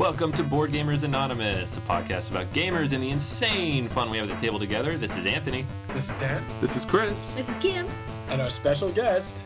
[0.00, 4.30] Welcome to Board Gamers Anonymous, a podcast about gamers and the insane fun we have
[4.30, 4.96] at the table together.
[4.96, 5.66] This is Anthony.
[5.88, 6.42] This is Dan.
[6.62, 7.34] This is Chris.
[7.34, 7.86] This is Kim.
[8.30, 9.44] And our special guest,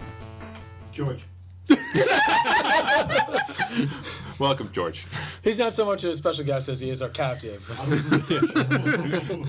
[0.92, 1.26] George.
[4.38, 5.08] Welcome, George.
[5.42, 7.68] he's not so much a special guest as he is our captive.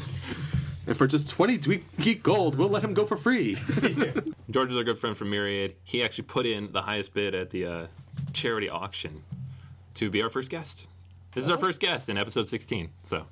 [0.88, 3.58] And for just 20 geek gold, we'll let him go for free.
[4.50, 5.75] George is our good friend from Myriad.
[5.84, 7.88] He actually put in the highest bid at the uh,
[8.34, 9.23] charity auction
[9.95, 10.88] to be our first guest.
[11.36, 12.89] This is our first guest in episode 16.
[13.03, 13.25] So,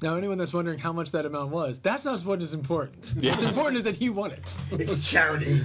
[0.00, 3.14] now, anyone that's wondering how much that amount was, that's not what is important.
[3.20, 4.56] What's important is that he won it.
[4.72, 5.60] It's charity.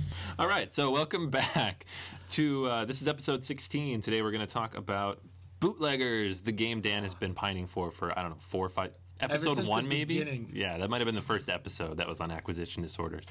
[0.40, 0.74] all right.
[0.74, 1.86] So, welcome back
[2.30, 4.00] to uh, this is episode 16.
[4.00, 5.20] Today, we're going to talk about
[5.60, 8.90] Bootleggers, the game Dan has been pining for for I don't know four or five
[9.20, 10.18] episode since one the maybe.
[10.18, 10.50] beginning.
[10.52, 13.24] Yeah, that might have been the first episode that was on acquisition disorders.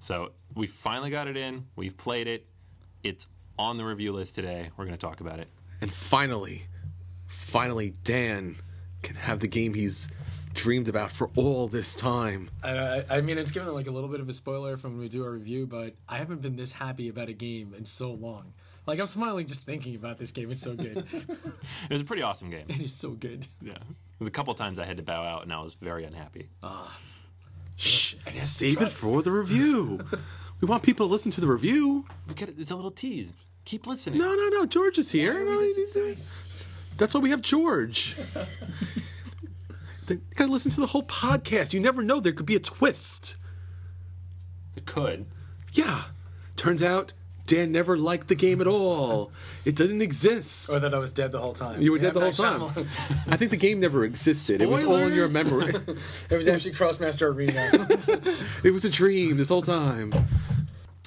[0.00, 1.66] So we finally got it in.
[1.76, 2.46] We've played it.
[3.04, 3.26] It's
[3.58, 4.70] on the review list today.
[4.78, 5.48] We're going to talk about it.
[5.82, 6.68] and finally,
[7.52, 8.56] finally, Dan
[9.02, 10.08] can have the game he's
[10.54, 12.50] dreamed about for all this time.
[12.62, 15.00] I, I, I mean, it's given like a little bit of a spoiler from when
[15.00, 18.12] we do our review, but I haven't been this happy about a game in so
[18.12, 18.54] long.
[18.86, 20.50] Like, I'm smiling just thinking about this game.
[20.50, 21.04] It's so good.
[21.90, 22.64] It was a pretty awesome game.
[22.68, 23.46] it is so good.
[23.60, 23.76] Yeah.
[24.18, 26.48] There's a couple times I had to bow out and I was very unhappy.
[26.62, 26.96] Ah,
[27.76, 30.00] shh, save it for the review.
[30.60, 32.06] we want people to listen to the review.
[32.28, 32.54] We get it.
[32.58, 33.32] It's a little tease.
[33.64, 34.18] Keep listening.
[34.20, 34.66] No, no, no.
[34.66, 35.44] George is here.
[35.44, 35.96] No, he's-
[36.96, 38.16] that's why we have George.
[40.06, 41.72] They gotta listen to the whole podcast.
[41.72, 42.20] You never know.
[42.20, 43.36] There could be a twist.
[44.76, 45.26] It could.
[45.72, 46.02] Yeah.
[46.56, 47.12] Turns out
[47.46, 49.32] Dan never liked the game at all.
[49.64, 50.70] It didn't exist.
[50.70, 51.82] Or that I was dead the whole time.
[51.82, 52.88] You were dead the whole time.
[53.26, 54.60] I think the game never existed.
[54.60, 55.74] It was all in your memory.
[56.30, 57.68] it was actually Krosmaster Arena.
[58.64, 60.12] it was a dream this whole time.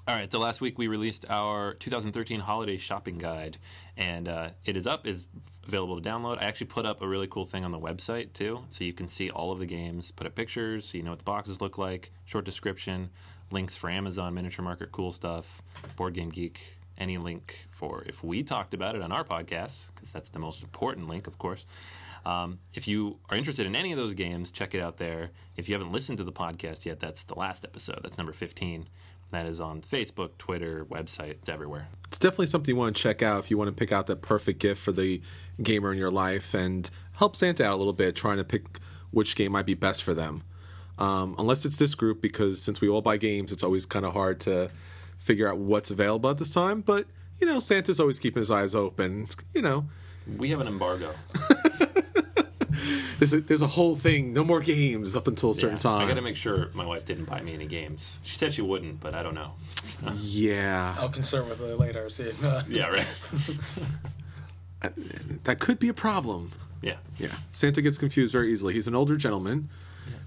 [0.07, 3.57] All right, so last week we released our 2013 holiday shopping guide,
[3.97, 5.07] and uh, it is up.
[5.07, 5.25] is
[5.67, 6.41] available to download.
[6.41, 9.07] I actually put up a really cool thing on the website too, so you can
[9.07, 10.11] see all of the games.
[10.11, 12.11] Put up pictures, so you know what the boxes look like.
[12.25, 13.09] Short description,
[13.51, 15.61] links for Amazon, Miniature Market, cool stuff,
[15.95, 16.77] Board Game Geek.
[16.97, 20.61] Any link for if we talked about it on our podcast, because that's the most
[20.61, 21.65] important link, of course.
[22.25, 25.31] Um, if you are interested in any of those games, check it out there.
[25.57, 27.99] If you haven't listened to the podcast yet, that's the last episode.
[28.01, 28.87] That's number 15.
[29.35, 31.31] That is on Facebook, Twitter, website.
[31.31, 31.89] It's everywhere.
[32.07, 34.21] It's definitely something you want to check out if you want to pick out that
[34.21, 35.21] perfect gift for the
[35.61, 38.79] gamer in your life and help Santa out a little bit trying to pick
[39.11, 40.43] which game might be best for them.
[40.97, 44.13] Um, unless it's this group, because since we all buy games, it's always kind of
[44.13, 44.71] hard to
[45.17, 46.79] figure out what's available at this time.
[46.79, 47.05] But,
[47.41, 49.27] you know, Santa's always keeping his eyes open.
[49.53, 49.85] You know,
[50.37, 51.13] We have an embargo.
[53.19, 56.01] there's a, there's a whole thing, no more games up until a certain Yeah, time.
[56.01, 58.19] I got to make sure my wife didn't buy me any games.
[58.23, 59.51] She said she wouldn't, but I don't know.
[60.15, 60.95] yeah.
[60.99, 62.09] I'll concern with it later.
[62.09, 62.43] See if.
[62.43, 63.07] Uh, Yeah, right.
[65.45, 66.51] That could be a problem.
[66.81, 66.97] yeah.
[67.17, 67.29] Yeah.
[67.51, 68.73] Santa gets confused very easily.
[68.75, 69.69] He's an older gentleman.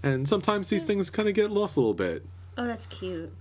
[0.02, 2.24] And sometimes these things kind of get lost a little bit.
[2.56, 3.32] Oh, that's cute.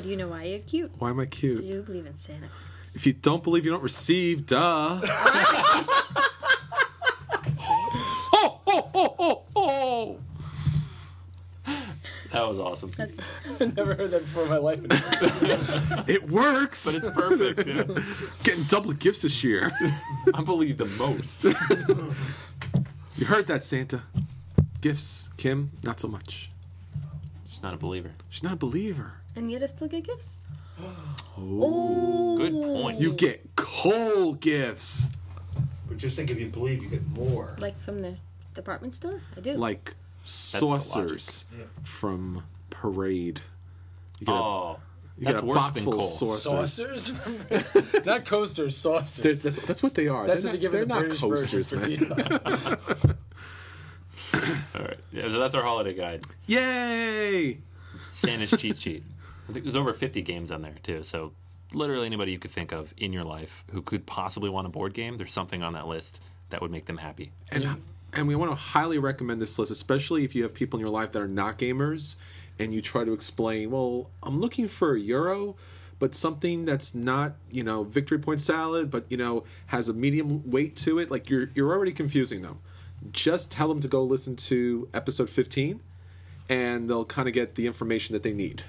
[0.00, 0.90] Do you know why you're cute?
[0.98, 1.56] Why am I cute?
[1.58, 1.74] Do cute?
[1.74, 2.96] you believe in Santa Claus?
[2.96, 4.46] If you don't believe, you don't receive.
[4.46, 5.00] Duh.
[8.72, 10.18] oh, oh, oh, oh,
[11.66, 11.72] oh.
[12.32, 12.90] That was awesome.
[12.96, 13.12] That's,
[13.60, 14.80] I've never heard that before in my life.
[16.08, 16.84] It works.
[16.86, 17.66] But it's perfect.
[17.68, 17.84] Yeah.
[18.42, 19.70] Getting double gifts this year.
[20.34, 21.44] I believe the most.
[21.44, 24.02] you heard that, Santa?
[24.80, 26.50] Gifts, Kim, not so much.
[27.50, 28.12] She's not a believer.
[28.30, 29.12] She's not a believer.
[29.36, 30.40] and yet I still get gifts.
[31.38, 32.36] Oh.
[32.38, 33.00] Good point.
[33.00, 35.06] You get cold gifts,
[35.88, 37.56] But just think if you believe, you get more.
[37.58, 38.16] Like from the
[38.54, 39.20] department store?
[39.36, 39.52] I do.
[39.54, 41.64] like saucers Yeah.
[41.82, 43.40] from Parade.
[44.20, 44.76] You get a, oh,
[45.18, 46.34] you that's get a worse box than full of coal.
[46.34, 47.02] saucers.
[47.16, 48.04] Saucers?
[48.06, 49.22] Not coasters, saucers.
[49.22, 50.26] There's- That's, that's what they are.
[50.26, 52.78] That's they're what not, they give they're in the not British coasters, version man.
[52.78, 53.12] for tea.
[54.74, 54.98] All right.
[55.12, 56.24] Yeah, so that's our holiday guide.
[56.46, 57.58] Yay!
[58.12, 59.02] Santa's cheat sheet.
[59.48, 61.02] I think there's over 50 games on there too.
[61.02, 61.32] So
[61.74, 64.94] literally anybody you could think of in your life who could possibly want a board
[64.94, 67.32] game, there's something on that list that would make them happy.
[67.50, 70.80] And and we want to highly recommend this list, especially if you have people in
[70.84, 72.16] your life that are not gamers,
[72.58, 73.70] and you try to explain.
[73.70, 75.56] Well, I'm looking for a euro,
[75.98, 80.50] but something that's not you know victory point salad, but you know has a medium
[80.50, 81.10] weight to it.
[81.10, 82.58] Like you're you're already confusing them.
[83.10, 85.80] Just tell them to go listen to episode 15,
[86.48, 88.62] and they'll kind of get the information that they need.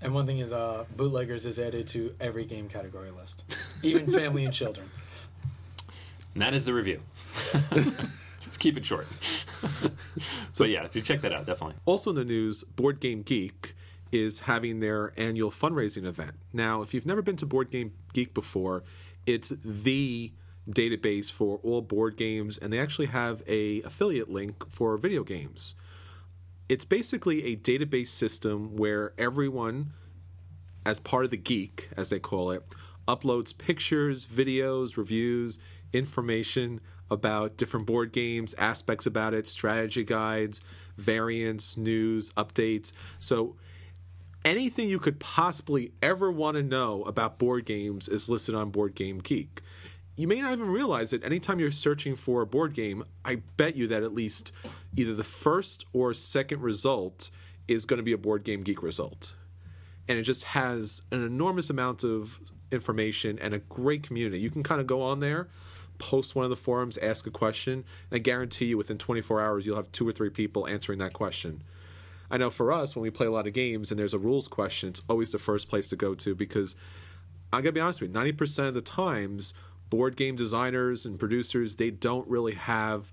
[0.00, 3.44] And one thing is, uh, bootleggers is added to every game category list,
[3.82, 4.88] even family and children.
[6.34, 7.00] And that is the review.
[8.58, 9.06] Keep it short.
[10.52, 11.76] so yeah, do check that out, definitely.
[11.84, 13.74] Also in the news, Board Game Geek
[14.10, 16.32] is having their annual fundraising event.
[16.52, 18.82] Now, if you've never been to Board Game Geek before,
[19.26, 20.32] it's the
[20.68, 25.74] database for all board games and they actually have a affiliate link for video games.
[26.68, 29.92] It's basically a database system where everyone
[30.84, 32.62] as part of the geek, as they call it,
[33.06, 35.58] uploads pictures, videos, reviews,
[35.92, 40.60] information about different board games, aspects about it, strategy guides,
[40.96, 42.92] variants, news, updates.
[43.18, 43.56] So
[44.44, 48.94] anything you could possibly ever want to know about board games is listed on Board
[48.94, 49.62] Game Geek.
[50.16, 51.24] You may not even realize it.
[51.24, 54.50] Anytime you're searching for a board game, I bet you that at least
[54.96, 57.30] either the first or second result
[57.68, 59.34] is going to be a Board Game Geek result
[60.08, 62.40] and it just has an enormous amount of
[62.72, 64.40] information and a great community.
[64.40, 65.48] You can kind of go on there,
[65.98, 69.66] post one of the forums, ask a question, and I guarantee you within 24 hours
[69.66, 71.62] you'll have two or three people answering that question.
[72.30, 74.48] I know for us, when we play a lot of games and there's a rules
[74.48, 76.76] question, it's always the first place to go to because
[77.52, 79.54] I'm gonna be honest with you, 90% of the times,
[79.88, 83.12] board game designers and producers, they don't really have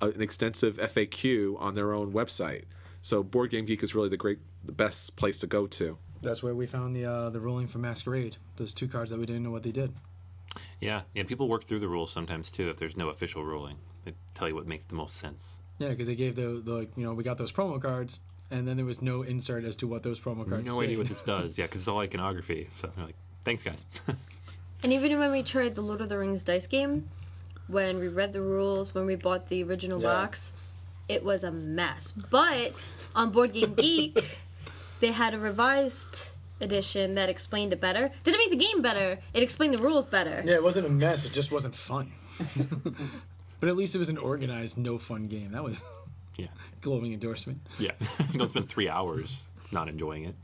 [0.00, 2.64] a, an extensive FAQ on their own website.
[3.02, 5.98] So Board Game Geek is really the great, the best place to go to.
[6.20, 8.36] That's where we found the uh, the ruling for Masquerade.
[8.56, 9.94] Those two cards that we didn't know what they did.
[10.80, 11.22] Yeah, yeah.
[11.24, 12.68] People work through the rules sometimes too.
[12.70, 15.58] If there's no official ruling, they tell you what makes the most sense.
[15.78, 18.66] Yeah, because they gave the, the like, you know we got those promo cards, and
[18.66, 20.66] then there was no insert as to what those promo cards.
[20.66, 20.86] No did.
[20.86, 21.58] idea what this does.
[21.58, 22.68] Yeah, because it's all iconography.
[22.72, 23.84] So you're like, thanks, guys.
[24.80, 27.08] And even when we tried the Lord of the Rings dice game,
[27.66, 30.06] when we read the rules, when we bought the original Yeah.
[30.08, 30.52] box,
[31.08, 32.12] it was a mess.
[32.12, 32.72] But
[33.12, 34.16] on Board Game Geek,
[35.00, 36.30] they had a revised
[36.60, 38.10] edition that explained it better.
[38.24, 40.42] Didn't make the game better, it explained the rules better.
[40.44, 41.24] Yeah, it wasn't a mess.
[41.24, 42.12] It just wasn't fun.
[43.60, 45.52] but at least it was an organized, no fun game.
[45.52, 45.82] That was
[46.36, 46.48] yeah,
[46.80, 47.60] glowing endorsement.
[47.78, 47.92] yeah.
[48.32, 50.34] you don't spend three hours not enjoying it.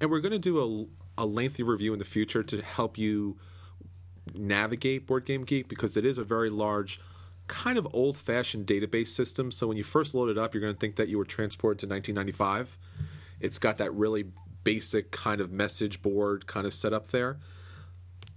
[0.00, 3.36] And we're going to do a, a lengthy review in the future to help you
[4.34, 7.00] navigate Board Game Geek because it is a very large,
[7.48, 9.50] kind of old fashioned database system.
[9.50, 11.80] So when you first load it up, you're going to think that you were transported
[11.80, 12.78] to 1995.
[13.40, 14.26] It's got that really
[14.64, 17.38] basic kind of message board kind of setup there.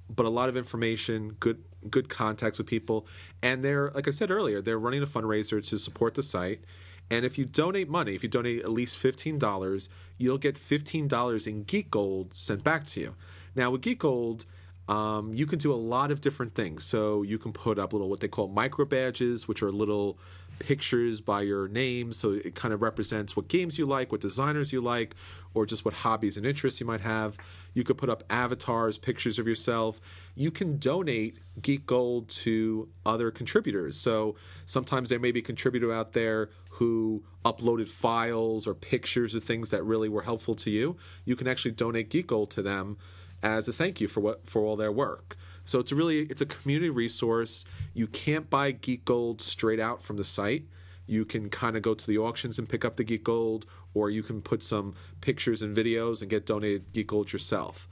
[0.09, 3.07] But a lot of information, good good contacts with people,
[3.41, 6.63] and they're like I said earlier, they're running a fundraiser to support the site.
[7.09, 11.07] And if you donate money, if you donate at least fifteen dollars, you'll get fifteen
[11.07, 13.15] dollars in Geek Gold sent back to you.
[13.55, 14.45] Now with Geek Gold,
[14.87, 16.83] um, you can do a lot of different things.
[16.83, 20.17] So you can put up little what they call micro badges, which are little
[20.60, 22.13] pictures by your name.
[22.13, 25.15] So it kind of represents what games you like, what designers you like,
[25.53, 27.38] or just what hobbies and interests you might have.
[27.74, 30.00] You could put up avatars, pictures of yourself.
[30.36, 33.98] You can donate Geek Gold to other contributors.
[33.98, 39.43] So sometimes there may be a contributor out there who uploaded files or pictures of
[39.43, 40.98] things that really were helpful to you.
[41.25, 42.98] You can actually donate Geek Gold to them
[43.43, 45.36] as a thank you for what for all their work.
[45.65, 47.65] So it's a really it's a community resource.
[47.93, 50.65] You can't buy Geek Gold straight out from the site.
[51.05, 54.10] You can kind of go to the auctions and pick up the Geek Gold, or
[54.10, 57.88] you can put some pictures and videos and get donated Geek Gold yourself.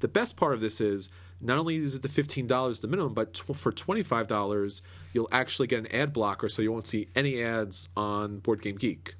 [0.00, 1.10] The best part of this is
[1.40, 4.82] not only is it the fifteen dollars the minimum, but tw- for twenty five dollars
[5.12, 8.76] you'll actually get an ad blocker, so you won't see any ads on Board Game
[8.76, 9.14] Geek.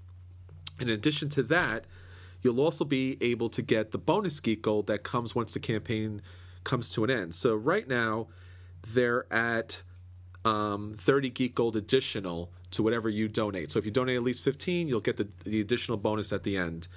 [0.79, 1.85] In addition to that,
[2.43, 6.23] You'll also be able to get the bonus geek gold that comes once the campaign
[6.65, 7.35] comes to an end.
[7.35, 8.29] So right now,
[8.87, 9.83] they're at
[10.45, 13.71] um, 30 geek gold additional to whatever you donate.
[13.71, 16.57] So if you donate at least 15, you'll get the, the additional bonus at the
[16.57, 16.89] end.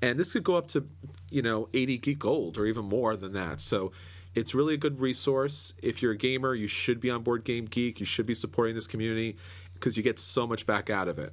[0.00, 0.86] And this could go up to,
[1.30, 3.60] you know, 80 geek gold or even more than that.
[3.60, 3.92] So
[4.34, 5.74] it's really a good resource.
[5.82, 8.00] If you're a gamer, you should be on Board Game Geek.
[8.00, 9.36] You should be supporting this community
[9.74, 11.32] because you get so much back out of it.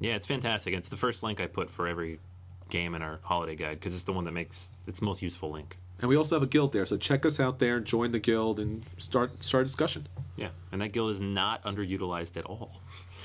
[0.00, 0.74] Yeah, it's fantastic.
[0.74, 2.20] It's the first link I put for every
[2.68, 5.76] game in our holiday guide because it's the one that makes it's most useful link.
[6.00, 8.60] And we also have a guild there, so check us out there, join the guild,
[8.60, 10.06] and start start a discussion.
[10.36, 12.80] Yeah, and that guild is not underutilized at all.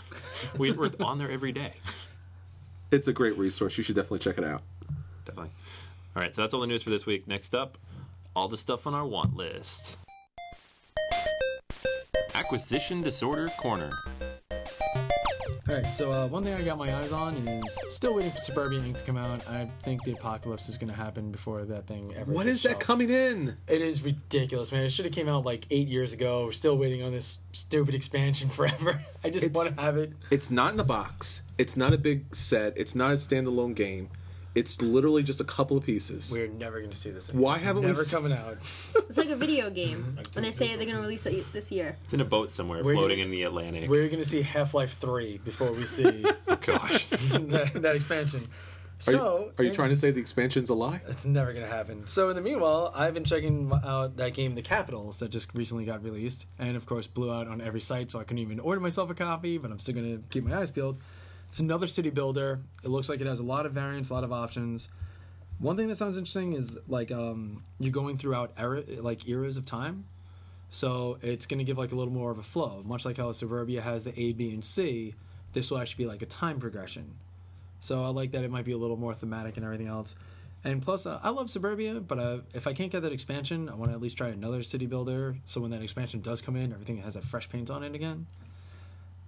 [0.57, 1.73] we, we're on there every day.
[2.91, 3.77] It's a great resource.
[3.77, 4.61] You should definitely check it out.
[5.25, 5.51] Definitely.
[6.15, 7.27] All right, so that's all the news for this week.
[7.27, 7.77] Next up,
[8.35, 9.97] all the stuff on our want list.
[12.35, 13.91] Acquisition Disorder Corner.
[15.69, 18.37] All right, so uh, one thing I got my eyes on is still waiting for
[18.39, 18.97] Suburbia Inc.
[18.97, 19.47] to come out.
[19.47, 22.33] I think the apocalypse is going to happen before that thing ever.
[22.33, 22.85] What is that shelves.
[22.85, 23.55] coming in?
[23.69, 24.83] It is ridiculous, man.
[24.83, 26.43] It should have came out like eight years ago.
[26.43, 29.01] We're still waiting on this stupid expansion forever.
[29.23, 30.11] I just want to have it.
[30.31, 31.43] It's not in a box.
[31.57, 32.73] It's not a big set.
[32.75, 34.09] It's not a standalone game.
[34.55, 36.31] It's literally just a couple of pieces.
[36.31, 37.33] We're never going to see this.
[37.33, 38.53] Why It's haven't we never s- coming out?
[39.13, 41.97] It's like a video game when they say they're going to release it this year.
[42.03, 43.89] It's in a boat somewhere Where- floating in the Atlantic.
[43.89, 47.05] We're going to see Half Life Three before we see oh, Gosh.
[47.09, 48.41] that, that expansion.
[49.07, 51.01] Are So, you, are you trying to say the expansion's a lie?
[51.09, 52.07] It's never gonna happen.
[52.07, 55.83] So in the meanwhile, I've been checking out that game, The Capitals, that just recently
[55.83, 58.79] got released, and of course blew out on every site, so I couldn't even order
[58.79, 59.57] myself a copy.
[59.57, 60.99] But I'm still gonna keep my eyes peeled.
[61.53, 62.61] It's another city builder.
[62.83, 64.89] It looks like it has a lot of variants, a lot of options.
[65.59, 69.63] One thing that sounds interesting is like um, you're going throughout era, like eras of
[69.63, 70.05] time.
[70.71, 73.31] So it's going to give like a little more of a flow, much like how
[73.33, 75.13] Suburbia has the A, B, and C.
[75.51, 77.17] This will actually be like a time progression.
[77.79, 80.15] So I like that it might be a little more thematic and everything else.
[80.63, 83.75] And plus, uh, I love Suburbia, but uh, if I can't get that expansion, I
[83.75, 85.35] want to at least try another city builder.
[85.43, 88.25] So when that expansion does come in, everything has a fresh paint on it again.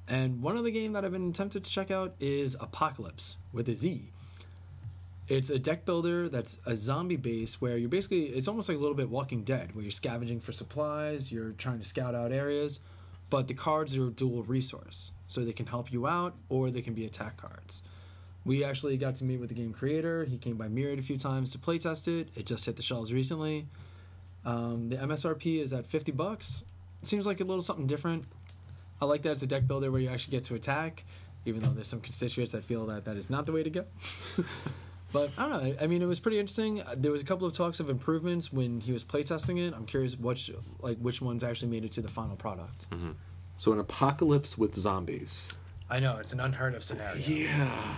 [0.08, 3.76] And one other game that I've been tempted to check out is Apocalypse with a
[3.76, 4.12] Z.
[5.28, 8.82] It's a deck builder that's a zombie base where you're basically, it's almost like a
[8.82, 12.80] little bit Walking Dead, where you're scavenging for supplies, you're trying to scout out areas,
[13.32, 15.14] but the cards are a dual resource.
[15.26, 17.82] So they can help you out or they can be attack cards.
[18.46, 20.26] We actually got to meet with the game creator.
[20.26, 22.30] He came by Myriad a few times to play test it.
[22.36, 23.66] It just hit the shelves recently.
[24.46, 26.64] Um, the MSRP is at 50 bucks.
[27.02, 28.26] It Seems like a little something different.
[29.02, 31.04] I like that it's a deck builder where you actually get to attack,
[31.46, 33.86] even though there's some constituents that feel that that is not the way to go.
[35.12, 35.70] but I don't know.
[35.80, 36.82] I- I mean, it was pretty interesting.
[36.82, 39.74] Uh, There was a couple of talks of improvements when he was playtesting it.
[39.74, 42.88] I'm curious which like which ones actually made it to the final product.
[43.56, 45.54] So an apocalypse with zombies.
[45.90, 47.18] I know it's an unheard of scenario.
[47.22, 47.98] Yeah.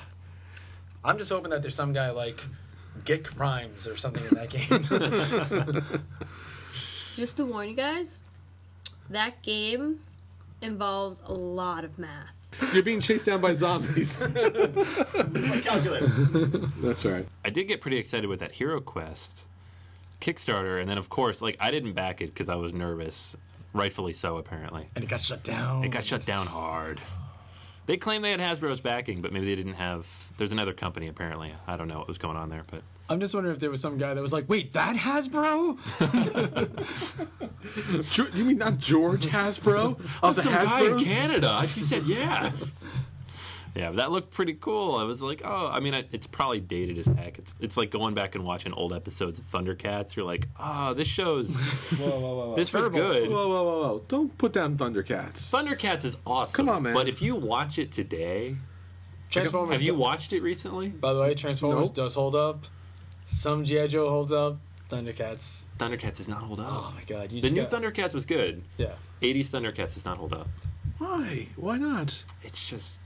[1.05, 2.43] I'm just hoping that there's some guy like
[3.07, 6.01] Rick Grimes or something in that game.
[7.15, 8.23] Just to warn you guys,
[9.09, 10.01] that game
[10.61, 12.33] involves a lot of math.
[12.73, 14.17] You're being chased down by zombies.
[15.63, 16.07] Calculator.
[16.81, 17.25] That's right.
[17.45, 19.45] I did get pretty excited with that Hero Quest
[20.21, 23.35] Kickstarter, and then of course, like I didn't back it because I was nervous,
[23.73, 24.37] rightfully so.
[24.37, 25.83] Apparently, and it got shut down.
[25.83, 26.99] it got shut down hard.
[27.85, 30.07] They claimed they had Hasbro's backing, but maybe they didn't have.
[30.37, 31.53] There's another company apparently.
[31.67, 33.79] I don't know what was going on there, but I'm just wondering if there was
[33.81, 35.77] some guy that was like, "Wait, that Hasbro?"
[38.35, 41.61] You mean not George Hasbro of the some guy in Canada.
[41.63, 42.51] He said, "Yeah."
[43.75, 44.95] Yeah, that looked pretty cool.
[44.95, 47.37] I was like, oh, I mean, I- it's probably dated as heck.
[47.37, 50.15] It's it's like going back and watching old episodes of Thundercats.
[50.15, 52.55] You're like, oh, this shows Whoa, whoa, whoa, whoa.
[52.55, 53.29] this was good.
[53.29, 54.01] Whoa, whoa, whoa, whoa!
[54.07, 55.51] Don't put down Thundercats.
[55.53, 56.55] Thundercats is awesome.
[56.55, 56.95] Come on, man.
[56.95, 58.55] But if you watch it today,
[59.29, 59.73] Transformers.
[59.75, 60.87] have you watched it recently?
[60.89, 61.95] By the way, Transformers Nope.
[61.97, 62.65] does hold up.
[63.27, 64.57] Some GI Joe holds up.
[64.89, 65.65] Thundercats.
[65.77, 66.67] Thundercats does not hold up.
[66.69, 68.63] Oh my god, you the new got- Thundercats was good.
[68.77, 68.93] Yeah.
[69.21, 70.47] 80s Thundercats does not hold up.
[70.97, 71.47] Why?
[71.57, 72.23] Why not?
[72.41, 72.99] It's just,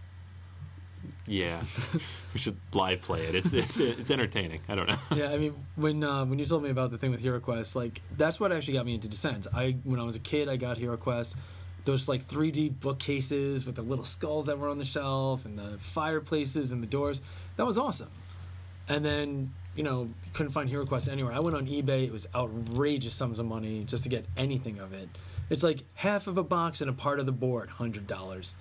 [1.26, 1.60] yeah,
[2.34, 3.34] we should live play it.
[3.36, 4.62] It's it's it's entertaining.
[4.70, 4.98] I don't know.
[5.16, 7.76] Yeah, I mean, when uh, when you told me about the thing with Hero Quest,
[7.76, 9.48] like that's what actually got me into Descent.
[9.54, 11.36] I when I was a kid, I got Hero Quest.
[11.84, 15.80] Those like 3D bookcases with the little skulls that were on the shelf and the
[15.80, 17.24] fireplaces and the doors.
[17.58, 18.12] That was awesome.
[18.88, 21.34] And then you know couldn't find Hero Quest anywhere.
[21.34, 22.06] I went on eBay.
[22.06, 25.10] It was outrageous sums of money just to get anything of it.
[25.50, 28.56] It's like half of a box and a part of the board, hundred dollars.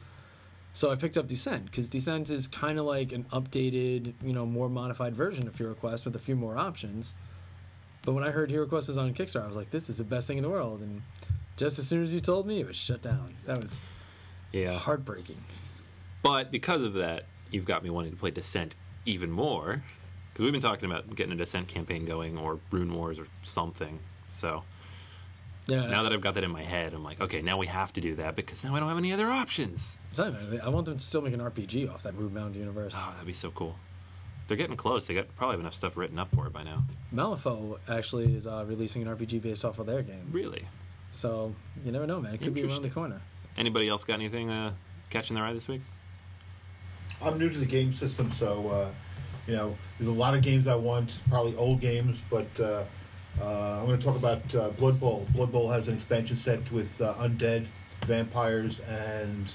[0.73, 4.47] So I picked up Descent because Descent is kind of like an updated, you know,
[4.47, 7.14] more modified version of Hero Quest with a few more options.
[8.02, 10.05] But when I heard Hero Quest was on Kickstarter, I was like, "This is the
[10.05, 11.02] best thing in the world." And
[11.57, 13.35] just as soon as you told me, it was shut down.
[13.47, 13.81] That was
[14.52, 15.43] Yeah, heartbreaking.
[16.23, 18.75] but because of that, you've got me wanting to play Descent
[19.05, 19.83] even more
[20.40, 23.99] because we've been talking about getting a Descent campaign going or Rune Wars or something.
[24.28, 24.62] So
[25.66, 25.85] Yeah.
[25.88, 28.00] now that I've got that in my head, I'm like, okay, now we have to
[28.00, 29.99] do that because now I don't have any other options.
[30.12, 32.94] Sorry, man, I want them to still make an RPG off that Runebound universe.
[32.97, 33.76] Oh, that'd be so cool.
[34.49, 35.06] They're getting close.
[35.06, 36.85] They got probably have enough stuff written up for it by now.
[37.14, 40.26] Malifaux actually is uh, releasing an RPG based off of their game.
[40.32, 40.66] Really?
[41.12, 41.54] So
[41.85, 42.35] you never know, man.
[42.35, 43.20] It could be around the corner.
[43.59, 44.73] Anybody else got anything uh,
[45.11, 45.82] catching their eye this week?
[47.20, 48.88] I'm new to the game system, so uh,
[49.47, 52.85] you know there's a lot of games I want, probably old games, but uh,
[53.40, 55.26] uh, I'm going to talk about uh, Blood Bowl.
[55.35, 57.66] Blood Bowl has an expansion set with uh, undead,
[58.06, 59.52] vampires, and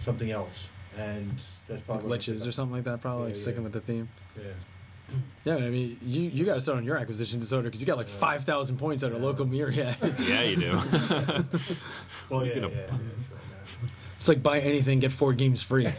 [0.00, 0.68] something else,
[0.98, 1.30] and
[1.68, 3.64] that's Like probably glitches or something like that, probably Yeah, sticking yeah.
[3.64, 4.08] with the theme.
[4.36, 4.42] Yeah.
[5.44, 7.96] Yeah, I mean, you you got to start on your acquisition disorder because you got
[7.96, 9.96] like five thousand points at a local myriad.
[10.18, 10.72] Yeah, you do.
[12.28, 12.90] Well, yeah, yeah, gonna- yeah,
[14.18, 15.86] it's like buy anything, get four games free.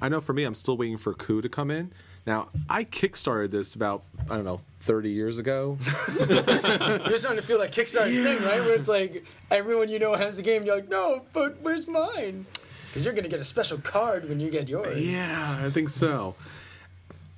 [0.00, 1.92] I know for me, I'm still waiting for Coup to come in.
[2.26, 5.78] Now, I kickstarted this about, I don't know, 30 years ago.
[6.18, 8.60] You're starting to feel that Kickstarter thing, right?
[8.60, 10.64] Where it's like everyone you know has the game.
[10.64, 12.46] You're like, no, but where's mine?
[12.88, 15.00] Because you're gonna get a special card when you get yours.
[15.00, 16.34] Yeah, I think so.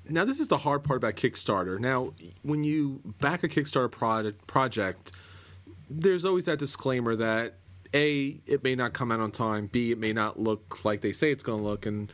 [0.09, 1.79] Now, this is the hard part about Kickstarter.
[1.79, 5.13] Now, when you back a Kickstarter product, project,
[5.89, 7.55] there's always that disclaimer that
[7.95, 11.13] A, it may not come out on time, B, it may not look like they
[11.13, 12.11] say it's going to look, and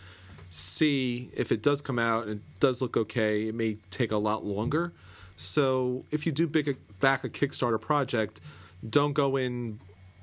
[0.51, 4.17] C, if it does come out and it does look okay, it may take a
[4.17, 4.93] lot longer.
[5.37, 8.41] So, if you do big, back a Kickstarter project,
[8.89, 9.79] don't go in,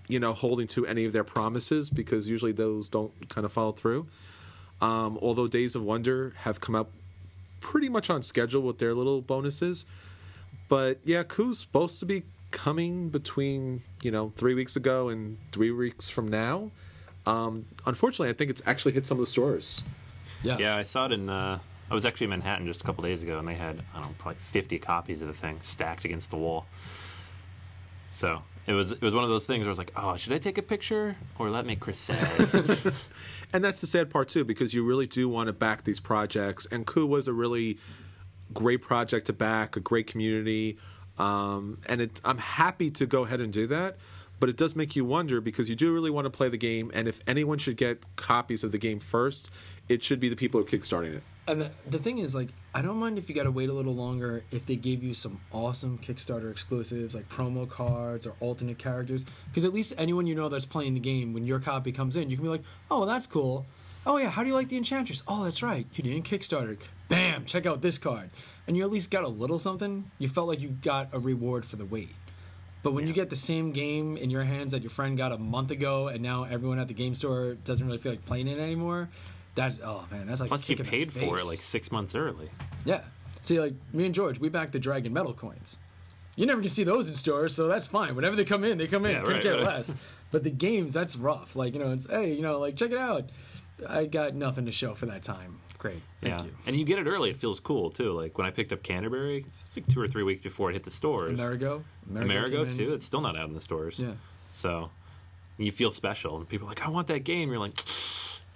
[0.08, 3.72] you know, holding to any of their promises because usually those don't kind of follow
[3.72, 4.08] through.
[4.82, 6.92] Um, although Days of Wonder have come up
[7.62, 9.86] pretty much on schedule with their little bonuses.
[10.68, 15.72] But yeah, Coup's supposed to be coming between, you know, three weeks ago and three
[15.72, 16.72] weeks from now.
[17.26, 19.84] Um, unfortunately, I think it's actually hit some of the stores.
[20.44, 21.30] Yeah, yeah, I saw it in.
[21.30, 24.00] Uh, I was actually in Manhattan just a couple days ago, and they had I
[24.00, 26.66] don't know, probably 50 copies of the thing stacked against the wall.
[28.12, 30.34] So it was it was one of those things where I was like, oh, should
[30.34, 32.94] I take a picture or let me Chris sad?
[33.54, 36.66] And that's the sad part too, because you really do want to back these projects.
[36.72, 37.78] And Coup was a really
[38.54, 40.78] great project to back, a great community,
[41.18, 43.96] um, and it, I'm happy to go ahead and do that.
[44.40, 46.92] But it does make you wonder because you do really want to play the game,
[46.94, 49.50] and if anyone should get copies of the game first,
[49.88, 51.24] it should be the people who are kickstarting it.
[51.48, 53.74] And the, the thing is, like, I don't mind if you got to wait a
[53.74, 58.80] little longer if they gave you some awesome Kickstarter exclusives, like promo cards or alternate
[58.80, 59.26] characters.
[59.48, 62.32] Because at least anyone you know that's playing the game, when your copy comes in,
[62.32, 63.66] you can be like, oh, that's cool.
[64.08, 65.22] Oh, yeah, how do you like the Enchantress?
[65.28, 65.86] Oh, that's right.
[65.94, 66.80] You didn't Kickstarter.
[67.10, 68.32] Bam, check out this card.
[68.68, 70.10] And you at least got a little something.
[70.18, 72.10] You felt like you got a reward for the wait.
[72.86, 75.40] But when you get the same game in your hands that your friend got a
[75.40, 78.60] month ago, and now everyone at the game store doesn't really feel like playing it
[78.60, 79.10] anymore,
[79.56, 81.92] that oh man, that's like Plus, you kick in the paid for it like six
[81.92, 82.48] months early.
[82.86, 83.02] Yeah.
[83.42, 85.80] See, like me and George, we back the Dragon Metal coins.
[86.36, 88.16] You never can see those in stores, so that's fine.
[88.16, 89.14] Whenever they come in, they come in.
[89.14, 89.64] Yeah, Couldn't right, care right.
[89.64, 89.96] less.
[90.30, 91.56] But the games, that's rough.
[91.56, 93.32] Like you know, it's hey, you know, like check it out.
[93.90, 95.58] I got nothing to show for that time.
[95.86, 96.52] Great, thank yeah, you.
[96.66, 97.30] and you get it early.
[97.30, 98.12] It feels cool too.
[98.14, 100.84] Like when I picked up Canterbury, it's like two or three weeks before it hit
[100.84, 101.40] the stores.
[101.40, 102.78] Amerigo, Amerigo came in.
[102.78, 102.94] too.
[102.94, 104.00] It's still not out in the stores.
[104.00, 104.14] Yeah.
[104.50, 104.90] So
[105.60, 107.76] you feel special, and people are like, "I want that game." You're like,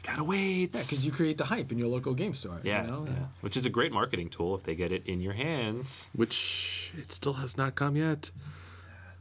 [0.01, 2.59] "Gotta wait." Yeah, because you create the hype in your local game store.
[2.63, 3.05] Yeah, you know?
[3.07, 3.25] yeah.
[3.41, 6.09] Which is a great marketing tool if they get it in your hands.
[6.13, 8.31] which it still has not come yet.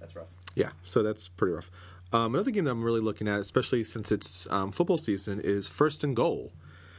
[0.00, 0.28] That's rough.
[0.54, 1.70] Yeah, so that's pretty rough.
[2.10, 5.68] Um, another game that I'm really looking at, especially since it's um, football season, is
[5.68, 6.52] First and Goal,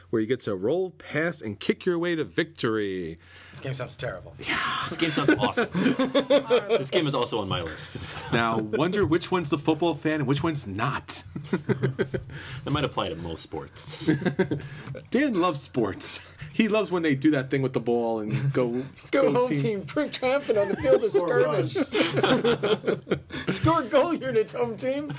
[0.10, 3.19] where you get to roll, pass, and kick your way to victory.
[3.52, 4.34] This game sounds terrible.
[4.39, 5.67] Yeah, This game sounds awesome.
[5.74, 8.17] this game is also on my list.
[8.34, 11.24] Now, wonder which one's the football fan and which one's not.
[12.63, 14.10] That might apply to most sports.
[15.12, 16.38] Dan loves sports.
[16.54, 19.84] He loves when they do that thing with the ball and go Go, home team.
[19.84, 21.78] prove triumphant on the field of skirmish.
[23.56, 25.12] Score goal units, home team.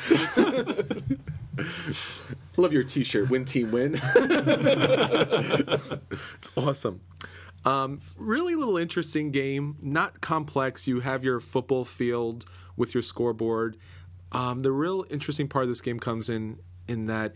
[2.57, 3.31] Love your T-shirt.
[3.31, 3.95] Win team win.
[6.35, 7.01] it's awesome.
[7.65, 9.77] Um, really little interesting game.
[9.81, 10.87] Not complex.
[10.87, 12.45] You have your football field
[12.77, 13.77] with your scoreboard.
[14.33, 16.59] Um, the real interesting part of this game comes in
[16.89, 17.35] in that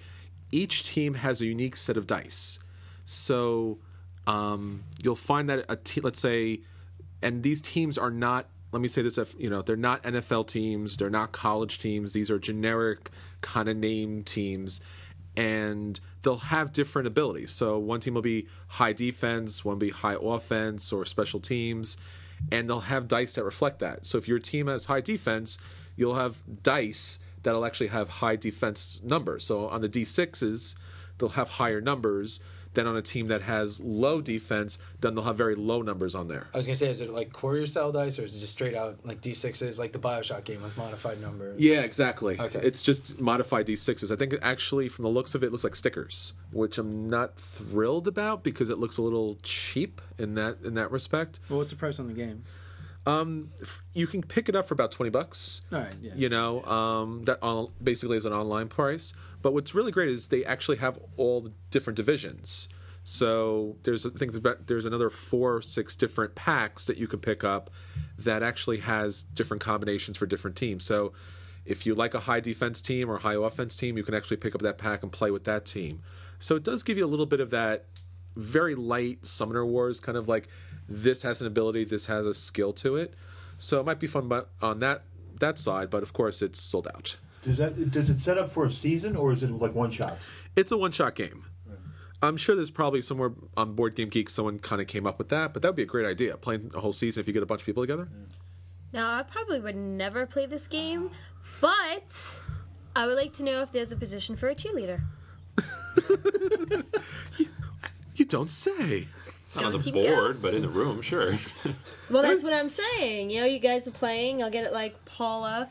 [0.51, 2.59] each team has a unique set of dice.
[3.05, 3.79] So
[4.27, 6.61] um, you'll find that a te- let's say,
[7.23, 8.49] and these teams are not.
[8.73, 12.13] Let me say this: if you know, they're not NFL teams, they're not college teams.
[12.13, 14.81] These are generic kind of name teams,
[15.37, 17.51] and they'll have different abilities.
[17.51, 21.97] So one team will be high defense, one will be high offense or special teams,
[22.53, 24.07] and they'll have dice that reflect that.
[24.07, 25.59] So if your team has high defense,
[25.97, 29.45] you'll have dice that'll actually have high defense numbers.
[29.45, 30.75] So on the D6s,
[31.19, 32.41] they'll have higher numbers
[32.75, 36.29] Then on a team that has low defense, then they'll have very low numbers on
[36.29, 36.49] there.
[36.53, 38.75] I was gonna say, is it like Quarriors style dice, or is it just straight
[38.75, 41.61] out like d sixes, like the Bioshock game with modified numbers?
[41.61, 42.39] Yeah, exactly.
[42.39, 42.61] Okay.
[42.63, 44.11] It's just modified D6s.
[44.11, 47.37] I think actually, from the looks of it, it looks like stickers, which I'm not
[47.37, 51.41] thrilled about because it looks a little cheap in that in that respect.
[51.49, 52.45] Well, what's the price on the game?
[53.07, 55.63] You can pick it up for about twenty bucks.
[55.73, 55.95] All right.
[56.01, 56.13] Yeah.
[56.17, 59.13] You know, um, that on, basically is an online price.
[59.43, 62.69] But what's really great is they actually have all the different divisions.
[63.05, 64.33] So there's I think
[64.67, 67.71] there's another four or six different packs that you can pick up
[68.19, 70.85] that actually has different combinations for different teams.
[70.85, 71.13] So
[71.67, 74.55] if you like a high defense team or high offense team, you can actually pick
[74.55, 76.03] up that pack and play with that team.
[76.39, 77.87] So it does give you a little bit of that
[78.37, 80.49] very light Summoner Wars kind of like
[80.89, 83.15] this has an ability, this has a skill to it.
[83.59, 85.03] So it might be fun but on that
[85.41, 87.17] that side, but of course it's sold out.
[87.43, 90.19] Does that does it set up for a season or is it like one shot?
[90.57, 91.47] It's a one shot game.
[92.23, 95.29] I'm sure there's probably somewhere on Board Game Geek someone kind of came up with
[95.29, 96.39] that, but that would be a great idea.
[96.39, 98.09] Playing a whole season if you get a bunch of people together.
[98.95, 101.11] Now, I probably would never play this game,
[101.61, 102.41] but
[102.97, 105.03] I would like to know if there's a position for a cheerleader.
[108.17, 109.09] You don't say.
[109.57, 111.35] Not on the Team board, but in the room, sure.
[112.11, 113.31] Well, that's what I'm saying.
[113.31, 114.43] You know, you guys are playing.
[114.43, 115.69] I'll get it like Paula,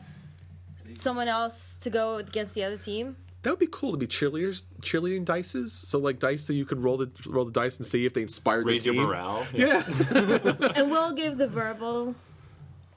[0.94, 3.16] someone else to go against the other team.
[3.42, 5.70] That would be cool to be cheerleaders, cheerleading dices.
[5.70, 8.22] So like dice, so you could roll the roll the dice and see if they
[8.22, 9.06] inspired Raise the your team.
[9.06, 9.46] morale.
[9.52, 9.82] Yeah,
[10.74, 12.14] And we'll give the verbal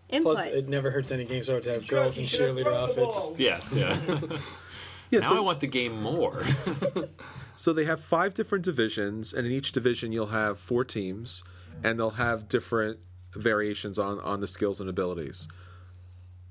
[0.10, 0.36] input.
[0.36, 3.38] Plus, it never hurts any game store to have girls in cheerleader outfits.
[3.38, 3.98] Yeah, yeah.
[5.12, 5.20] yeah.
[5.20, 6.42] now so, I want the game more.
[7.58, 11.44] So they have five different divisions, and in each division you'll have four teams,
[11.84, 13.00] and they'll have different
[13.34, 15.50] variations on on the skills and abilities.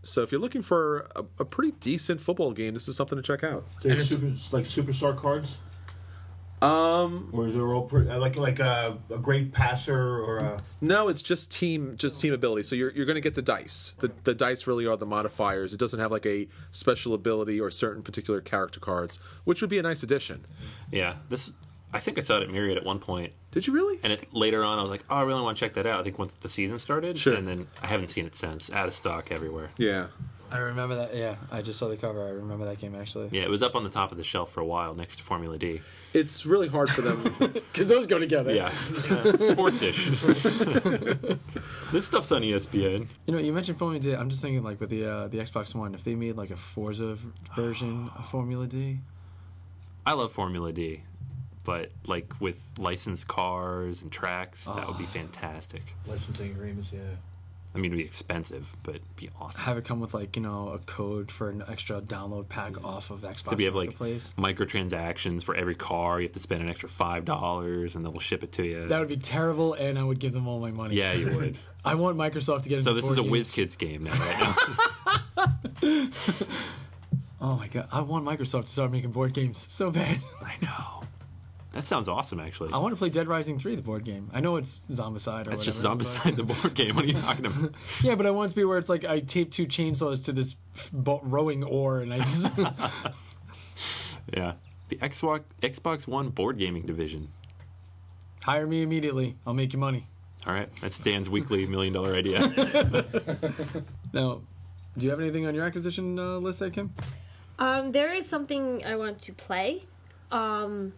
[0.03, 3.23] So if you're looking for a, a pretty decent football game, this is something to
[3.23, 3.65] check out.
[3.83, 5.59] They're super, like superstar cards.
[6.63, 11.09] Um, or is it all pretty, like like a, a great passer or a No,
[11.09, 12.63] it's just team just team ability.
[12.63, 13.95] So you're you're going to get the dice.
[13.99, 15.75] The the dice really are the modifiers.
[15.75, 19.79] It doesn't have like a special ability or certain particular character cards, which would be
[19.79, 20.45] a nice addition.
[20.91, 21.53] yeah, this.
[21.93, 23.99] I think I saw it at Myriad at one point, Did you really?
[24.03, 26.01] and it later on I was like, oh, I really want to check that out.
[26.01, 27.35] I think once the season started, Sure.
[27.35, 28.71] and then I haven't seen it since.
[28.73, 29.71] Out of stock everywhere.
[29.79, 30.09] Yeah.
[30.51, 31.15] I remember that.
[31.17, 32.25] Yeah, I just saw the cover.
[32.25, 33.29] I remember that game actually.
[33.33, 35.23] Yeah, it was up on the top of the shelf for a while next to
[35.23, 35.81] Formula D.
[36.15, 37.35] It's really hard for them.
[37.77, 38.55] Because those go together.
[38.55, 38.71] Yeah,
[39.37, 40.07] sports-ish.
[41.93, 43.07] this stuff's on ESPN.
[43.27, 44.15] You know, you mentioned Formula D.
[44.15, 46.57] I'm just thinking, like, with the uh, the Xbox One, if they made like a
[46.57, 47.19] Forza
[47.55, 49.01] version of Formula D,
[50.07, 51.03] I love Formula D,
[51.65, 55.95] but like with licensed cars and tracks, that would be fantastic.
[56.07, 56.91] licensing agreements?
[56.93, 57.01] Yeah.
[57.77, 59.63] I mean, it'd be expensive, but it'd be awesome.
[59.63, 63.11] have it come with like you know a code for an extra download pack off
[63.11, 66.21] of Xbox So we have like microtransactions for every car.
[66.21, 68.89] You have to spend an extra five dollars, and then we'll ship it to you.
[68.89, 70.97] That would be terrible, and I would give them all my money.
[70.97, 71.59] yeah, you would.
[71.85, 72.83] I want Microsoft to get.
[72.83, 73.53] so this is a Whiz.
[73.53, 74.57] Kids game now, right
[75.37, 75.57] now.
[77.39, 80.19] Oh my god, I want Microsoft to start making board games so bad.
[80.43, 81.03] I know.
[81.77, 82.73] That sounds awesome, actually.
[82.73, 84.31] I want to play Dead Rising 3, the board game.
[84.33, 86.97] I know it's Zombicide or That's just whatever, Zombicide, the board game.
[86.97, 87.73] What are you talking about?
[88.03, 90.33] Yeah, but I want it to be where it's like I tape two chainsaws to
[90.33, 90.57] this
[90.93, 92.51] bo- rowing oar, and I just
[94.35, 94.55] Yeah.
[94.89, 97.29] The Xbox Xbox One board gaming division.
[98.43, 99.37] hire me immediately.
[99.47, 100.07] I'll make you money.
[100.47, 102.41] All right, that's Dan's weekly million dollar idea.
[104.13, 104.41] Now,
[104.97, 106.95] do you have anything on your acquisition uh, list there, Kim?
[107.59, 109.83] Um, there is something I want to play.
[110.31, 110.93] Um,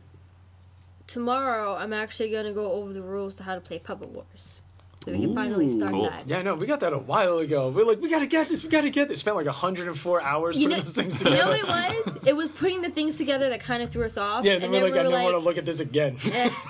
[1.09, 4.63] tomorrow, I'm actually going to go over the rules to how to play Puppet Wars.
[5.05, 6.03] So we can finally start Cool.
[6.11, 6.29] that.
[6.29, 7.71] Yeah, no, we got that a while ago.
[7.71, 9.21] We're like, we gotta get this, we gotta get this.
[9.21, 11.37] Spent like 104 hours You putting know, those things together.
[11.37, 12.19] you know what it was?
[12.27, 14.45] It was putting the things together that kind of threw us off.
[14.45, 16.17] yeah, and then we're like, I we never were want to look at this again.
[16.33, 16.51] Eh.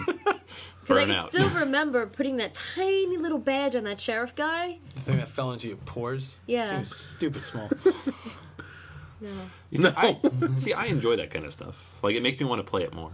[0.83, 1.29] Because I can Burnout.
[1.29, 4.79] still remember putting that tiny little badge on that sheriff guy.
[4.95, 6.39] the thing that fell into your pores.
[6.47, 6.77] Yeah.
[6.77, 7.69] It was stupid small.
[9.21, 9.29] No.
[9.71, 10.19] You see, I,
[10.57, 11.91] see, I enjoy that kind of stuff.
[12.03, 13.11] Like, it makes me want to play it more.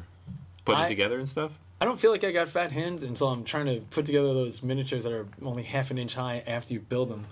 [0.65, 1.53] Put I- it together and stuff.
[1.81, 4.63] I don't feel like I got fat hands until I'm trying to put together those
[4.63, 7.27] miniatures that are only half an inch high after you build them.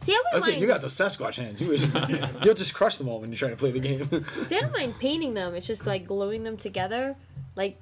[0.00, 0.60] See, I I was wouldn't like, mind.
[0.60, 1.60] you got those Sasquatch hands.
[1.60, 1.80] You would,
[2.44, 4.04] you'll just crush them all when you try to play the game.
[4.44, 5.54] See, I don't mind painting them.
[5.54, 7.16] It's just like gluing them together.
[7.54, 7.78] Like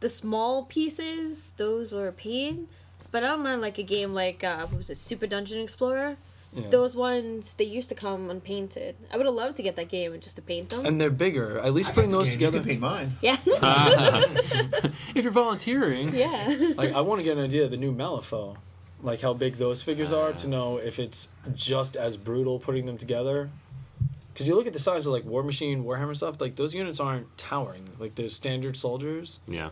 [0.00, 2.68] the small pieces, those were a pain.
[3.10, 6.16] But I don't mind like a game like uh, what was it, Super Dungeon Explorer.
[6.54, 6.68] Yeah.
[6.70, 8.96] Those ones they used to come unpainted.
[9.12, 10.86] I would have loved to get that game and just to paint them.
[10.86, 11.58] and they're bigger.
[11.60, 12.58] At least putting those You together.
[12.60, 13.12] can paint mine.
[13.20, 14.24] yeah, ah.
[15.14, 16.14] If you're volunteering.
[16.14, 16.72] yeah.
[16.76, 18.56] Like I want to get an idea of the new Malifaux,
[19.02, 20.50] like how big those figures are to ah.
[20.50, 23.50] know if it's just as brutal putting them together.
[24.32, 27.00] Because you look at the size of like War Machine, Warhammer stuff, like those units
[27.00, 27.88] aren't towering.
[27.98, 29.70] Like the standard soldiers, Yeah.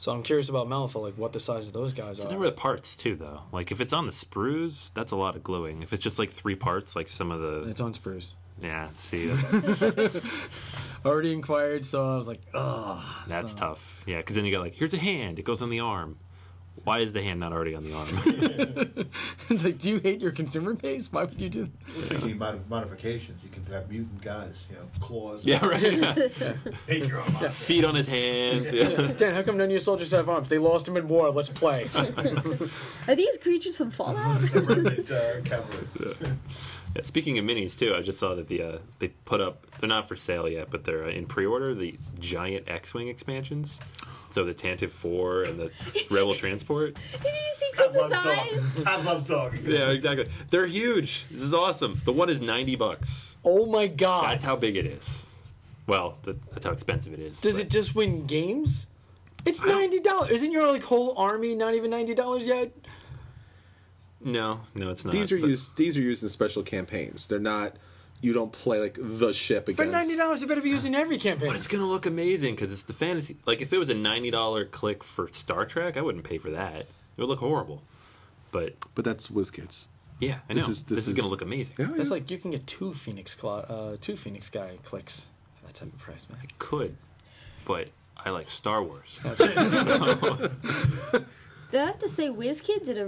[0.00, 2.22] So I'm curious about Malifaux, like what the size of those guys are.
[2.22, 2.30] It's are.
[2.30, 3.40] never the parts too, though.
[3.52, 5.82] Like if it's on the sprues, that's a lot of gluing.
[5.82, 8.34] If it's just like three parts, like some of the It's on sprues.
[8.60, 9.28] yeah, see,
[11.04, 13.02] Already inquired, so I was like, ugh.
[13.26, 14.02] that's So- tough.
[14.06, 16.18] Yeah, because then you got like here's a hand, it goes on the arm.
[16.84, 19.08] Why is the hand not already on the arm?
[19.50, 21.12] it's like, do you hate your consumer base?
[21.12, 21.68] Why would you do?
[21.96, 23.42] We're thinking mod- modifications.
[23.42, 25.46] You can have mutant guys, you know, claws.
[25.46, 25.78] yeah, right.
[26.38, 26.54] Yeah.
[26.88, 27.50] Make your own modification.
[27.50, 28.72] Feet on his hands.
[28.72, 29.12] Yeah.
[29.16, 30.48] Dan, how come none of your soldiers have arms?
[30.48, 31.30] They lost them in war.
[31.30, 31.88] Let's play.
[33.06, 34.40] Are these creatures from Fallout?
[34.54, 35.40] Remnant uh.
[36.00, 39.66] Yeah, Speaking of minis too, I just saw that the uh, they put up.
[39.78, 41.74] They're not for sale yet, but they're uh, in pre-order.
[41.74, 43.80] The giant X-wing expansions.
[44.30, 45.70] So the Tantive Four and the
[46.10, 46.94] Rebel Transport.
[47.12, 48.70] Did you see Chris's loves eyes?
[48.76, 48.86] dog.
[48.86, 49.56] Have loves dog.
[49.64, 50.28] Yeah, exactly.
[50.50, 51.24] They're huge.
[51.30, 52.00] This is awesome.
[52.04, 53.36] The one is ninety bucks.
[53.44, 54.24] oh my god.
[54.32, 55.42] That's how big it is.
[55.86, 57.40] Well, th- that's how expensive it is.
[57.40, 58.86] Does but- it just win games?
[59.46, 60.30] It's ninety dollars.
[60.32, 62.70] Isn't your like whole army not even ninety dollars yet?
[64.20, 65.12] No, no, it's not.
[65.12, 65.76] These are but- used.
[65.76, 67.26] These are used in special campaigns.
[67.28, 67.76] They're not.
[68.20, 71.48] You don't play like the ship For ninety dollars, you better be using every campaign.
[71.48, 73.36] But it's gonna look amazing because it's the fantasy.
[73.46, 76.50] Like if it was a ninety dollar click for Star Trek, I wouldn't pay for
[76.50, 76.80] that.
[76.80, 76.86] It
[77.18, 77.82] would look horrible.
[78.50, 79.86] But But that's WizKids.
[80.18, 81.76] yeah, I know This this is- is, gonna look amazing.
[81.78, 82.14] Yeah, That's yeah.
[82.14, 85.28] like you can get two Phoenix Cla- uh, two Phoenix guy clicks
[85.60, 86.38] for that type of price, man.
[86.42, 86.96] I could,
[87.66, 89.20] but I like Star Wars.
[89.22, 90.50] Do
[91.72, 93.06] I have to say, WizKids did a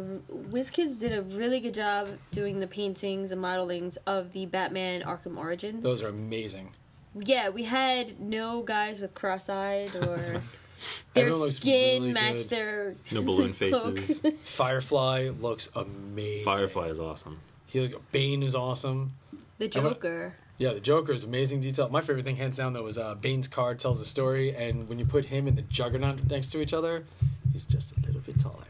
[0.51, 5.39] WizKids did a really good job doing the paintings and modelings of the Batman Arkham
[5.39, 5.83] Origins.
[5.83, 6.71] Those are amazing.
[7.15, 7.49] yeah.
[7.49, 10.43] We had no guys with cross-eyed or
[11.15, 12.59] their skin really matched good.
[12.59, 14.21] their No balloon faces.
[14.45, 16.45] Firefly looks amazing.
[16.45, 17.39] Firefly is awesome.
[17.67, 19.13] He look, Bane is awesome.
[19.59, 20.35] the Joker.
[20.59, 21.89] Yeah, the Joker is amazing detail.
[21.89, 24.99] My favorite thing, hands down, though, was uh, Bane's card tells a story, and when
[24.99, 27.05] you put him and the Juggernaut next to each other,
[27.53, 28.65] he's just a little bit taller.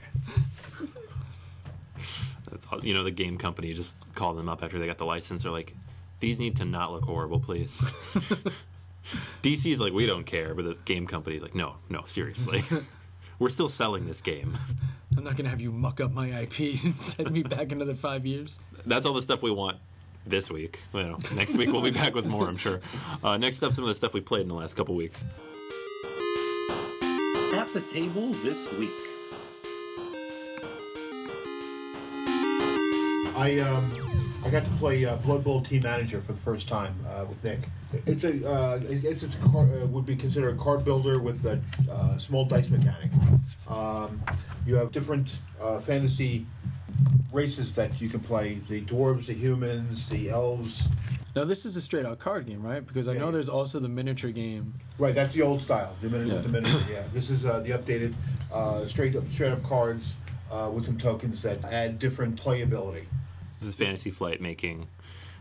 [2.50, 5.06] That's all- you know the game company just called them up after they got the
[5.06, 5.42] license.
[5.42, 5.74] They're like,
[6.20, 7.80] these need to not look horrible, please.
[9.42, 12.62] DC's like, we don't care, but the game company's like, no, no, seriously.
[13.38, 14.56] We're still selling this game.
[15.16, 18.26] I'm not gonna have you muck up my IP and send me back another five
[18.26, 18.60] years.
[18.84, 19.78] That's all the stuff we want
[20.26, 20.80] this week.
[20.92, 22.80] Know, next week we'll be back with more, I'm sure.
[23.24, 25.24] Uh, next up, some of the stuff we played in the last couple weeks.
[27.72, 28.90] The table this week.
[33.36, 33.92] I um,
[34.44, 37.44] I got to play uh, Blood Bowl Team Manager for the first time uh, with
[37.44, 37.60] Nick.
[38.06, 41.20] It's a uh, I guess it's a car, uh, would be considered a card builder
[41.20, 43.12] with a uh, small dice mechanic.
[43.68, 44.20] Um,
[44.66, 46.46] you have different uh, fantasy
[47.32, 50.88] races that you can play: the dwarves, the humans, the elves.
[51.36, 52.84] Now this is a straight out card game, right?
[52.84, 53.30] Because I know Yeah.
[53.32, 54.74] there's also the miniature game.
[54.98, 55.94] Right, that's the old style.
[56.02, 56.80] The minute with the miniature.
[56.90, 58.14] Yeah, this is uh, the updated,
[58.52, 60.16] uh, straight up straight up cards
[60.50, 63.04] uh, with some tokens that add different playability.
[63.60, 64.88] This is Fantasy Flight making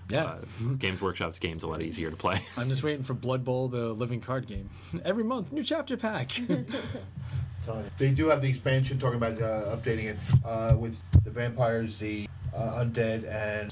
[0.10, 0.23] Yeah.
[0.25, 0.41] uh,
[0.78, 2.43] Games Workshop's games a lot easier to play.
[2.58, 4.69] I'm just waiting for Blood Bowl, the living card game.
[5.06, 6.39] Every month, new chapter pack.
[7.99, 12.28] They do have the expansion talking about uh, updating it uh, with the vampires, the
[12.56, 13.71] uh, undead, and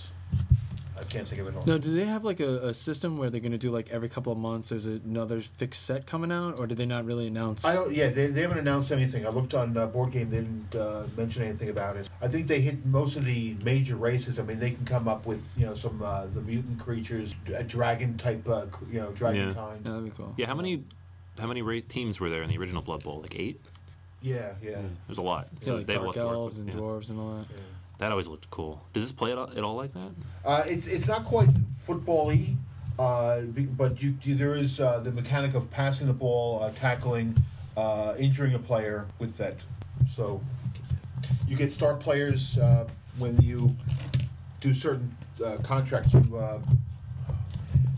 [1.00, 1.64] I can't think of it all.
[1.66, 4.10] no, do they have like a, a system where they're going to do like every
[4.10, 7.66] couple of months there's another fixed set coming out, or did they not really announce?
[7.66, 7.94] I don't.
[7.94, 9.26] Yeah, they, they haven't announced anything.
[9.26, 12.10] I looked on uh, board game; they didn't uh, mention anything about it.
[12.22, 14.40] I think they hit most of the major races.
[14.40, 17.64] I mean, they can come up with you know some uh, the mutant creatures, a
[17.64, 19.54] dragon type, uh, you know, dragon Yeah.
[19.54, 19.80] kind.
[19.84, 20.34] Yeah, that'd be cool.
[20.38, 20.84] Yeah, how many
[21.40, 23.22] how many ra- teams were there in the original Blood Bowl?
[23.22, 23.62] Like eight?
[24.22, 24.82] Yeah, yeah.
[25.08, 25.48] There's a lot.
[25.62, 26.82] Yeah, like they have dark elves with, and yeah.
[26.82, 27.46] dwarves and all that.
[27.98, 28.84] That always looked cool.
[28.94, 30.12] Does this play at all, at all like that?
[30.46, 32.56] Uh, it's it's not quite football-y,
[33.00, 37.36] uh, but you, you there is uh, the mechanic of passing the ball, uh, tackling,
[37.76, 39.56] uh, injuring a player with that.
[40.10, 40.42] So
[41.48, 43.76] you get star players uh, when you
[44.60, 45.16] do certain
[45.64, 46.14] contracts.
[46.14, 46.62] You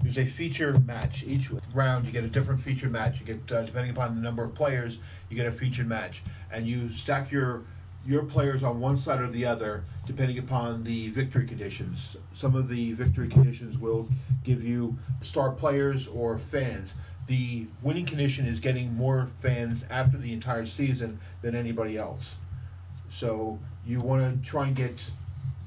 [0.01, 2.07] there's a feature match each round.
[2.07, 3.19] You get a different feature match.
[3.19, 6.89] You get depending upon the number of players, you get a featured match, and you
[6.89, 7.63] stack your
[8.05, 12.17] your players on one side or the other depending upon the victory conditions.
[12.33, 14.09] Some of the victory conditions will
[14.43, 16.95] give you star players or fans.
[17.27, 22.37] The winning condition is getting more fans after the entire season than anybody else.
[23.09, 25.11] So you want to try and get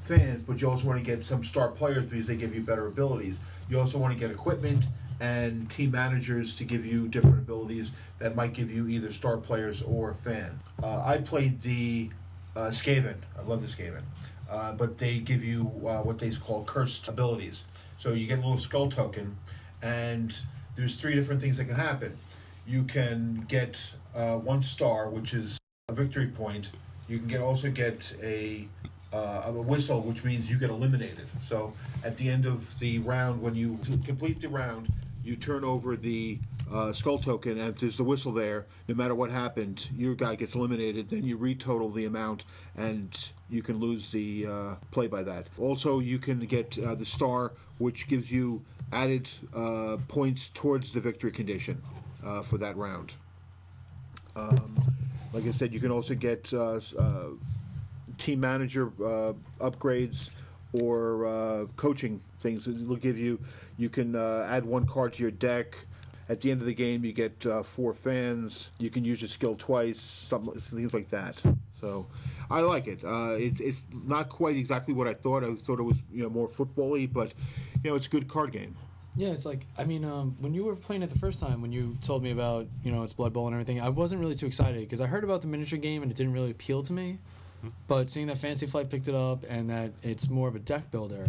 [0.03, 2.87] fans, but you also want to get some star players because they give you better
[2.87, 3.37] abilities.
[3.71, 4.87] You also want to get equipment
[5.21, 9.81] and team managers to give you different abilities that might give you either star players
[9.83, 10.59] or a fan.
[10.83, 12.11] Uh, I played the
[12.57, 13.17] uh, Skaven.
[13.39, 14.03] I love the Skaven.
[14.51, 17.65] Uh, but they give you uh, what they call cursed abilities.
[17.97, 19.39] So you get a little skull token,
[19.81, 20.37] and
[20.77, 22.13] there's three different things that can happen.
[22.67, 26.71] you can get uh, one star, which is a victory point.
[27.09, 28.69] You can get also get a
[29.13, 31.27] uh, a whistle, which means you get eliminated.
[31.47, 34.89] So at the end of the round, when you complete the round,
[35.23, 36.39] you turn over the
[36.73, 40.35] uh, skull token, and if there's the whistle there, no matter what happened, your guy
[40.35, 41.09] gets eliminated.
[41.09, 42.45] Then you retotal the amount,
[42.77, 43.11] and
[43.51, 45.49] you can lose the uh, play by that.
[45.59, 51.01] Also, you can get uh, the star, which gives you added uh, points towards the
[51.01, 51.83] victory condition
[52.25, 53.15] uh, for that round.
[54.35, 54.81] Um,
[55.33, 56.81] like I said, you can also get uh,
[58.19, 58.87] team manager
[59.61, 60.31] upgrades
[60.73, 62.67] or coaching things.
[62.67, 63.39] It'll give you.
[63.77, 65.77] You can add one card to your deck.
[66.29, 68.71] At the end of the game, you get uh, four fans.
[68.79, 70.01] You can use your skill twice.
[70.01, 71.43] Some things like that.
[71.81, 72.07] So,
[72.51, 73.05] I like it.
[73.05, 75.43] Uh, it's it's not quite exactly what I thought.
[75.43, 77.33] I thought it was you know more football-y, but
[77.83, 78.77] you know it's a good card game.
[79.17, 81.73] Yeah, it's like I mean, um, when you were playing it the first time, when
[81.73, 84.47] you told me about you know it's Blood Bowl and everything, I wasn't really too
[84.47, 87.19] excited because I heard about the miniature game and it didn't really appeal to me.
[87.87, 90.91] But seeing that Fantasy Flight picked it up and that it's more of a deck
[90.91, 91.27] builder,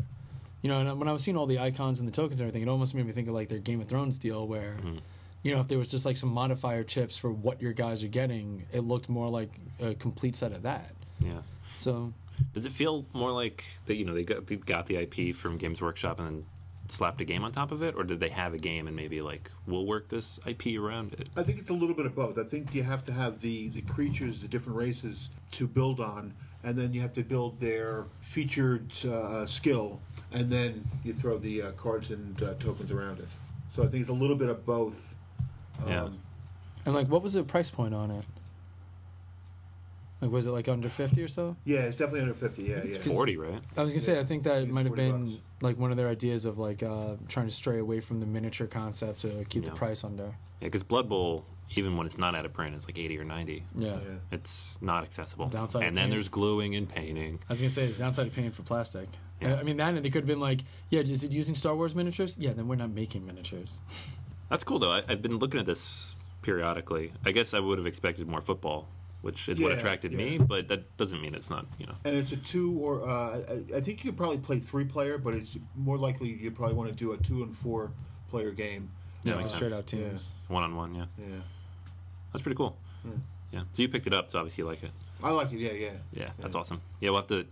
[0.63, 2.67] you know, and when I was seeing all the icons and the tokens and everything,
[2.67, 4.77] it almost made me think of like their Game of Thrones deal where.
[4.79, 4.97] Mm-hmm.
[5.45, 8.07] You know, if there was just like some modifier chips for what your guys are
[8.07, 9.49] getting, it looked more like
[9.81, 10.91] a complete set of that.
[11.19, 11.41] Yeah.
[11.75, 12.13] So
[12.53, 13.95] Does it feel more like that?
[13.95, 16.45] You know, they got they got the IP from Games Workshop and then
[16.87, 19.21] slapped a game on top of it, or did they have a game and maybe
[19.21, 21.29] like we'll work this IP around it?
[21.35, 22.37] I think it's a little bit of both.
[22.37, 26.33] I think you have to have the, the creatures, the different races to build on,
[26.63, 29.99] and then you have to build their featured uh, skill,
[30.31, 33.27] and then you throw the uh, cards and uh, tokens around it.
[33.71, 35.15] So I think it's a little bit of both.
[35.87, 36.03] Yeah.
[36.03, 36.19] Um,
[36.85, 38.25] and like, what was the price point on it?
[40.21, 41.57] Like, was it like under fifty or so?
[41.65, 42.63] yeah, it's definitely under 50.
[42.63, 43.13] Yeah, It's yeah.
[43.13, 43.59] forty, right?
[43.75, 45.41] I was gonna say, I think that might have been bucks.
[45.61, 48.67] like one of their ideas of like uh, trying to stray away from the miniature
[48.67, 49.71] concept to keep Yeah.
[49.71, 50.23] the price under.
[50.61, 51.45] Yeah, because Blood Bowl,
[51.75, 53.63] even when it's not out of print, it's like eighty or ninety.
[53.75, 53.91] Yeah.
[53.93, 53.97] Yeah.
[54.31, 55.47] It's not accessible.
[55.49, 57.39] Downside of and then there's gluing and painting.
[57.49, 59.07] I was gonna say the downside of painting for plastic.
[59.41, 59.55] Yeah.
[59.55, 61.75] I I mean, that and they could have been like, yeah, is it using Star
[61.75, 62.37] Wars miniatures?
[62.37, 63.81] Yeah, then we're not making miniatures.
[64.49, 64.91] That's cool though.
[64.91, 67.11] I, I've been looking at this periodically.
[67.25, 68.87] I guess I would have expected more football,
[69.21, 70.37] which is what Yeah, attracted me.
[70.37, 71.65] But that doesn't mean it's not.
[71.79, 71.95] You know.
[72.05, 73.41] And it's a two or uh,
[73.73, 76.75] I, I think you could probably play three player, but it's more likely you probably
[76.75, 77.91] want to do a two and four
[78.29, 78.91] player game.
[79.23, 80.33] Yeah, Uh, straight out teams.
[80.49, 80.93] One on one.
[80.93, 81.25] Yeah, Yeah,
[82.33, 82.77] that's pretty cool.
[83.51, 83.61] Yeah.
[83.73, 84.91] So you picked it up, so obviously you like it.
[85.23, 85.59] I like it.
[85.59, 85.89] Yeah, yeah.
[86.11, 86.81] Yeah, that's awesome.
[86.99, 87.45] Yeah, we'll have to.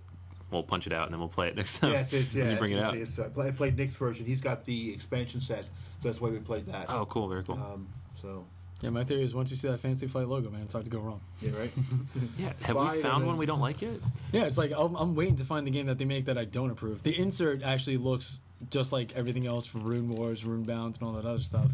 [0.49, 1.91] We'll punch it out and then we'll play it next time.
[1.93, 2.93] Yeah, it's, it's, yeah, you bring it out.
[2.97, 4.25] It's, uh, play- I played Nick's version.
[4.25, 5.63] He's got the expansion set,
[6.01, 6.87] so that's why we played that.
[6.89, 7.29] Oh, cool.
[7.29, 7.55] Very cool.
[7.55, 7.87] Um,
[8.21, 8.45] so
[8.81, 10.91] Yeah, my theory is once you see that Fantasy Flight logo, man, it's hard to
[10.91, 11.21] go wrong.
[11.39, 11.71] yeah, right.
[12.37, 12.51] yeah.
[12.63, 13.93] Have buy we found one we don't like yet?
[14.33, 16.43] Yeah, it's like I'm, I'm waiting to find the game that they make that I
[16.43, 17.01] don't approve.
[17.03, 18.39] The insert actually looks
[18.71, 21.71] just like everything else from Rune Wars, Runebound, and all that other stuff,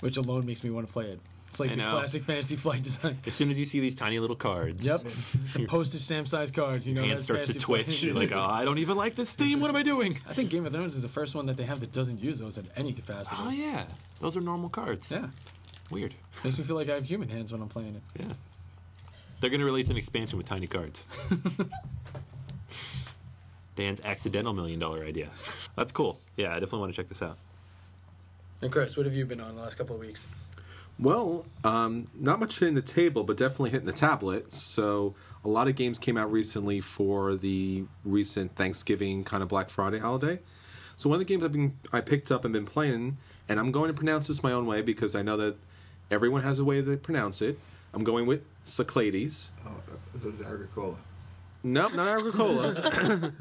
[0.00, 1.20] which alone makes me want to play it.
[1.54, 1.90] It's like I the know.
[1.92, 3.16] classic Fantasy Flight design.
[3.28, 5.00] As soon as you see these tiny little cards, Yep,
[5.54, 6.84] the postage stamp size cards.
[6.84, 8.02] You know, your hand that's starts to Fantasy twitch.
[8.02, 9.60] You're like, oh, I don't even like this theme.
[9.60, 10.18] What am I doing?
[10.28, 12.40] I think Game of Thrones is the first one that they have that doesn't use
[12.40, 13.40] those at any capacity.
[13.40, 13.84] Oh yeah,
[14.18, 15.12] those are normal cards.
[15.12, 15.28] Yeah,
[15.92, 16.16] Weird.
[16.42, 18.02] makes me feel like I have human hands when I'm playing it.
[18.18, 18.32] Yeah.
[19.38, 21.04] They're going to release an expansion with tiny cards.
[23.76, 25.28] Dan's accidental million dollar idea.
[25.76, 26.18] That's cool.
[26.36, 27.38] Yeah, I definitely want to check this out.
[28.60, 30.26] And Chris, what have you been on the last couple of weeks?
[30.98, 34.52] Well, um, not much hitting the table, but definitely hitting the tablet.
[34.52, 39.70] So a lot of games came out recently for the recent Thanksgiving kind of Black
[39.70, 40.38] Friday holiday.
[40.96, 43.16] So one of the games I've been I picked up and been playing,
[43.48, 45.56] and I'm going to pronounce this my own way because I know that
[46.10, 47.58] everyone has a way they pronounce it.
[47.92, 49.50] I'm going with Cyclades.
[49.66, 49.70] Oh,
[50.24, 50.96] uh, Agricola.
[51.62, 52.74] Nope, not Agricola.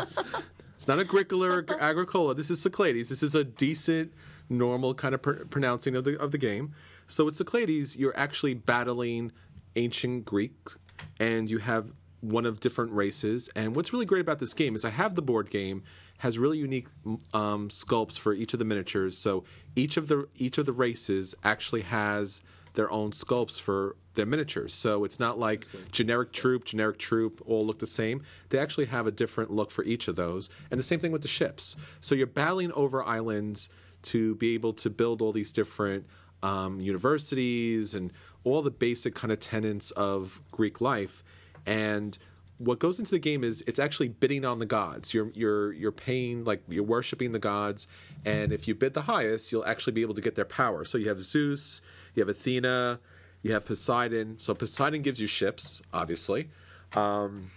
[0.75, 2.33] it's not Agricola or Agricola.
[2.33, 3.09] This is Cyclades.
[3.09, 4.11] This is a decent,
[4.49, 6.73] normal kind of pr- pronouncing of the of the game.
[7.07, 9.31] So with Cyclades, you're actually battling
[9.75, 10.77] ancient Greeks,
[11.19, 13.49] and you have one of different races.
[13.55, 15.83] And what's really great about this game is I have the board game
[16.19, 16.87] has really unique
[17.33, 19.17] um, sculpts for each of the miniatures.
[19.17, 19.43] So
[19.75, 22.41] each of the each of the races actually has
[22.75, 24.73] their own sculpts for their miniatures.
[24.73, 28.23] So it's not like generic troop, generic troop all look the same.
[28.49, 30.49] They actually have a different look for each of those.
[30.71, 31.75] And the same thing with the ships.
[31.99, 33.69] So you're battling over islands
[34.03, 36.05] to be able to build all these different
[36.43, 38.11] um, universities and
[38.43, 41.23] all the basic kind of tenets of Greek life.
[41.65, 42.17] And
[42.59, 45.13] what goes into the game is it's actually bidding on the gods.
[45.13, 47.87] You're you're you're paying like you're worshiping the gods,
[48.25, 50.85] and if you bid the highest, you'll actually be able to get their power.
[50.85, 51.81] So you have Zeus,
[52.13, 52.99] you have Athena,
[53.41, 54.39] you have Poseidon.
[54.39, 56.49] So Poseidon gives you ships, obviously.
[56.93, 57.51] Um,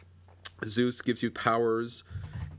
[0.64, 2.04] Zeus gives you powers,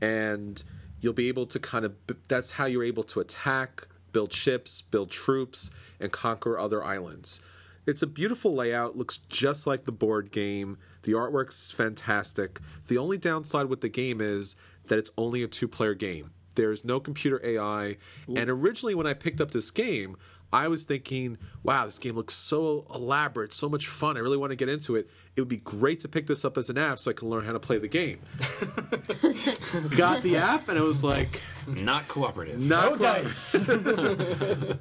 [0.00, 0.62] and
[1.00, 1.94] you'll be able to kind of
[2.28, 7.40] that's how you're able to attack, build ships, build troops, and conquer other islands.
[7.86, 10.76] It's a beautiful layout, looks just like the board game.
[11.04, 12.60] The artwork's fantastic.
[12.88, 14.56] The only downside with the game is
[14.88, 16.32] that it's only a two player game.
[16.54, 17.96] There's no computer AI.
[18.36, 20.16] And originally, when I picked up this game,
[20.52, 24.16] I was thinking, wow, this game looks so elaborate, so much fun.
[24.16, 25.10] I really want to get into it.
[25.36, 27.44] It would be great to pick this up as an app so I can learn
[27.44, 28.18] how to play the game.
[29.96, 32.60] Got the app, and it was like, Not cooperative.
[32.60, 33.68] not No dice.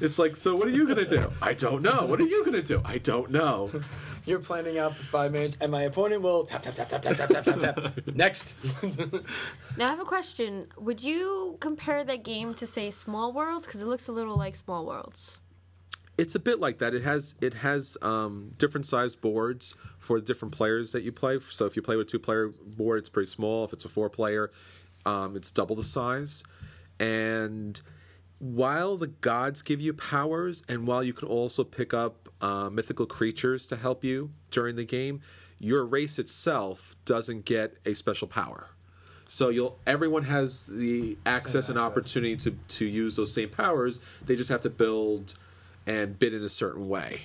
[0.00, 1.32] It's like, so what are you going to do?
[1.42, 2.06] I don't know.
[2.06, 2.80] What are you going to do?
[2.84, 3.68] I don't know.
[4.28, 7.16] You're planning out for five minutes, and my opponent will tap tap tap tap tap
[7.16, 8.06] tap tap tap tap.
[8.14, 8.56] Next.
[9.78, 10.66] Now I have a question.
[10.76, 13.66] Would you compare that game to say Small Worlds?
[13.66, 15.38] Because it looks a little like Small Worlds.
[16.18, 16.92] It's a bit like that.
[16.92, 21.38] It has it has um, different sized boards for different players that you play.
[21.40, 23.64] So if you play with two player board, it's pretty small.
[23.64, 24.50] If it's a four player,
[25.06, 26.44] um, it's double the size.
[27.00, 27.80] And
[28.38, 33.06] while the gods give you powers, and while you can also pick up uh, mythical
[33.06, 35.20] creatures to help you during the game,
[35.58, 38.70] your race itself doesn't get a special power.
[39.26, 41.90] So you'll everyone has the access and access.
[41.90, 44.00] opportunity to to use those same powers.
[44.24, 45.36] They just have to build
[45.86, 47.22] and bid in a certain way.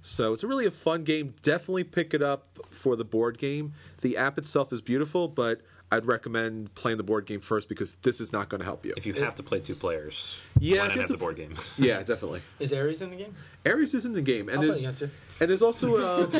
[0.00, 1.34] So it's really a fun game.
[1.42, 3.74] Definitely pick it up for the board game.
[4.00, 5.60] The app itself is beautiful, but
[5.90, 8.92] I'd recommend playing the board game first because this is not going to help you.
[8.96, 11.14] If you have to play two players, Yeah, why if not you have have the
[11.14, 11.54] to- board game?
[11.78, 12.42] Yeah, definitely.
[12.60, 13.34] Is Ares in the game?
[13.64, 15.10] Ares is in the game, and I'll there's against you.
[15.40, 16.30] and there's also um,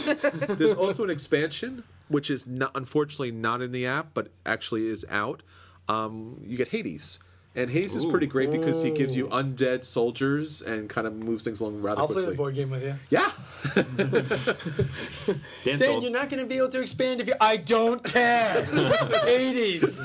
[0.56, 5.04] there's also an expansion which is not unfortunately not in the app, but actually is
[5.10, 5.42] out.
[5.88, 7.18] Um, you get Hades,
[7.58, 11.42] and Hades is pretty great because he gives you undead soldiers and kind of moves
[11.42, 12.22] things along rather I'll quickly.
[12.22, 12.94] play the board game with you.
[13.10, 13.30] Yeah,
[15.64, 17.34] Dan Dan, you're not going to be able to expand if you.
[17.40, 18.62] I don't care.
[19.24, 19.98] Hades.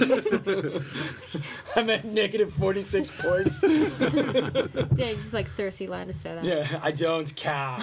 [1.76, 3.62] I'm at negative 46 points.
[3.64, 6.42] Yeah, just like Cersei Lannister.
[6.42, 6.44] That.
[6.44, 7.78] Yeah, I don't care.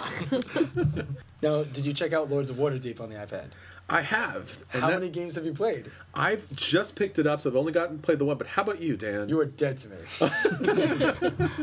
[1.42, 3.50] now, did you check out Lords of Waterdeep on the iPad?
[3.92, 4.64] I have.
[4.72, 5.90] And How that- many games have you played?
[6.12, 8.36] I've just picked it up, so I've only gotten played the one.
[8.36, 9.28] But how about you, Dan?
[9.28, 9.96] You are dead to me.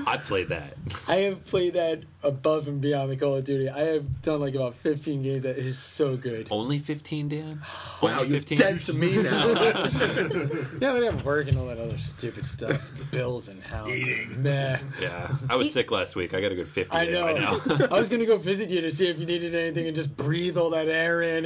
[0.08, 0.78] I played that.
[1.08, 3.70] I have played that above and beyond the Call of Duty.
[3.70, 6.48] I have done like about 15 games that is so good.
[6.50, 7.62] Only 15, Dan?
[8.02, 8.58] wow, Only you're 15?
[8.58, 9.48] dead to me now.
[10.80, 13.02] Yeah, but I have work and all that other stupid stuff.
[13.12, 13.90] Bills and house.
[13.90, 14.78] and Meh.
[15.02, 15.36] Yeah.
[15.50, 16.34] I was sick last week.
[16.34, 17.26] I got a good 50 I know.
[17.26, 17.88] by now.
[17.92, 20.56] I was gonna go visit you to see if you needed anything and just breathe
[20.58, 21.46] all that air in.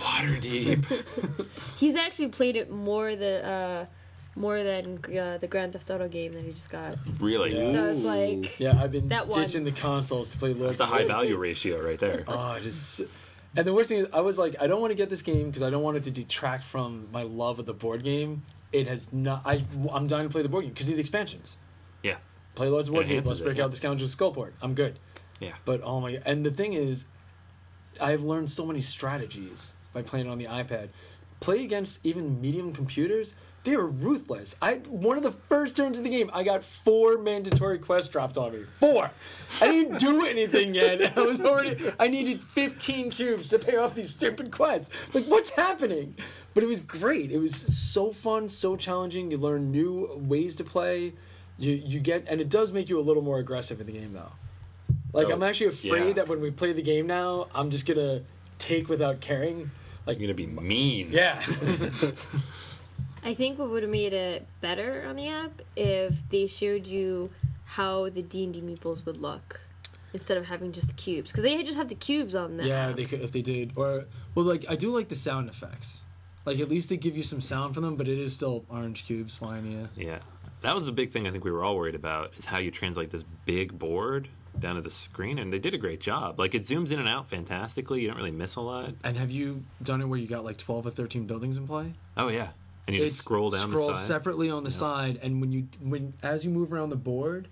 [0.00, 1.46] Waterdeep.
[1.76, 3.86] He's actually played it more the uh,
[4.34, 6.96] more than uh, the Grand Theft Auto game that he just got.
[7.20, 7.54] Really?
[7.56, 7.72] Yeah.
[7.72, 9.40] So it's like yeah, I've been That one.
[9.40, 10.72] ditching the consoles to play Lords.
[10.72, 11.08] It's a high Waterdeep.
[11.08, 12.24] value ratio right there.
[12.28, 13.02] Oh, it is.
[13.54, 15.48] And the worst thing is, I was like, I don't want to get this game
[15.48, 18.42] because I don't want it to detract from my love of the board game.
[18.72, 19.42] It has not.
[19.44, 21.58] I I'm dying to play the board game because of the expansions.
[22.02, 22.16] Yeah.
[22.54, 23.02] Play Lords of It Waterdeep.
[23.10, 23.64] enhances Let's it, break yeah.
[23.64, 24.52] out the Scoundrel's Skullport.
[24.62, 24.98] I'm good.
[25.40, 25.52] Yeah.
[25.66, 26.20] But oh my!
[26.24, 27.06] And the thing is,
[28.00, 30.88] I've learned so many strategies by playing on the iPad.
[31.40, 33.34] Play against even medium computers.
[33.64, 34.56] They are ruthless.
[34.60, 38.36] I one of the first turns of the game, I got four mandatory quests dropped
[38.36, 38.64] on me.
[38.80, 39.10] Four.
[39.60, 41.16] I didn't do anything yet.
[41.16, 41.92] I was already.
[41.98, 44.90] I needed 15 cubes to pay off these stupid quests.
[45.14, 46.16] Like, what's happening?
[46.54, 47.30] But it was great.
[47.30, 49.30] It was so fun, so challenging.
[49.30, 51.14] You learn new ways to play.
[51.56, 54.12] You you get, and it does make you a little more aggressive in the game,
[54.12, 54.32] though.
[55.12, 56.12] Like Oh, I'm actually afraid yeah.
[56.14, 58.22] that when we play the game now, I'm just gonna
[58.58, 59.70] take without caring.
[60.06, 61.10] Like You're going to be mean.
[61.12, 61.40] yeah,
[63.24, 67.30] I think what would have made it better on the app if they showed you
[67.64, 69.60] how the D and D meeples would look
[70.12, 72.66] instead of having just the cubes because they just have the cubes on them.
[72.66, 72.92] yeah.
[72.92, 76.04] They could if they did, or well, like I do like the sound effects.
[76.44, 79.06] Like at least they give you some sound from them, but it is still orange
[79.06, 79.70] cubes flying.
[79.96, 80.18] Yeah, Yeah.
[80.62, 82.70] That was the big thing I think we were all worried about is how you
[82.72, 84.28] translate this big board
[84.58, 86.38] down to the screen and they did a great job.
[86.38, 88.00] Like it zooms in and out fantastically.
[88.02, 88.94] You don't really miss a lot.
[89.04, 91.92] and have you done it where you got like 12 or 13 buildings in play?
[92.16, 92.48] Oh yeah.
[92.86, 94.06] And you just scroll down scroll the side.
[94.06, 97.46] separately on the side, and when you when as you move around the board,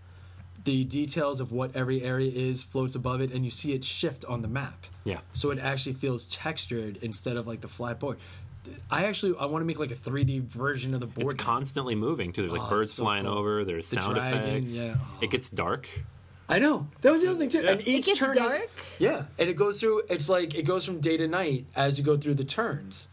[0.65, 4.25] the details of what every area is floats above it, and you see it shift
[4.25, 4.87] on the map.
[5.05, 5.21] Yeah.
[5.33, 8.19] so it actually feels textured instead of like the flat board.
[8.91, 11.33] I actually I want to make like a 3D version of the board.
[11.33, 12.43] It's constantly moving too.
[12.43, 13.39] There's like Oh, birds so flying cool.
[13.39, 13.65] over.
[13.65, 14.75] There's The sound dragon, effects.
[14.75, 14.97] yeah.
[15.23, 15.89] It gets dark.
[16.51, 17.61] I know that was the other thing too.
[17.67, 18.71] And It each gets turn has- dark.
[18.99, 20.03] yeah, and it goes through.
[20.11, 23.09] It's like it goes from day to night as you go through the turns.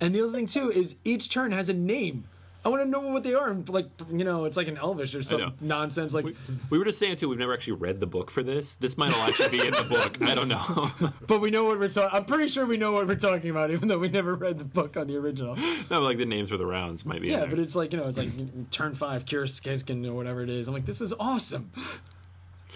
[0.00, 2.24] And the other thing too is each turn has a name.
[2.64, 3.48] I want to know what they are.
[3.48, 6.12] and, Like you know, it's like an Elvish or some nonsense.
[6.12, 6.26] Like,
[6.68, 7.28] We were just saying too.
[7.28, 8.74] We've never actually read the book for this.
[8.74, 10.20] This might all actually be in the book.
[10.20, 10.90] I don't know.
[11.28, 12.10] but we know what we're talking.
[12.12, 14.64] I'm pretty sure we know what we're talking about, even though we never read the
[14.64, 15.54] book on the original.
[15.90, 17.28] no, like the names for the rounds might be.
[17.28, 17.50] in Yeah, there.
[17.50, 20.66] but it's like you know, it's like turn five, cure Skiskin or whatever it is.
[20.66, 21.70] I'm like, this is awesome.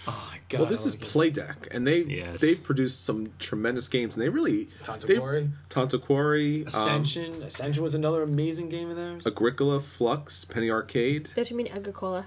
[0.06, 0.60] Oh my god.
[0.60, 1.34] well, this I is like it.
[1.34, 2.40] Playdek, and they Yes.
[2.40, 5.50] they've produced some tremendous games, and they really they- Tanto Cuore.
[5.68, 7.42] Tantaquari, um, Ascension.
[7.42, 9.26] Ascension was another amazing game of theirs.
[9.26, 11.30] Agricola, Fluxx, Penny Arcade.
[11.36, 12.26] Don't you mean Agricola?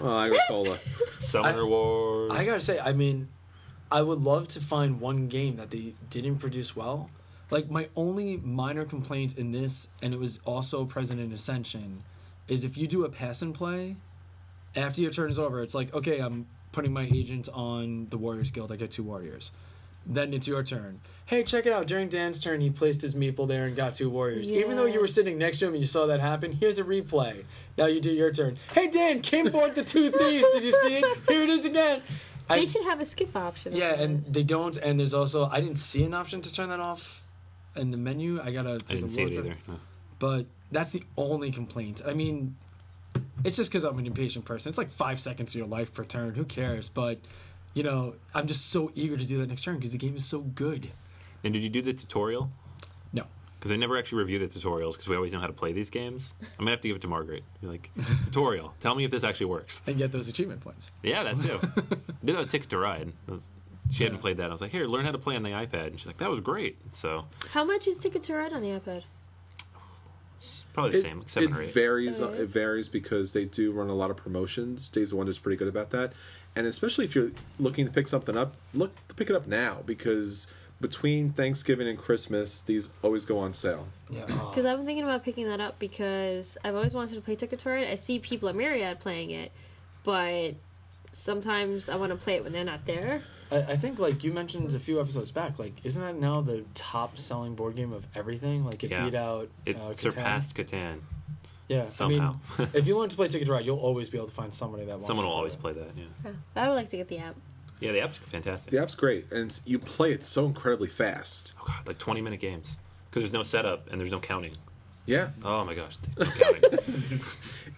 [0.00, 0.78] Well, Agricola.
[1.20, 2.32] Summoner Wars.
[2.32, 3.28] I gotta say, I mean,
[3.90, 7.10] I would love to find one game that they didn't produce well.
[7.50, 12.04] Like my only minor complaint in this, and it was also present in Ascension,
[12.46, 13.96] is if you do a pass and play,
[14.76, 18.50] after your turn is over, it's like okay, I'm putting my agent on the Warriors
[18.50, 18.70] Guild.
[18.72, 19.52] I get two warriors.
[20.06, 21.00] Then it's your turn.
[21.26, 21.86] Hey, check it out.
[21.86, 24.50] During Dan's turn, he placed his meeple there and got two warriors.
[24.50, 26.84] Even though you were sitting next to him and you saw that happen, here's a
[26.84, 27.44] replay.
[27.76, 28.56] Now you do your turn.
[28.72, 30.46] Hey, Dan, Kim bought the two thieves.
[30.54, 31.18] Did you see it?
[31.28, 32.02] Here it is again.
[32.48, 33.76] They I- should have a skip option.
[33.76, 34.00] yeah, on that.
[34.04, 34.76] and they don't.
[34.78, 37.22] And there's also I didn't see an option to turn that off
[37.76, 38.40] in the menu.
[38.42, 39.32] I gotta I take didn't a see look.
[39.32, 39.56] it either.
[39.68, 39.74] no.
[40.18, 42.02] But that's the only complaint.
[42.06, 42.56] I mean,
[43.44, 44.68] it's just because I'm an impatient person.
[44.68, 46.34] It's like five seconds of your life per turn.
[46.34, 46.88] Who cares?
[46.88, 47.18] But
[47.74, 50.24] you know, I'm just so eager to do that next turn because the game is
[50.24, 50.90] so good.
[51.44, 52.50] And did you do the tutorial?
[53.12, 53.24] No.
[53.58, 55.88] Because I never actually review the tutorials because we always know how to play these
[55.90, 56.34] games.
[56.42, 57.44] I'm gonna have to give it to Margaret.
[57.60, 57.90] Be like,
[58.24, 58.74] tutorial.
[58.80, 59.82] Tell me if this actually works.
[59.86, 60.92] And get those achievement points.
[61.02, 61.58] Yeah, that too.
[62.24, 63.12] did that with Ticket to Ride.
[63.28, 63.50] It was-
[63.92, 64.50] she hadn't played that.
[64.50, 65.88] I was like, here, learn how to play on the iPad.
[65.88, 66.78] And she's like, that was great.
[66.92, 69.02] So How much is Ticket to Ride on the iPad?
[70.70, 71.74] It's probably the It, same, like seven it or eight.
[71.74, 72.20] varies.
[72.22, 72.42] uh, Okay.
[72.42, 74.88] It varies because they do run a lot of promotions.
[74.88, 76.12] Days of Wonder is pretty good about that,
[76.56, 79.78] and especially if you're looking to pick something up, look to pick it up now
[79.86, 80.46] because
[80.80, 83.88] between Thanksgiving and Christmas, these always go on sale.
[84.08, 84.24] Yeah.
[84.50, 87.58] Because I've been thinking about picking that up because I've always wanted to play Ticket
[87.60, 87.86] to Ride.
[87.86, 89.52] I see people at Myriad playing it,
[90.04, 90.54] but
[91.12, 93.22] sometimes I want to play it when they're not there.
[93.50, 95.58] I, I think like you mentioned a few episodes back.
[95.58, 98.64] Like, isn't that now the top selling board game of everything?
[98.64, 99.04] Like, it Yeah.
[99.04, 99.48] beat out.
[99.66, 99.98] It uh, Catan.
[99.98, 101.00] surpassed Catan.
[101.68, 101.84] Yeah.
[101.84, 102.34] somehow.
[102.58, 104.32] I mean, if you learn to play Ticket to Ride, you'll always be able to
[104.34, 105.06] find somebody that wants.
[105.06, 105.60] Someone to will always it.
[105.60, 105.90] play that.
[105.96, 106.30] Yeah.
[106.54, 107.36] But I would like to get the app.
[107.80, 108.70] Yeah, the app's fantastic.
[108.72, 111.54] The app's great, and you play it so incredibly fast.
[111.60, 112.76] Oh god, like 20 minute games
[113.08, 114.52] because there's no setup and there's no counting.
[115.06, 117.20] Yeah, Oh my gosh, no counting.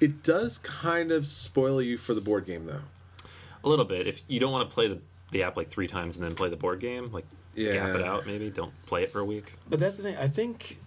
[0.01, 2.81] it does kind of spoil you for the board game, though.
[3.63, 4.07] a little bit.
[4.09, 4.99] If you don't want to play the
[5.33, 7.27] the app like three times and then play the board game, like
[7.57, 8.51] gap it out maybe.
[8.51, 9.55] Don't play it for a week.
[9.69, 10.17] But that's the thing.
[10.17, 10.79] I think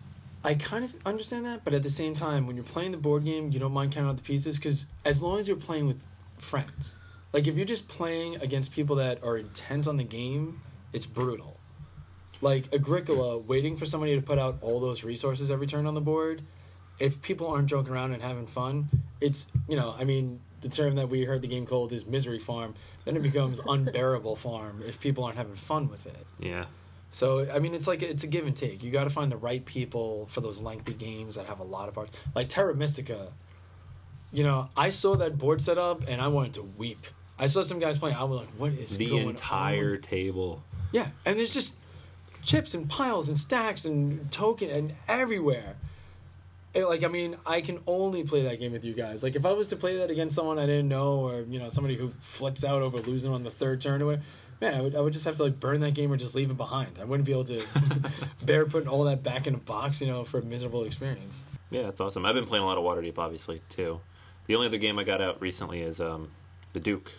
[0.43, 3.23] I kind of understand that, but at the same time, when you're playing the board
[3.25, 6.07] game, you don't mind counting out the pieces because as long as you're playing with
[6.37, 6.95] friends,
[7.33, 10.61] like if you're just playing against people that are intent on the game,
[10.93, 11.59] it's brutal.
[12.41, 16.01] Like Agricola, waiting for somebody to put out all those resources every turn on the
[16.01, 16.43] board.
[16.99, 18.89] If people aren't joking around and having fun,
[19.19, 22.39] it's you know, I mean, the term that we heard the game called is misery
[22.39, 22.73] farm.
[23.05, 26.25] Then it becomes unbearable farm if people aren't having fun with it.
[26.39, 26.65] Yeah.
[27.11, 28.83] So I mean, it's like it's a give and take.
[28.83, 31.87] You got to find the right people for those lengthy games that have a lot
[31.87, 32.17] of parts.
[32.33, 33.31] Like Terra Mystica,
[34.33, 37.05] you know, I saw that board set up and I wanted to weep.
[37.37, 38.15] I saw some guys playing.
[38.15, 40.63] I was like, "What is The going entire on?" table.
[40.91, 41.75] Yeah, and there's just
[42.43, 45.75] chips and piles and stacks and token and everywhere.
[46.75, 49.23] It, like I mean, I can only play that game with you guys.
[49.23, 51.69] Like if I was to play that against someone I didn't know, or you know
[51.69, 54.23] somebody who flips out over losing on the third turn or whatever,
[54.59, 56.51] man, I would I would just have to like burn that game or just leave
[56.51, 56.99] it behind.
[56.99, 57.63] I wouldn't be able to
[58.43, 61.45] bear putting all that back in a box, you know, for a miserable experience.
[61.71, 62.25] Yeah, that's awesome.
[62.25, 64.01] I've been playing a lot of Waterdeep, obviously too.
[64.47, 66.29] The only other game I got out recently is um,
[66.73, 67.11] the Duke,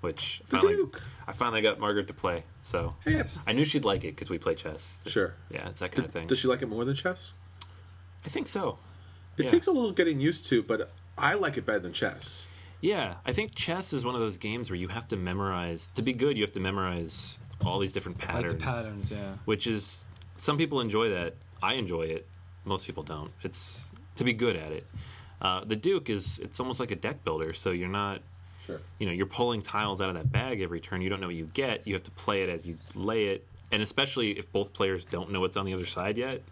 [0.00, 1.02] which The finally, Duke.
[1.26, 2.44] I finally got Margaret to play.
[2.56, 3.38] So Yes.
[3.46, 4.98] I knew she'd like it because we play chess.
[5.06, 5.34] Sure.
[5.50, 6.26] Yeah, it's that kind of thing.
[6.26, 7.34] Does she like it more than chess?
[8.26, 8.78] I think so.
[9.38, 9.50] It Yeah.
[9.50, 12.48] takes a little getting used to, but I like it better than chess.
[12.80, 15.88] Yeah, I think chess is one of those games where you have to memorize.
[15.94, 18.52] To be good, you have to memorize all these different patterns.
[18.54, 19.34] Like the patterns, yeah.
[19.46, 20.06] Which is
[20.36, 21.34] some people enjoy that.
[21.62, 22.26] I enjoy it.
[22.64, 23.30] Most people don't.
[23.42, 24.86] It's to be good at it.
[25.40, 27.52] Uh, the Duke is it's almost like a deck builder.
[27.54, 28.20] So you're not
[28.64, 28.80] Sure.
[28.98, 31.00] you know you're pulling tiles out of that bag every turn.
[31.00, 31.86] You don't know what you get.
[31.86, 35.30] You have to play it as you lay it, and especially if both players don't
[35.30, 36.42] know what's on the other side yet,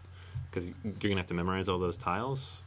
[0.54, 2.62] because you're gonna have to memorize all those tiles.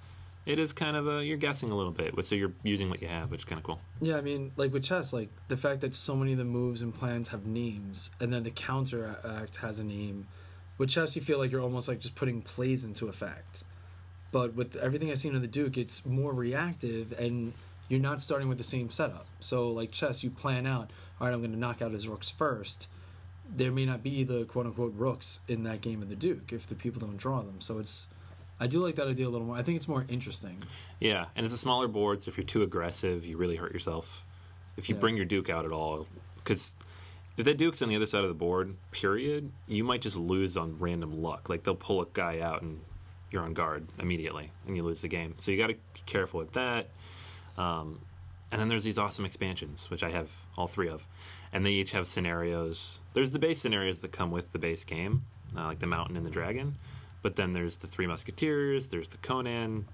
[0.45, 3.07] It is kind of a you're guessing a little bit, so you're using what you
[3.07, 3.79] have, which is kind of cool.
[4.01, 6.81] Yeah, I mean, like with chess, like the fact that so many of the moves
[6.81, 10.27] and plans have names, and then the counteract has a name.
[10.77, 13.63] With chess, you feel like you're almost like just putting plays into effect.
[14.31, 17.53] But with everything I've seen of the Duke, it's more reactive, and
[17.89, 19.25] you're not starting with the same setup.
[19.39, 22.29] So, like chess, you plan out, all right, I'm going to knock out his rooks
[22.29, 22.87] first.
[23.55, 26.67] There may not be the quote unquote rooks in that game of the Duke if
[26.67, 27.59] the people don't draw them.
[27.59, 28.07] So it's,
[28.59, 29.55] I do like that idea a little more.
[29.55, 30.57] I think it's more interesting.
[30.99, 34.25] Yeah, and it's a smaller board, so if you're too aggressive, you really hurt yourself.
[34.75, 35.01] If you Yeah.
[35.01, 36.73] bring your Duke out at all, because
[37.37, 40.57] if that Duke's on the other side of the board, period, you might just lose
[40.57, 41.49] on random luck.
[41.49, 42.81] Like they'll pull a guy out and
[43.31, 45.35] you're on guard immediately, and you lose the game.
[45.39, 46.87] So you got to be careful with that.
[47.57, 47.99] Um,
[48.51, 51.05] and then there's these awesome expansions, which I have all three of.
[51.53, 52.99] And they each have scenarios.
[53.13, 55.23] There's the base scenarios that come with the base game,
[55.55, 56.75] uh, like the Mountain and the Dragon,
[57.21, 59.87] but then there's the Three Musketeers, there's the Conan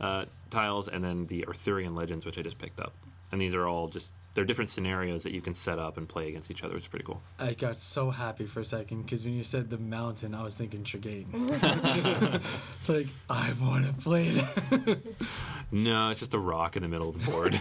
[0.00, 2.94] uh, tiles, and then the Arthurian Legends, which I just picked up.
[3.30, 6.28] And these are all just they're different scenarios that you can set up and play
[6.28, 7.20] against each other, It's pretty cool.
[7.38, 10.56] I got so happy for a second because when you said the mountain, I was
[10.56, 11.26] thinking Tregain.
[12.78, 14.98] it's like I want to play that.
[15.74, 17.58] No, it's just a rock in the middle of the board.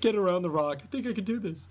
[0.00, 0.80] Get around the rock.
[0.82, 1.68] I think I could do this.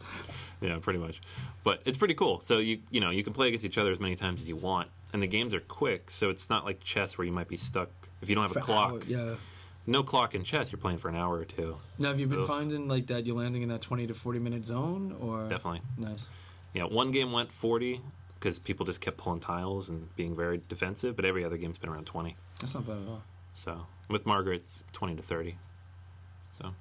[0.61, 1.19] yeah, pretty much.
[1.65, 2.39] But it's pretty cool.
[2.39, 4.55] So you you know you can play against each other as many times as you
[4.55, 6.09] want, and the games are quick.
[6.09, 7.89] So it's not like chess where you might be stuck
[8.21, 8.91] if you don't have a clock.
[8.91, 9.35] hour- yeah.
[9.87, 10.71] No clock in chess.
[10.71, 11.77] You're playing for an hour or two.
[11.97, 12.47] Now, have you been Ugh.
[12.47, 15.81] finding like that you're landing in that 20 to 40 minute zone, or Definitely.
[15.97, 16.29] nice?
[16.73, 18.01] Yeah, one game went 40
[18.35, 21.89] because people just kept pulling tiles and being very defensive, but every other game's been
[21.89, 22.35] around 20.
[22.59, 23.23] That's not bad at all.
[23.53, 25.57] So with Margaret, it's 20 to 30.
[26.59, 26.73] So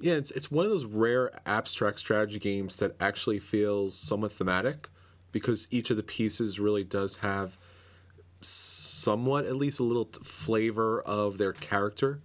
[0.00, 4.88] Yeah, it's it's one of those rare abstract strategy games that actually feels somewhat thematic
[5.32, 7.56] because each of the pieces really does have
[9.04, 12.20] somewhat at least a little t- flavor of their character.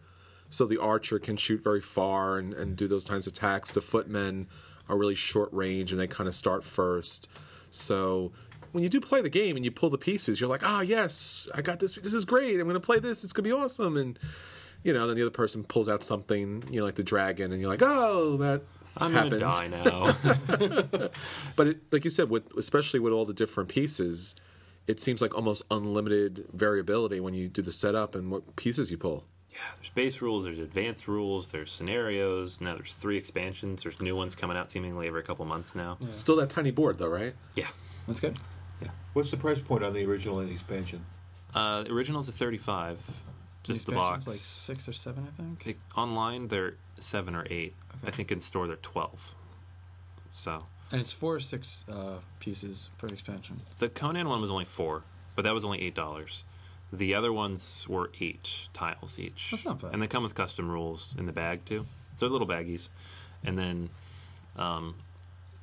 [0.49, 3.71] So the archer can shoot very far and, and do those kinds of attacks.
[3.71, 4.47] The footmen
[4.87, 7.27] are really short range and they kind of start first.
[7.69, 8.31] So
[8.71, 11.47] when you do play the game and you pull the pieces, you're like, ah, yes,
[11.53, 11.93] I got this.
[11.95, 12.59] This is great.
[12.59, 13.23] I'm going to play this.
[13.23, 13.95] It's going to be awesome.
[13.97, 14.17] And
[14.83, 17.61] you know, then the other person pulls out something, you know, like the dragon, and
[17.61, 18.61] you're like, oh, that
[18.97, 19.41] I'm happened.
[19.41, 21.09] gonna die now.
[21.55, 24.35] But it, like you said, with especially with all the different pieces,
[24.89, 28.97] it seems like almost unlimited variability when you do the setup and what pieces you
[28.97, 29.23] pull.
[29.51, 32.59] yeah, there's base rules, there's advanced rules, there's scenarios.
[32.59, 33.83] Now there's three expansions.
[33.83, 35.97] There's new ones coming out seemingly every couple months now.
[36.11, 37.35] Still that tiny board, though, right?
[37.55, 37.67] Yeah.
[38.07, 38.37] That's good.
[38.81, 38.89] Yeah.
[39.13, 41.05] What's the price point on the original and the expansion?
[41.53, 42.97] Uh, the originals are 35,
[43.63, 44.27] just the expansion's box.
[44.27, 45.67] like six or seven, I think.
[45.67, 47.75] It- online they're seven or eight.
[48.05, 49.35] I think in store they're 12.
[50.31, 53.59] So And it's four or six uh, pieces per expansion.
[53.77, 55.03] The Conan one was only four,
[55.35, 56.43] but that was only eight dollars.
[56.91, 59.49] The other ones were eight tiles each.
[59.51, 59.93] That's not bad.
[59.93, 61.85] And they come with custom rules in the bag too.
[62.15, 62.89] So they're little baggies.
[63.43, 63.89] And then
[64.55, 64.95] um,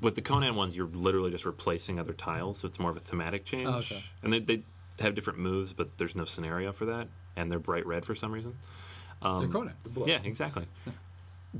[0.01, 3.01] with the Conan ones, you're literally just replacing other tiles, so it's more of a
[3.01, 3.69] thematic change.
[3.69, 4.03] Oh, okay.
[4.23, 4.63] And they, they
[5.01, 7.09] have different moves, but there's no scenario for that.
[7.35, 8.57] And they're bright red for some reason.
[9.21, 9.75] Um, They're Conan.
[10.07, 10.67] Yeah, exactly.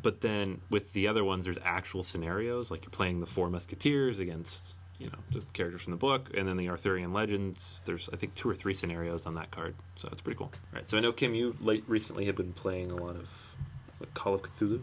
[0.03, 4.19] But then with the other ones, there's actual scenarios, like you're playing the Four Musketeers
[4.19, 7.83] against, you know, the characters from the book, and then the Arthurian Legends.
[7.85, 10.53] There's, I think, two or three scenarios on that card, so it's pretty cool.
[10.73, 10.89] Right.
[10.89, 13.55] So I know Kim, you late recently have been playing a lot of
[13.99, 14.83] what, Call of Cthulhu.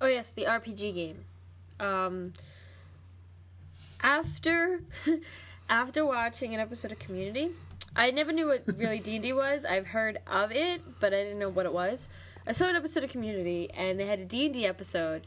[0.00, 1.24] Oh yes, the RPG game.
[1.78, 2.32] Um,
[4.02, 4.80] after
[5.68, 7.50] after watching an episode of Community,
[7.94, 9.64] I never knew what really D and D was.
[9.64, 12.08] I've heard of it, but I didn't know what it was.
[12.46, 15.26] I saw an episode of Community, and they had a D and D episode,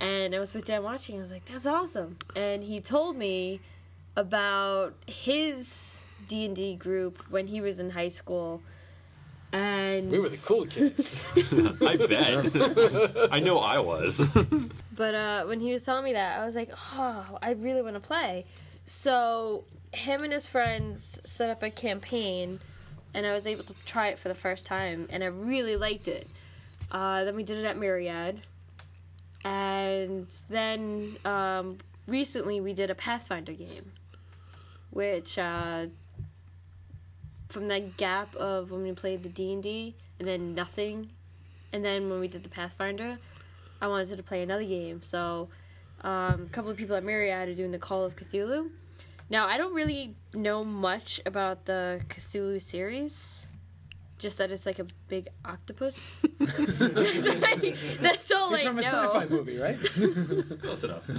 [0.00, 1.16] and I was with Dan watching.
[1.16, 3.60] I was like, "That's awesome!" And he told me
[4.16, 8.62] about his D and D group when he was in high school.
[9.52, 11.24] And We were the cool kids.
[11.36, 13.32] I bet.
[13.32, 14.20] I know I was.
[14.96, 17.94] But uh, when he was telling me that, I was like, oh, I really want
[17.94, 18.44] to play.
[18.86, 22.60] So him and his friends set up a campaign,
[23.12, 26.06] and I was able to try it for the first time, and I really liked
[26.06, 26.28] it.
[26.94, 28.38] Uh, then we did it at Myriad,
[29.44, 33.90] and then um, recently we did a Pathfinder game,
[34.90, 35.86] which uh,
[37.48, 41.10] from that gap of when we played the D and D, and then nothing,
[41.72, 43.18] and then when we did the Pathfinder.
[43.82, 45.02] I wanted to play another game.
[45.02, 45.48] So,
[46.02, 48.70] um, a couple of people at Myriad are doing the Call of Cthulhu.
[49.28, 53.46] Now, I don't really know much about the Cthulhu series.
[54.18, 56.16] Just that it's like a big octopus.
[56.38, 59.78] that's, like- that's all It's I from a sci-fi movie, right?
[60.62, 61.10] Close enough.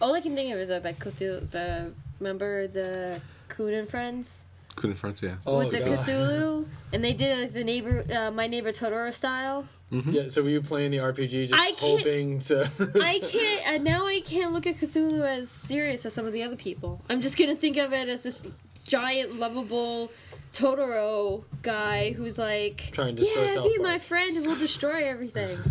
[0.00, 1.50] All I can think of is that, that Cthulhu.
[1.50, 5.36] The remember the Coon and Friends Couldn't friends, yeah.
[5.46, 5.98] Oh, with the God.
[6.00, 9.66] Cthulhu, and they did like the neighbor, uh, my neighbor Totoro style.
[9.90, 12.68] Yeah, so were you playing the RPG just I hoping to.
[13.00, 13.80] I can't.
[13.80, 17.00] Uh, now I can't look at Cthulhu as serious as some of the other people.
[17.08, 18.44] I'm just gonna think of it as this
[18.84, 20.10] giant, lovable
[20.56, 24.56] Totoro guy who's like, Trying to destroy yeah, South be Park." my friend and we'll
[24.56, 25.58] destroy everything.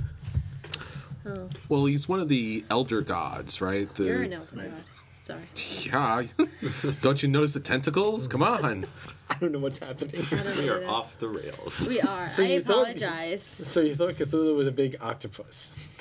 [1.28, 3.92] Oh, Well, he's one of the elder gods, right?
[3.96, 4.74] The, you're an elder god.
[5.24, 5.42] Sorry.
[5.84, 6.24] Yeah.
[7.02, 8.28] Don't you notice the tentacles?
[8.28, 8.86] Come on.
[9.32, 10.24] I don't know what's happening.
[10.60, 10.86] We are that.
[10.88, 11.84] off the rails.
[11.88, 12.30] We are.
[12.30, 13.42] So I you thought- apologize.
[13.42, 15.98] So you thought Cthulhu was a big octopus?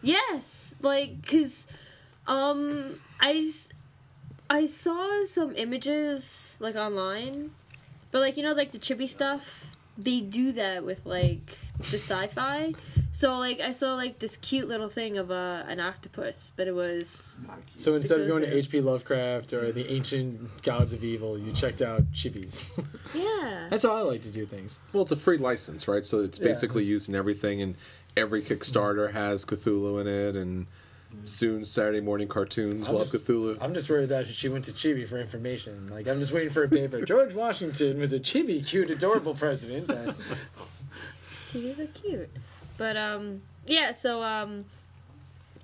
[0.00, 1.66] Yes, like cause
[2.26, 3.68] um I s-
[4.48, 7.50] I saw some images like online,
[8.12, 9.66] but like you know like the chibi stuff
[9.98, 12.72] they do that with like the sci-fi.
[13.12, 16.74] So like I saw like this cute little thing of a an octopus, but it
[16.74, 17.36] was
[17.76, 18.80] So instead of going to H.P.
[18.80, 22.70] Lovecraft or the ancient gods of evil, you checked out Chibis.
[23.14, 23.66] yeah.
[23.68, 24.78] That's how I like to do things.
[24.94, 26.06] Well, it's a free license, right?
[26.06, 26.44] So it's Yeah.
[26.46, 27.74] basically used in everything, and
[28.16, 30.66] every Kickstarter has Cthulhu in it, and
[31.24, 33.58] soon Saturday morning cartoons I'm will just- have Cthulhu.
[33.60, 35.88] I'm just worried that she went to Chibi for information.
[35.88, 37.02] Like I'm just waiting for a paper.
[37.04, 39.90] George Washington was a chibi, cute, adorable president.
[39.90, 40.14] And
[41.48, 42.30] Chibis are cute.
[42.78, 44.64] But um yeah, so um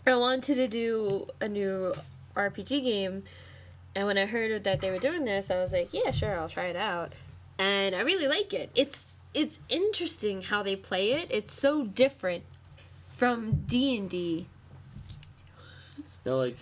[0.07, 1.93] I wanted to do a new
[2.37, 3.25] RPG game
[3.95, 6.49] and when I heard that they were doing this, I was like, yeah, sure, I'll
[6.49, 7.13] try it out.
[7.59, 8.71] And I really like it.
[8.75, 11.29] It's it's interesting how they play it.
[11.31, 12.45] It's so different
[13.11, 14.17] from D&D.
[14.29, 14.47] you
[16.29, 16.57] know, like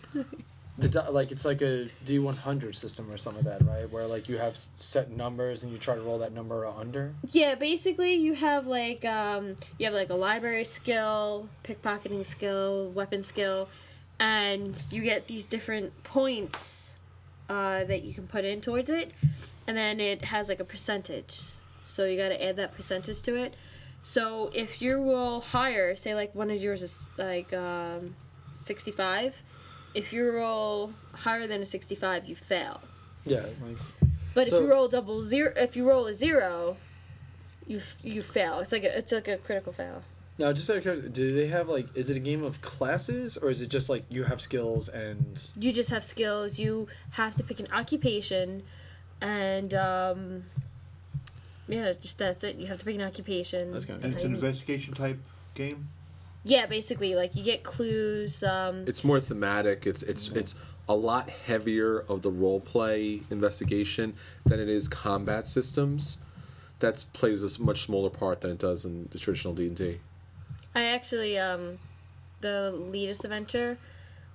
[0.78, 3.90] the like it's like a D100 system or something like that, right?
[3.90, 7.14] Where like you have set numbers and you try to roll that number under.
[7.30, 13.22] Yeah, basically you have like um you have like a library skill, pickpocketing skill, weapon
[13.22, 13.68] skill,
[14.18, 16.98] and you get these different points
[17.48, 19.12] uh, that you can put in towards it,
[19.66, 21.40] and then it has like a percentage.
[21.82, 23.54] So you got to add that percentage to it.
[24.02, 28.14] So if you roll higher, say like one of yours is like um,
[28.54, 29.42] sixty five,
[29.96, 32.80] if you roll higher than a sixty five, you fail.
[33.24, 33.76] Yeah, like
[34.34, 36.76] But So- if you roll double zero, if you roll a zero,
[37.66, 38.60] you you fail.
[38.60, 40.02] It's like a, it's like a critical fail.
[40.38, 43.38] now just out of curiosity, do they have like is it a game of classes
[43.38, 46.58] or is it just like you have skills and You just have skills.
[46.58, 48.62] You have to pick an occupation,
[49.22, 50.44] and um,
[51.68, 52.56] yeah, just that's it.
[52.56, 53.72] You have to pick an occupation.
[53.72, 55.18] That's kinda And it's an investigation type
[55.54, 55.88] game.
[56.46, 58.44] Yeah, basically, like you get clues.
[58.44, 59.84] Um, It's more thematic.
[59.84, 60.54] It's it's it's
[60.88, 66.18] a lot heavier of the role play investigation than it is combat systems.
[66.78, 69.98] That plays a much smaller part than it does in the traditional D and D.
[70.72, 71.78] I actually, um,
[72.42, 73.78] the latest adventure,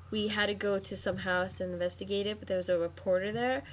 [0.09, 3.31] we had to go to some house and investigate it, but there was a reporter
[3.31, 3.63] there.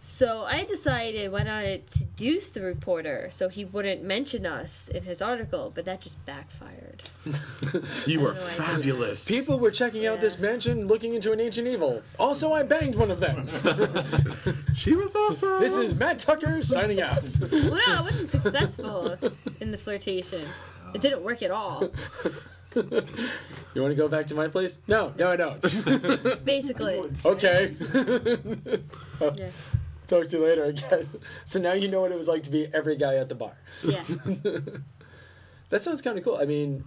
[0.00, 5.20] So I decided why not seduce the reporter so he wouldn't mention us in his
[5.20, 7.02] article, but that just backfired.
[8.06, 8.54] You are are no idea.
[8.54, 9.28] fabulous.
[9.28, 12.02] people were checking out this mansion looking into an ancient evil.
[12.18, 13.46] Also, I banged one of them.
[14.74, 15.60] she was awesome.
[15.60, 17.28] this is Matt Tucker signing out.
[17.50, 19.18] Well, no, I wasn't successful
[19.60, 20.48] in the flirtation.
[20.94, 21.90] It didn't work at all.
[22.74, 24.78] You want to go back to my place?
[24.86, 25.60] No, no, I don't.
[26.44, 27.74] Basically, okay.
[29.20, 29.50] yeah,
[30.08, 31.14] Talk to you later, I guess.
[31.44, 33.56] So now you know what it was like to be every guy at the bar.
[33.84, 34.02] yeah.
[35.70, 36.38] That sounds kind of cool.
[36.40, 36.82] I mean,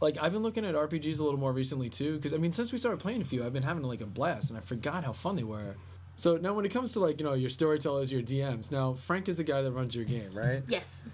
[0.00, 2.72] like I've been looking at RPGs a little more recently too, because I mean, since
[2.72, 5.12] we started playing a few, I've been having like a blast, and I forgot how
[5.12, 5.76] fun they were.
[6.16, 9.28] So now, when it comes to like you know your storytellers, your DMs, now Frank
[9.28, 10.62] is the guy that runs your game, right?
[10.68, 11.04] Yes.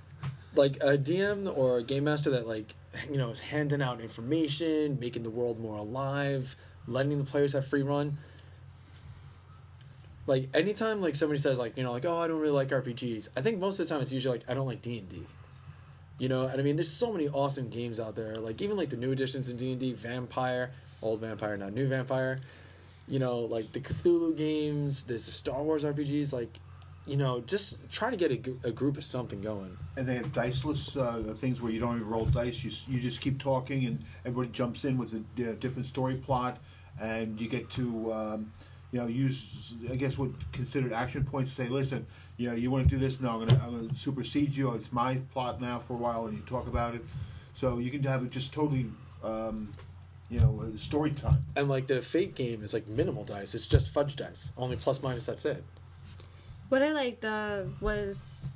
[0.54, 2.74] Like a DM or a game master that like
[3.10, 6.56] you know is handing out information, making the world more alive,
[6.86, 8.16] letting the players have free run.
[10.30, 13.30] Like anytime like somebody says like you know like oh I don't really like RPGs,
[13.36, 15.26] I think most of the time it's usually like I don't like D and D.
[16.18, 18.36] You know, and I mean, there's so many awesome games out there.
[18.36, 20.70] Like even like the new additions in D and D, Vampire,
[21.02, 22.40] old Vampire, now new Vampire.
[23.08, 25.02] You know, like the Cthulhu games.
[25.02, 26.32] There's the Star Wars RPGs.
[26.32, 26.60] Like,
[27.08, 29.76] you know, just try to get a, a group of something going.
[29.96, 32.62] And they have diceless uh, things where you don't even roll dice.
[32.62, 36.58] You, you just keep talking, and everybody jumps in with a different story plot,
[37.00, 38.52] and you get to um,
[38.92, 39.46] you know use
[39.90, 41.52] I guess what considered action points.
[41.52, 43.20] Say, listen, you know, you want to do this?
[43.20, 44.72] No, I'm gonna I'm gonna supersede you.
[44.74, 47.04] It's my plot now for a while, and you talk about it.
[47.54, 48.86] So you can have it just totally,
[49.22, 49.72] um,
[50.30, 51.44] you know, uh, story time.
[51.56, 53.54] And like the Fate game is like minimal dice.
[53.54, 55.26] It's just fudge dice, only plus minus.
[55.26, 55.62] That's it.
[56.68, 58.52] What I liked uh, was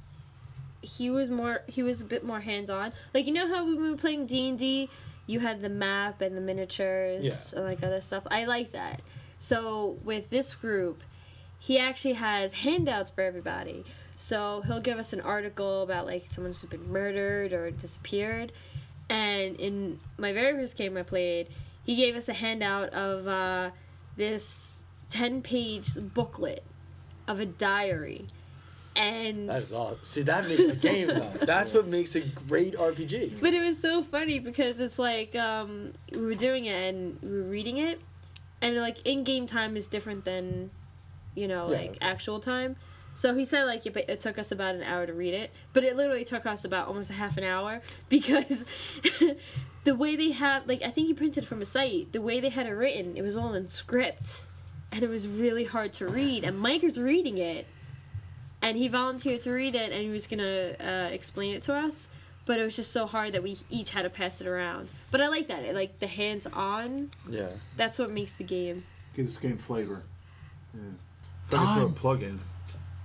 [0.82, 2.92] he was more he was a bit more hands on.
[3.12, 4.88] Like you know how when we were playing D and D,
[5.26, 7.58] you had the map and the miniatures Yeah.
[7.58, 8.22] and like other stuff.
[8.30, 9.02] I like that.
[9.44, 11.02] So with this group,
[11.58, 13.84] he actually has handouts for everybody.
[14.16, 18.52] So he'll give us an article about like someone who's been murdered or disappeared.
[19.10, 21.50] And in my very first game I played,
[21.84, 23.72] he gave us a handout of uh,
[24.16, 26.62] this ten page booklet
[27.28, 28.28] of a diary.
[28.96, 29.98] And That is all.
[30.00, 31.32] See, that makes the game though.
[31.42, 33.42] That's what makes a great RPG.
[33.42, 37.28] But it was so funny because it's like um, we were doing it and we
[37.28, 38.00] were reading it,
[38.64, 40.70] and like in game time is different than,
[41.34, 41.76] you know, Yeah.
[41.78, 42.76] like actual time.
[43.16, 45.84] So he said like it, it took us about an hour to read it, but
[45.84, 48.64] it literally took us about almost a half an hour because
[49.84, 52.12] the way they have like I think he printed it from a site.
[52.12, 54.46] The way they had it written, it was all in script,
[54.90, 56.42] and it was really hard to read.
[56.44, 57.66] And Mike was reading it,
[58.62, 62.08] and he volunteered to read it, and he was gonna uh, explain it to us.
[62.46, 64.90] But it was just so hard that we each had to pass it around.
[65.10, 65.64] But I like that.
[65.64, 67.10] it, like the hands on.
[67.28, 67.48] Yeah.
[67.76, 68.84] That's what makes the game.
[69.14, 70.02] Gives this game flavor.
[70.74, 70.80] Yeah.
[71.48, 72.40] If I can throw a plug in,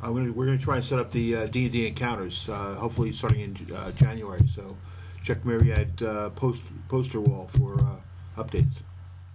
[0.01, 3.11] I'm gonna, we're going to try and set up the uh, D&D encounters, uh, hopefully
[3.13, 4.41] starting in uh, January.
[4.47, 4.75] So
[5.23, 8.75] check Myriad uh, post, poster wall for uh, updates.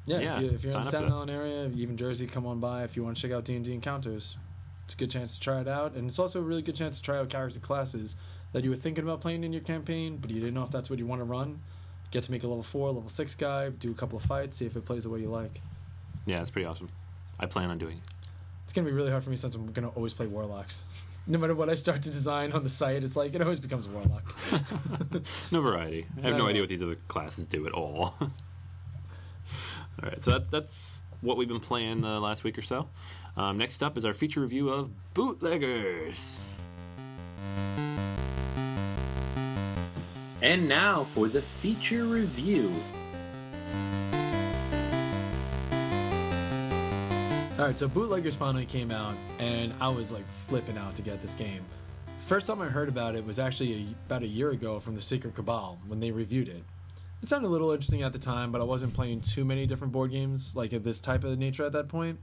[0.07, 1.13] Yeah, Yeah, if, you, if you're in the up for Staten.
[1.13, 3.65] Island area, even Jersey, come on by if you want to check out D and
[3.65, 4.37] D encounters.
[4.85, 6.99] It's a good chance to try it out, and it's also a really good chance
[6.99, 8.17] to try out character classes
[8.55, 10.89] that you were thinking about playing in your campaign, but you didn't know if that's
[10.89, 11.61] what you want to run.
[12.13, 14.65] Get to make a level four, level six guy, do a couple of fights, see
[14.67, 15.61] if it plays the way you like.
[16.25, 16.89] Yeah, it's pretty awesome.
[17.39, 18.05] I plan on doing it.
[18.63, 20.85] It's gonna be really hard for me since I'm gonna always play warlocks.
[21.27, 23.87] no matter what I start to design on the site, it's like it always becomes
[23.87, 24.35] a warlock.
[25.53, 26.07] No variety.
[26.19, 26.47] I have no No.
[26.49, 28.15] idea what these other classes do at all.
[28.21, 28.31] all
[30.03, 32.89] right, so that, that's what we've been playing the last week or so.
[33.37, 36.41] Um, next up is our feature review of Bootleggers.
[40.45, 42.71] And now for the feature review.
[47.59, 51.23] All right, so Bootleggers finally came out, and I was like flipping out to get
[51.23, 51.65] this game.
[52.19, 55.01] First time I heard about it was actually a, about a year ago from the
[55.01, 56.63] Secret Cabal when they reviewed it.
[57.23, 59.95] It sounded a little interesting at the time, but I wasn't playing too many different
[59.95, 62.19] board games like of this type of nature at that point.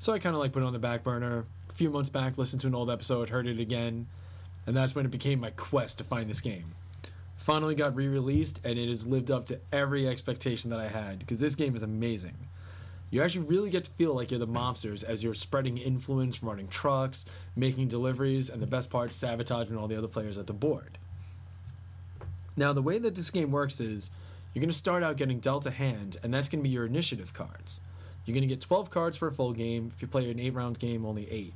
[0.00, 1.44] So I kind of like put it on the back burner.
[1.70, 4.08] A few months back, listened to an old episode, heard it again,
[4.66, 6.74] and that's when it became my quest to find this game.
[7.44, 11.40] Finally got re-released, and it has lived up to every expectation that I had because
[11.40, 12.36] this game is amazing
[13.14, 16.66] you actually really get to feel like you're the mobsters as you're spreading influence, running
[16.66, 20.98] trucks, making deliveries, and the best part, sabotaging all the other players at the board.
[22.56, 24.10] Now, the way that this game works is
[24.52, 26.86] you're going to start out getting dealt a hand, and that's going to be your
[26.86, 27.82] initiative cards.
[28.26, 29.92] You're going to get 12 cards for a full game.
[29.94, 31.54] If you play an 8 round game, only 8.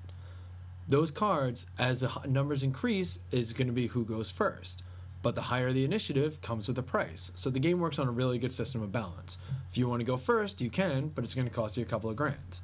[0.87, 4.85] Those cards, as the numbers increase, is going to be who goes first.
[5.23, 7.33] But the higher the initiative comes with a price.
[7.35, 9.39] So the game works on a really good system of balance.
[9.71, 11.87] If you want to go first, you can, but it's going to cost you a
[11.87, 12.61] couple of grand.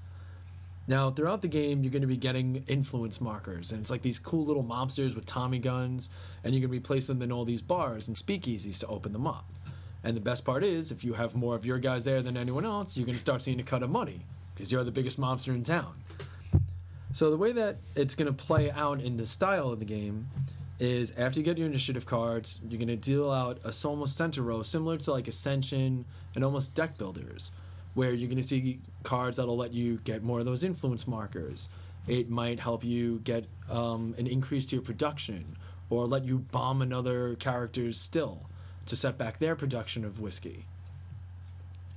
[0.86, 4.18] Now, throughout the game, you're going to be getting influence markers, and it's like these
[4.18, 6.10] cool little mobsters with Tommy guns,
[6.44, 9.46] and to be placing them in all these bars and speakeasies to open them up.
[10.02, 12.66] And the best part is, if you have more of your guys there than anyone
[12.66, 15.54] else, you're going to start seeing a cut of money because you're the biggest mobster
[15.54, 15.94] in town.
[17.12, 20.28] So the way that it's going to play out in the style of the game
[20.84, 24.42] is after you get your initiative cards, you're going to deal out a almost center
[24.42, 26.04] row similar to like Ascension
[26.34, 27.50] and almost deck builders,
[27.94, 31.70] where you're going to see cards that'll let you get more of those influence markers.
[32.06, 35.56] It might help you get um, an increase to your production,
[35.90, 38.46] or let you bomb another character's still
[38.86, 40.64] to set back their production of whiskey.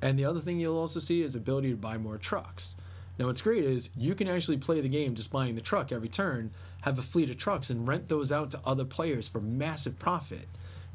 [0.01, 2.75] And the other thing you'll also see is ability to buy more trucks.
[3.17, 6.09] Now, what's great is you can actually play the game just buying the truck every
[6.09, 6.51] turn,
[6.81, 10.47] have a fleet of trucks, and rent those out to other players for massive profit.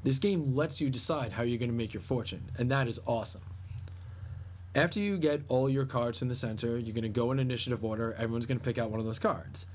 [0.05, 3.01] This game lets you decide how you're going to make your fortune, and that is
[3.07, 3.43] awesome.
[4.75, 7.85] After you get all your cards in the center, you're going to go in initiative
[7.85, 8.15] order.
[8.15, 9.67] Everyone's going to pick out one of those cards.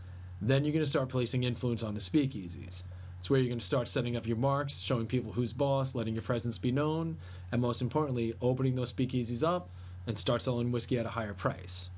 [0.42, 2.84] Then you're going to start placing influence on the speakeasies.
[3.20, 6.14] It's where you're going to start setting up your marks, showing people who's boss, letting
[6.14, 7.18] your presence be known,
[7.52, 9.70] and most importantly, opening those speakeasies up
[10.08, 11.90] and start selling whiskey at a higher price.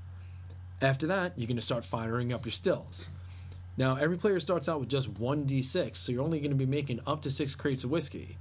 [0.82, 3.09] After that, you're going to start firing up your stills.
[3.75, 7.01] Now, every player starts out with just 1d6, so you're only going to be making
[7.05, 8.38] up to 6 crates of whiskey.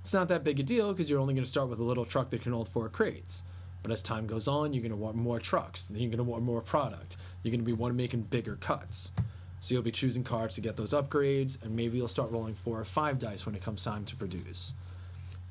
[0.00, 2.04] It's not that big a deal because you're only going to start with a little
[2.04, 3.44] truck that can hold 4 crates.
[3.82, 6.24] But as time goes on, you're going to want more trucks, then you're going to
[6.24, 7.18] want more product.
[7.42, 9.12] You're going to be one making bigger cuts.
[9.60, 12.80] So you'll be choosing cards to get those upgrades, and maybe you'll start rolling 4
[12.80, 14.72] or 5 dice when it comes time to produce.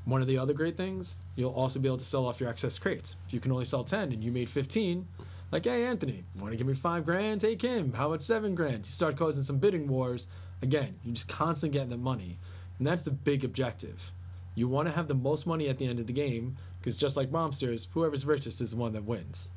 [0.05, 2.77] One of the other great things, you'll also be able to sell off your excess
[2.77, 3.15] crates.
[3.27, 5.07] If you can only sell 10 and you made 15,
[5.53, 7.39] like, hey, Anthony, want to give me five grand?
[7.39, 7.93] Take him.
[7.93, 8.87] How about seven grand?
[8.87, 10.27] You start causing some bidding wars.
[10.63, 12.39] Again, you're just constantly getting the money.
[12.79, 14.11] And that's the big objective.
[14.55, 17.15] You want to have the most money at the end of the game, because just
[17.15, 19.49] like Momsters, whoever's richest is the one that wins.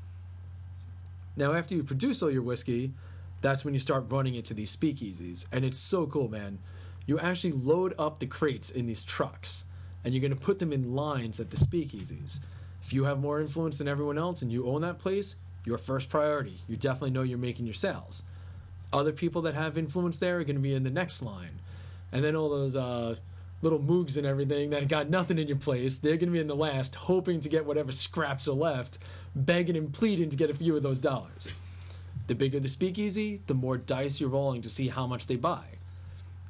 [1.35, 2.93] Now, after you produce all your whiskey,
[3.41, 5.47] that's when you start running into these speakeasies.
[5.51, 6.59] And it's so cool, man.
[7.07, 9.65] You actually load up the crates in these trucks,
[10.05, 12.41] and you're going to put them in lines at the speakeasies.
[12.83, 15.37] If you have more influence than everyone else and you own that place,
[15.67, 16.61] your first priority.
[16.67, 18.23] You definitely know you're making your sales.
[18.93, 21.61] Other people that have influence there are going to be in the next line.
[22.13, 23.17] And then all those uh,
[23.61, 26.47] little moogs and everything that got nothing in your place, they're going to be in
[26.47, 28.99] the last, hoping to get whatever scraps are left,
[29.35, 31.55] begging and pleading to get a few of those dollars.
[32.29, 35.65] The bigger the speakeasy, the more dice you're rolling to see how much they buy.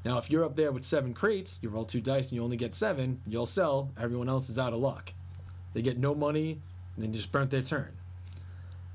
[0.04, 2.56] Now, if you're up there with seven crates, you roll two dice and you only
[2.56, 5.12] get seven, you'll sell, everyone else is out of luck.
[5.74, 6.60] They get no money,
[6.94, 7.95] and then just burnt their turn.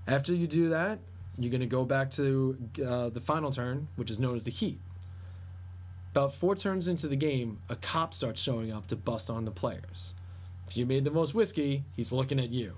[0.08, 1.00] After you do that,
[1.38, 4.52] you're going to go back to uh, the final turn, which is known as the
[4.52, 4.80] heat.
[6.12, 9.52] About four turns into the game, a cop starts showing up to bust on the
[9.52, 10.14] players.
[10.68, 12.76] If you made the most whiskey, he's looking at you.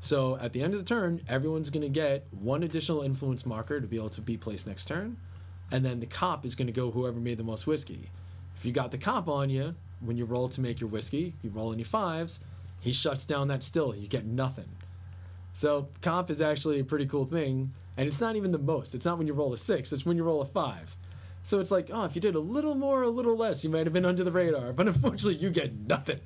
[0.00, 3.80] So at the end of the turn, everyone's going to get one additional influence marker
[3.80, 5.16] to be able to be placed next turn,
[5.70, 8.10] and then the cop is going to go whoever made the most whiskey.
[8.56, 11.48] If you got the cop on you, when you roll to make your whiskey, you
[11.48, 12.40] roll any fives,
[12.80, 13.94] he shuts down that still.
[13.94, 14.68] You get nothing.
[15.54, 18.94] So comp is actually a pretty cool thing, and it's not even the most.
[18.94, 19.92] It's not when you roll a six.
[19.92, 20.94] It's when you roll a five.
[21.44, 23.86] So it's like, oh, if you did a little more, a little less, you might
[23.86, 24.72] have been under the radar.
[24.72, 26.20] But unfortunately, you get nothing.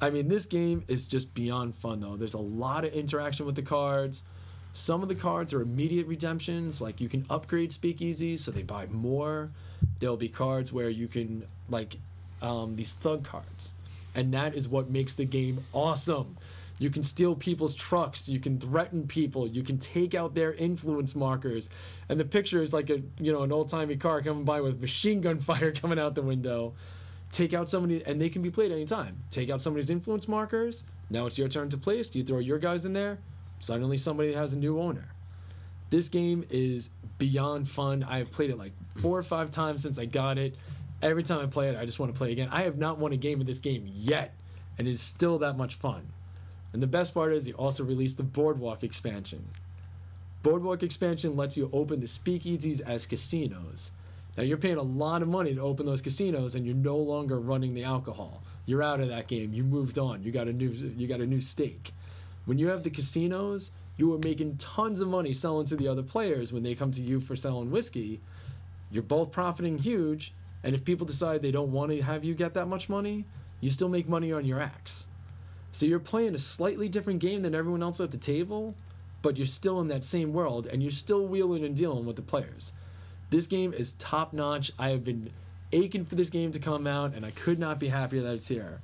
[0.00, 2.16] I mean, this game is just beyond fun, though.
[2.16, 4.24] There's a lot of interaction with the cards.
[4.72, 8.86] Some of the cards are immediate redemptions, like you can upgrade speakeasies so they buy
[8.86, 9.50] more.
[10.00, 11.98] There'll be cards where you can, like,
[12.42, 13.74] um, these thug cards.
[14.16, 16.36] And that is what makes the game awesome.
[16.78, 21.14] You can steal people's trucks, you can threaten people, you can take out their influence
[21.14, 21.70] markers.
[22.08, 24.80] And the picture is like a you know an old timey car coming by with
[24.80, 26.74] machine gun fire coming out the window.
[27.30, 29.22] Take out somebody and they can be played anytime.
[29.30, 30.84] Take out somebody's influence markers.
[31.10, 32.14] Now it's your turn to place.
[32.14, 33.18] You throw your guys in there.
[33.60, 35.08] Suddenly somebody has a new owner.
[35.90, 38.02] This game is beyond fun.
[38.02, 40.56] I have played it like four or five times since I got it.
[41.02, 42.48] Every time I play it, I just want to play again.
[42.50, 44.34] I have not won a game in this game yet,
[44.78, 46.06] and it's still that much fun.
[46.74, 49.46] And the best part is, they also released the Boardwalk expansion.
[50.42, 53.92] Boardwalk expansion lets you open the speakeasies as casinos.
[54.36, 57.38] Now you're paying a lot of money to open those casinos, and you're no longer
[57.38, 58.42] running the alcohol.
[58.66, 59.54] You're out of that game.
[59.54, 60.24] You moved on.
[60.24, 61.92] You got a new you got a new stake.
[62.44, 66.02] When you have the casinos, you are making tons of money selling to the other
[66.02, 68.20] players when they come to you for selling whiskey.
[68.90, 70.32] You're both profiting huge,
[70.64, 73.26] and if people decide they don't want to have you get that much money,
[73.60, 75.06] you still make money on your acts.
[75.74, 78.76] So you're playing a slightly different game than everyone else at the table,
[79.22, 82.22] but you're still in that same world and you're still wheeling and dealing with the
[82.22, 82.70] players.
[83.30, 84.70] This game is top notch.
[84.78, 85.30] I have been
[85.72, 88.46] aching for this game to come out and I could not be happier that it's
[88.46, 88.80] here.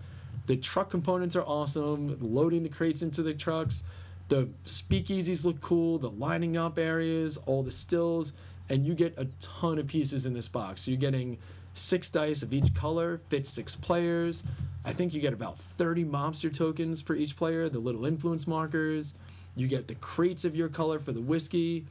[0.49, 3.84] The truck components are awesome, loading the crates into the trucks,
[4.26, 8.32] the speakeasies look cool, the lining up areas, all the stills,
[8.68, 10.88] and you get a ton of pieces in this box.
[10.88, 11.38] You're getting
[11.81, 14.43] six dice of each color, fits six players.
[14.85, 19.14] I think you get about 30 mobster tokens per each player, the little influence markers.
[19.57, 21.85] You get the crates of your color for the whiskey.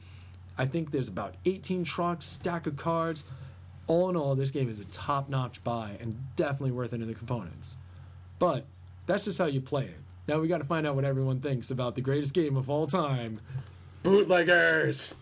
[0.58, 3.24] I think there's about 18 trucks, stack of cards.
[3.86, 7.08] All in all, this game is a top notch buy and definitely worth it in
[7.08, 7.76] the components.
[8.38, 8.64] But
[9.06, 9.98] that's just how you play it.
[10.28, 12.86] Now we got to find out what everyone thinks about the greatest game of all
[12.86, 13.40] time
[14.02, 15.14] Bootleggers!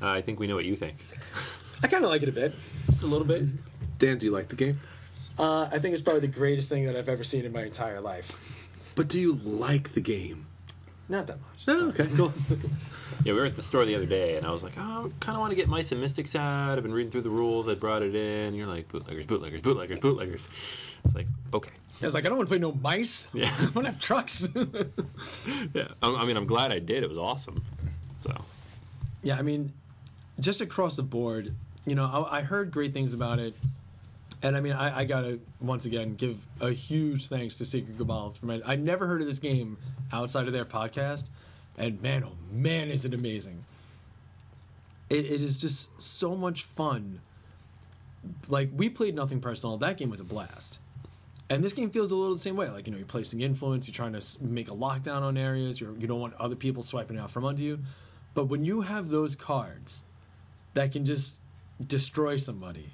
[0.00, 1.04] Uh, I think we know what you think.
[1.82, 2.54] I kind of like it a bit,
[2.86, 3.46] just a little bit.
[3.98, 4.80] Dan, do you like the game?
[5.38, 8.00] Uh, I think it's probably the greatest thing that I've ever seen in my entire
[8.00, 8.68] life.
[8.94, 10.46] But do you like the game?
[11.08, 11.66] Not that much.
[11.66, 12.32] No, okay, cool.
[13.24, 15.24] Yeah, we were at the store the other day, and I was like, oh, I
[15.24, 16.76] kind of want to get Mice and Mystics out.
[16.76, 17.68] I've been reading through the rules.
[17.68, 18.48] I brought it in.
[18.48, 20.48] And you're like, bootleggers, bootleggers, bootleggers, bootleggers.
[21.04, 21.70] It's like, okay.
[22.02, 23.28] I was like, I don't want to play no mice.
[23.34, 23.54] Yeah.
[23.58, 24.48] I want to have trucks.
[25.74, 25.88] Yeah.
[26.02, 27.02] I, I mean, I'm glad I did.
[27.02, 27.64] It was awesome.
[28.18, 28.32] So,
[29.22, 29.72] yeah, I mean,
[30.40, 31.54] just across the board,
[31.86, 33.54] you know, I, I heard great things about it.
[34.42, 38.32] And I mean, I, I gotta once again give a huge thanks to Secret Cabal
[38.32, 38.60] for my.
[38.66, 39.78] I never heard of this game
[40.12, 41.30] outside of their podcast,
[41.78, 43.64] and man, oh man, is it amazing!
[45.08, 47.20] It, it is just so much fun.
[48.48, 50.78] Like we played Nothing Personal, that game was a blast,
[51.48, 52.68] and this game feels a little the same way.
[52.68, 55.96] Like you know, you're placing influence, you're trying to make a lockdown on areas, you're,
[55.96, 57.78] you don't want other people swiping out from under you.
[58.34, 60.02] But when you have those cards
[60.74, 61.38] that can just
[61.86, 62.90] destroy somebody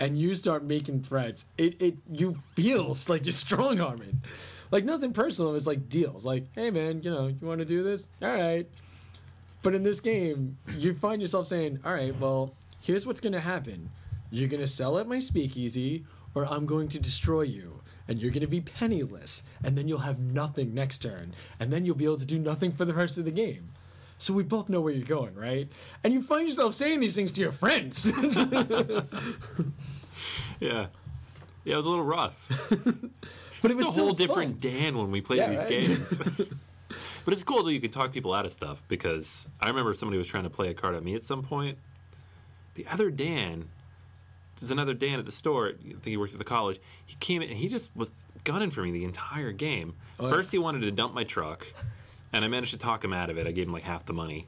[0.00, 4.22] and you start making threats, it, it you feels like you're strong arming.
[4.70, 6.24] Like nothing personal, it's like deals.
[6.24, 8.08] Like, hey man, you know, you want to do this?
[8.20, 8.68] All right.
[9.62, 13.90] But in this game, you find yourself saying, all right, well, here's what's to happen.
[14.30, 16.04] You're to sell at my speakeasy,
[16.34, 17.80] or I'm going to destroy you.
[18.08, 19.44] And you're going to be penniless.
[19.62, 21.34] And then you'll have nothing next turn.
[21.60, 23.68] And then you'll be able to do nothing for the rest of the game.
[24.22, 25.68] So we both know where you're going, right?
[26.04, 28.06] And you find yourself saying these things to your friends.
[30.60, 30.86] yeah.
[31.64, 32.48] Yeah, it was a little rough.
[33.60, 34.16] but it was It's a whole fun.
[34.16, 35.68] different Dan when we played Yeah, these right?
[35.68, 36.18] games.
[37.24, 40.18] but it's cool that you can talk people out of stuff because I remember somebody
[40.18, 41.78] was trying to play a card at me at some point.
[42.76, 43.70] The other Dan,
[44.60, 45.68] there's another Dan at the store.
[45.68, 46.78] I think he works at the college.
[47.04, 48.08] He came in and he just was
[48.44, 49.94] gunning for me the entire game.
[50.20, 51.66] Oh, First, he wanted to dump my truck,
[52.32, 53.46] and I managed to talk him out of it.
[53.46, 54.46] I gave him like half the money,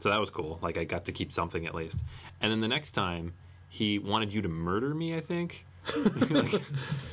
[0.00, 0.58] so that was cool.
[0.62, 1.98] Like I got to keep something at least.
[2.40, 3.32] And then the next time,
[3.68, 5.16] he wanted you to murder me.
[5.16, 5.66] I think.
[6.30, 6.62] Like,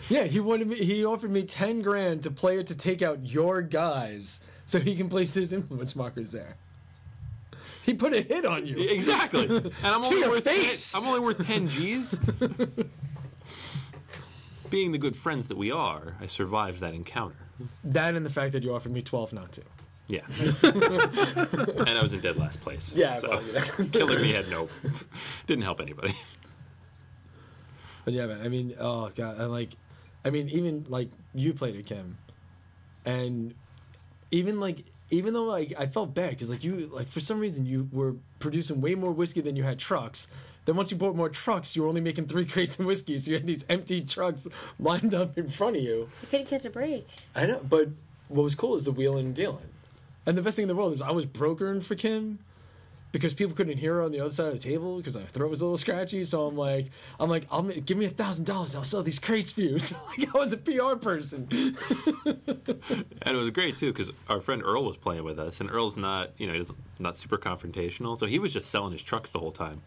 [0.09, 0.75] Yeah, he wanted me.
[0.77, 4.95] He offered me ten grand to play it to take out your guys, so he
[4.95, 6.55] can place his influence markers there.
[7.85, 8.77] he put a hit on you.
[8.77, 9.45] Exactly.
[9.47, 10.95] And I'm only worth 10, face.
[10.95, 12.17] I'm only worth 10 G's.
[14.69, 17.35] Being the good friends that we are, I survived that encounter.
[17.83, 19.61] That and the fact that you offered me twelve not to.
[20.11, 20.25] Yeah.
[20.63, 22.97] and I was in dead last place.
[22.97, 23.61] Yeah, So well, yeah.
[23.91, 24.67] killing me had no
[25.47, 26.13] didn't help anybody.
[28.03, 28.41] But yeah, man.
[28.43, 29.69] I mean, oh god, and like,
[30.25, 32.17] I mean, even like you played it, Kim,
[33.05, 33.53] and
[34.31, 37.65] even like, even though like I felt bad because like you like for some reason
[37.65, 40.27] you were producing way more whiskey than you had trucks.
[40.65, 43.31] Then once you bought more trucks, you were only making three crates of whiskey, so
[43.31, 44.47] you had these empty trucks
[44.79, 46.09] lined up in front of you.
[46.21, 47.07] You couldn't catch a break.
[47.35, 47.89] I know, but
[48.27, 49.70] what was cool is the wheeling and dealing.
[50.25, 52.39] And the best thing in the world is I was brokering for Kim
[53.11, 55.49] because people couldn't hear her on the other side of the table because my throat
[55.49, 56.23] was a little scratchy.
[56.23, 58.75] So I'm like, I'm like, I'll give me a thousand dollars.
[58.75, 59.79] I'll sell these crates for you.
[59.79, 61.47] So like I was a PR person.
[63.23, 65.95] And it was great too because our friend Earl was playing with us, and Earl's
[65.95, 69.39] not, you know, he's not super confrontational, so he was just selling his trucks the
[69.39, 69.81] whole time.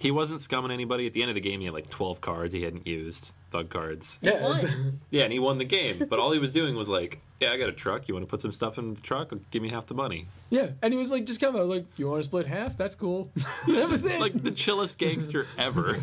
[0.00, 1.06] He wasn't scumming anybody.
[1.06, 3.68] At the end of the game, he had like twelve cards he hadn't used, thug
[3.68, 4.18] cards.
[4.22, 4.98] Yeah, One.
[5.10, 5.94] Yeah, and he won the game.
[6.08, 8.08] But all he was doing was like, "Yeah, I got a truck.
[8.08, 9.30] You want to put some stuff in the truck?
[9.50, 10.68] Give me half the money." yeah.
[10.80, 11.54] And he was like, just come.
[11.54, 12.78] I was like, you want to split half?
[12.78, 13.30] That's cool.
[13.66, 14.18] that was it.
[14.20, 16.02] Like the chillest gangster ever.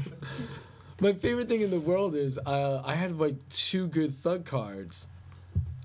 [1.02, 5.08] My favorite thing in the world is uh, I had like two good thug cards,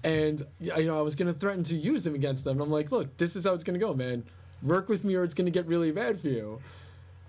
[0.04, 2.60] and you know I was gonna threaten to use them against them.
[2.60, 4.24] I'm like, look, this is how it's gonna go, man.
[4.62, 6.60] Work with me, or it's gonna get really bad for you.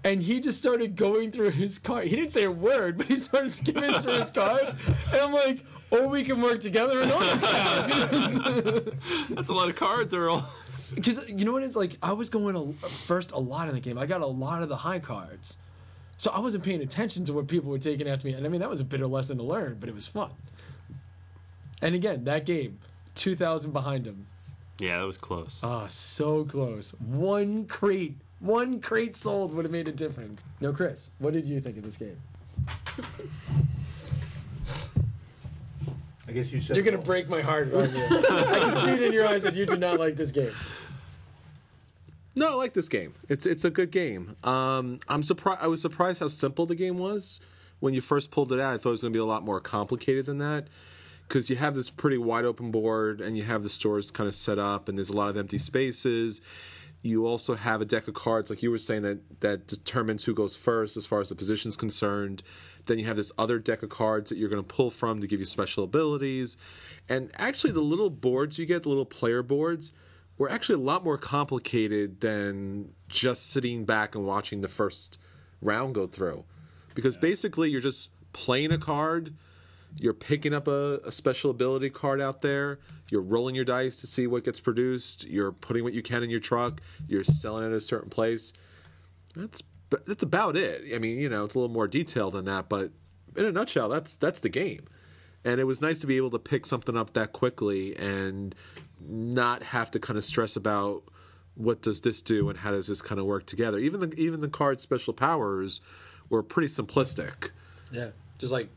[0.04, 2.08] And he just started going through his card.
[2.08, 4.76] He didn't say a word, but he started skimming through his cards,
[5.12, 9.00] and I'm like, "Oh, we can work together and this town.
[9.30, 10.48] That's a lot of cards, Earl.
[10.94, 13.82] Because you know what is like, I was going a, first a lot in the
[13.82, 13.98] game.
[13.98, 15.58] I got a lot of the high cards,
[16.18, 18.34] so I wasn't paying attention to what people were taking after me.
[18.34, 20.30] And I mean, that was a bitter lesson to learn, but it was fun.
[21.82, 22.78] And again, that game,
[23.16, 24.28] two thousand behind him.
[24.80, 25.62] Yeah, that was close.
[25.64, 26.92] Ah, so close.
[27.00, 30.44] One crate, one crate sold would have made a difference.
[30.60, 32.18] No, Chris, what did you think of this game?
[36.28, 38.04] I guess you said You're gonna break my heart, aren't you?
[38.04, 40.52] I can see it in your eyes that you do not like this game.
[42.36, 43.14] No, I like this game.
[43.30, 44.36] It's it's a good game.
[44.44, 45.62] Um, I'm surprised.
[45.62, 47.40] I was surprised how simple the game was
[47.80, 48.74] when you first pulled it out.
[48.74, 50.68] I thought it was going to be a lot more complicated than that
[51.28, 54.36] because you have this pretty wide open board and you have the stores kind of
[54.36, 56.42] set up and there's a lot of empty spaces.
[57.04, 60.34] You also have a deck of cards, like you were saying, that that determines who
[60.34, 62.44] goes first as far as the position's concerned.
[62.86, 65.28] Then you have this other deck of cards that you're going to pull from to
[65.28, 66.58] give you special abilities.
[67.10, 69.92] And actually, the little boards you get, the little player boards,
[70.38, 75.18] were actually a lot more complicated than just sitting back and watching the first
[75.62, 76.46] round go through.
[76.96, 79.34] Because basically, you're just playing a card,
[79.98, 82.80] you're picking up a, a special ability card out there,
[83.10, 86.30] you're rolling your dice to see what gets produced, you're putting what you can in
[86.30, 88.54] your truck, you're selling it at a certain place.
[89.36, 89.62] That's
[90.08, 90.84] that's about it.
[90.94, 92.92] I mean, you know, it's a little more detailed than that, but
[93.36, 94.88] in a nutshell, that's that's the game.
[95.46, 98.56] And it was nice to be able to pick something up that quickly and
[99.00, 101.04] not have to kind of stress about
[101.56, 103.78] what does this do and how does this kind of work together.
[103.78, 105.82] Even the even the card special powers
[106.30, 107.52] were pretty simplistic.
[107.92, 108.70] Yeah, just like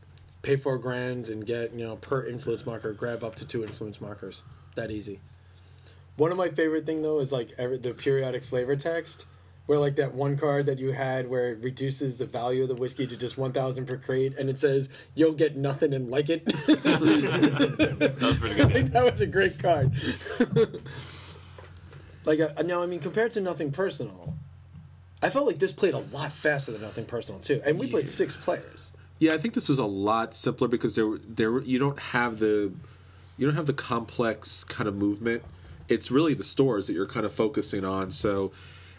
[0.47, 3.99] pay four grand and get you know per influence marker, grab up to two influence
[3.99, 4.43] markers.
[4.75, 5.19] That easy.
[6.15, 9.27] One of my favorite thing though is like every, the periodic flavor text,
[9.65, 12.75] where like that one card that you had where it reduces the value of the
[12.75, 16.29] whiskey to just one thousand per crate, and it says you'll get nothing and like
[16.29, 16.43] it.
[18.07, 18.71] That was pretty good.
[18.71, 19.91] think that was a great card.
[22.23, 24.35] like uh, now, I mean, compared to Nothing Personal,
[25.21, 28.07] I felt like this played a lot faster than Nothing Personal too, and we played
[28.07, 28.93] six players.
[29.19, 32.71] Yeah, I think this was a lot simpler because there there you don't have the
[33.37, 35.43] you don't have the complex kind of movement.
[35.87, 38.11] It's really the stores that you're kind of focusing on.
[38.11, 38.51] So,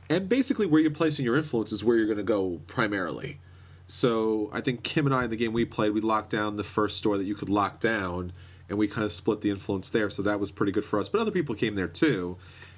[0.08, 3.38] and basically where you're placing your influence is where you're going to go primarily.
[3.86, 6.64] So I think Kim and I in the game we played, we locked down the
[6.64, 8.32] first store that you could lock down,
[8.68, 10.10] and we kind of split the influence there.
[10.10, 11.08] So that was pretty good for us.
[11.08, 12.36] But other people came there too,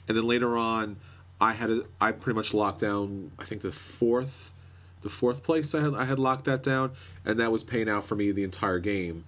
[0.08, 0.96] and then later on,
[1.40, 3.32] I had a, I pretty much locked down.
[3.38, 4.52] I think the fourth,
[5.02, 6.92] the fourth place I had I had locked that down,
[7.24, 9.24] and that was paying out for me the entire game,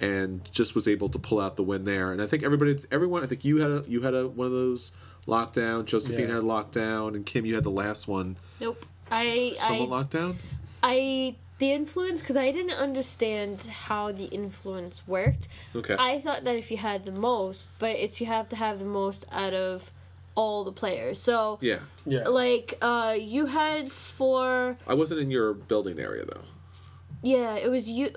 [0.00, 2.12] and just was able to pull out the win there.
[2.12, 4.52] And I think everybody, everyone, I think you had a, you had a, one of
[4.52, 4.92] those
[5.26, 5.84] lockdown.
[5.86, 6.36] Josephine Yeah.
[6.36, 8.36] had locked down, and Kim, you had the last one.
[8.60, 8.84] Nope.
[9.10, 10.38] I Someone I locked down.
[10.82, 15.46] I the influence because I didn't understand how the influence worked.
[15.74, 15.94] Okay.
[15.98, 18.84] I thought that if you had the most, but it's you have to have the
[18.84, 19.90] most out of
[20.34, 21.20] all the players.
[21.20, 26.42] So yeah, Yeah, like uh you had four I wasn't in your building area though.
[27.22, 28.10] yeah, it was you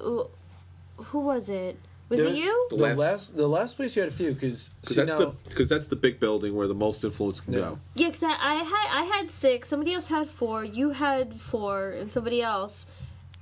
[0.97, 1.77] who was it?
[2.09, 2.67] Was There- it you?
[2.69, 5.69] The Last- last, the last place you had a few because Because that's the because
[5.69, 7.59] that's the big building where the most influence can Yeah.
[7.59, 7.79] go.
[7.95, 9.67] Yeah, because I, I had I had six.
[9.69, 10.63] Somebody else had four.
[10.63, 12.87] You had four, and somebody else.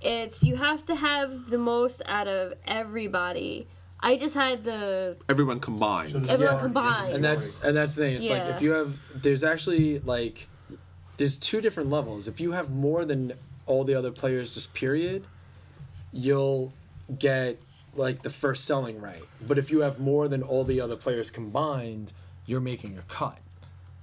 [0.01, 3.67] It's you have to have the most out of everybody.
[4.05, 6.27] I just had the Everyone combined.
[6.27, 7.13] So Everyone yeah, combined.
[7.15, 8.17] and that's and that's the thing.
[8.17, 10.47] It's like if you have there's actually like
[11.17, 12.27] there's two different levels.
[12.27, 13.33] If you have more than
[13.65, 15.25] all the other players, just period,
[16.13, 16.71] you'll
[17.17, 17.59] get
[17.95, 19.23] like the first selling right.
[19.47, 22.13] But if you have more than all the other players combined,
[22.45, 23.39] you're making a cut,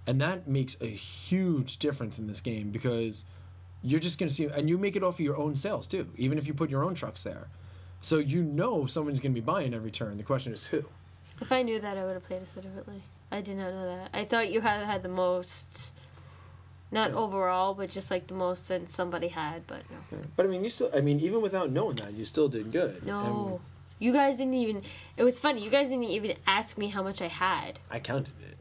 [0.04, 3.24] and that makes a huge difference in this game because
[3.84, 6.08] you're just gonna see, and you make it off of your own sales too.
[6.16, 7.46] Even if you put your own trucks there,
[8.02, 10.18] so you know someone's gonna be buying every turn.
[10.18, 10.84] The question is who.
[11.40, 13.02] If I knew that, I would have played it so differently.
[13.30, 14.10] I did not know that.
[14.12, 15.90] I thought you had had the most,
[16.90, 19.66] not overall, but just like the most that somebody had.
[19.66, 20.90] But no, But I mean, you still.
[20.94, 23.04] I mean, even without knowing that, you still did good.
[23.06, 23.60] no,
[23.98, 24.82] you guys didn't even.
[25.16, 25.64] It was funny.
[25.64, 27.78] You guys didn't even ask me how much I had.
[27.90, 28.58] I counted it.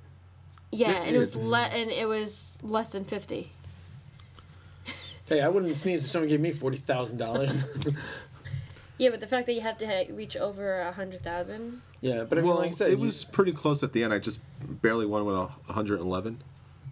[0.71, 3.51] Yeah, Yeah, and it was le- and it was less than fifty.
[5.25, 7.63] Hey, I wouldn't sneeze if someone gave me forty thousand dollars.
[9.01, 11.81] Yeah, but the fact that you have to ha- reach over a hundred thousand.
[12.01, 14.03] yeah, but I mean, well, like I said, it you- was pretty close at the
[14.03, 14.13] end.
[14.13, 16.43] I just barely won with a 111.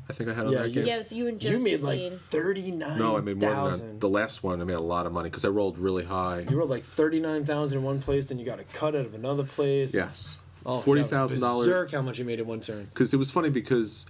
[0.10, 0.86] I think I had on Yeah, that you- game.
[0.88, 2.98] Yeah, so you and you made like thirty nine.
[2.98, 4.00] No, I made more than that.
[4.00, 6.48] The last one, I made a lot of money because I rolled really high.
[6.50, 9.06] You rolled like thirty nine thousand in one place, then you got a cut out
[9.06, 9.94] of another place.
[9.94, 11.68] Yes, Oh, forty that was dollars.
[11.68, 12.86] Berserk how much you made in one turn.
[12.86, 14.08] Because it was funny because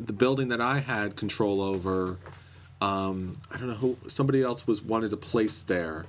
[0.00, 2.16] the building that I had control over,
[2.80, 6.06] um, I don't know who somebody else was wanted to place there,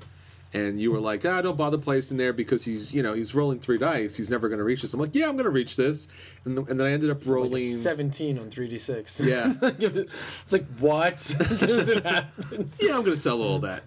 [0.55, 3.59] and you were like, ah, don't bother placing there because he's you know he's rolling
[3.59, 4.15] three dice.
[4.15, 4.93] He's never going to reach this.
[4.93, 6.07] I'm like, yeah, I'm going to reach this,
[6.45, 7.73] and, th- and then I ended up Like a rolling.
[7.75, 9.19] seventeen on three d six.
[9.19, 9.53] Yeah.
[9.61, 11.13] it's like what?
[11.39, 12.71] as soon as it happened.
[12.79, 13.83] yeah, I'm going to sell all that.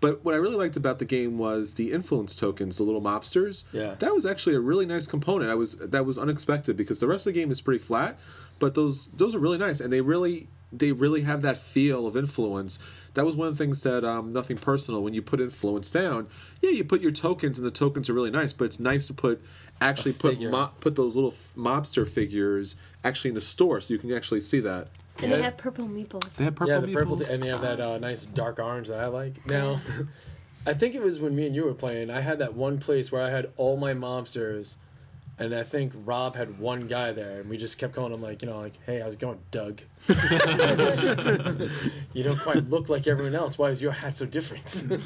[0.00, 3.64] but what I really liked about the game was the influence tokens, the little mobsters.
[3.72, 3.94] Yeah.
[3.98, 5.50] that was actually a really nice component.
[5.50, 8.18] I was that was unexpected because the rest of the game is pretty flat,
[8.58, 12.16] but those those are really nice, and they really they really have that feel of
[12.16, 12.78] influence.
[13.14, 15.02] That was one of the things that um, nothing personal.
[15.02, 16.26] When you put influence down,
[16.60, 18.52] yeah, you put your tokens, and the tokens are really nice.
[18.52, 19.40] But it's nice to put
[19.80, 23.98] actually put mo- put those little f- mobster figures actually in the store, so you
[24.00, 24.88] can actually see that.
[25.18, 25.36] And Yeah.
[25.36, 26.36] they have purple meeples.
[26.36, 27.32] They have purple yeah, the purple, meeples.
[27.32, 29.46] and they have that uh, nice dark orange that I like.
[29.48, 29.80] Now,
[30.66, 32.10] I think it was when me and you were playing.
[32.10, 34.76] I had that one place where I had all my mobsters,
[35.38, 38.42] and I think Rob had one guy there, and we just kept calling him like,
[38.42, 39.80] you know, like, hey, how's it going, Doug?
[42.12, 43.58] you don't quite look like everyone else.
[43.58, 44.86] Why is your hat so different?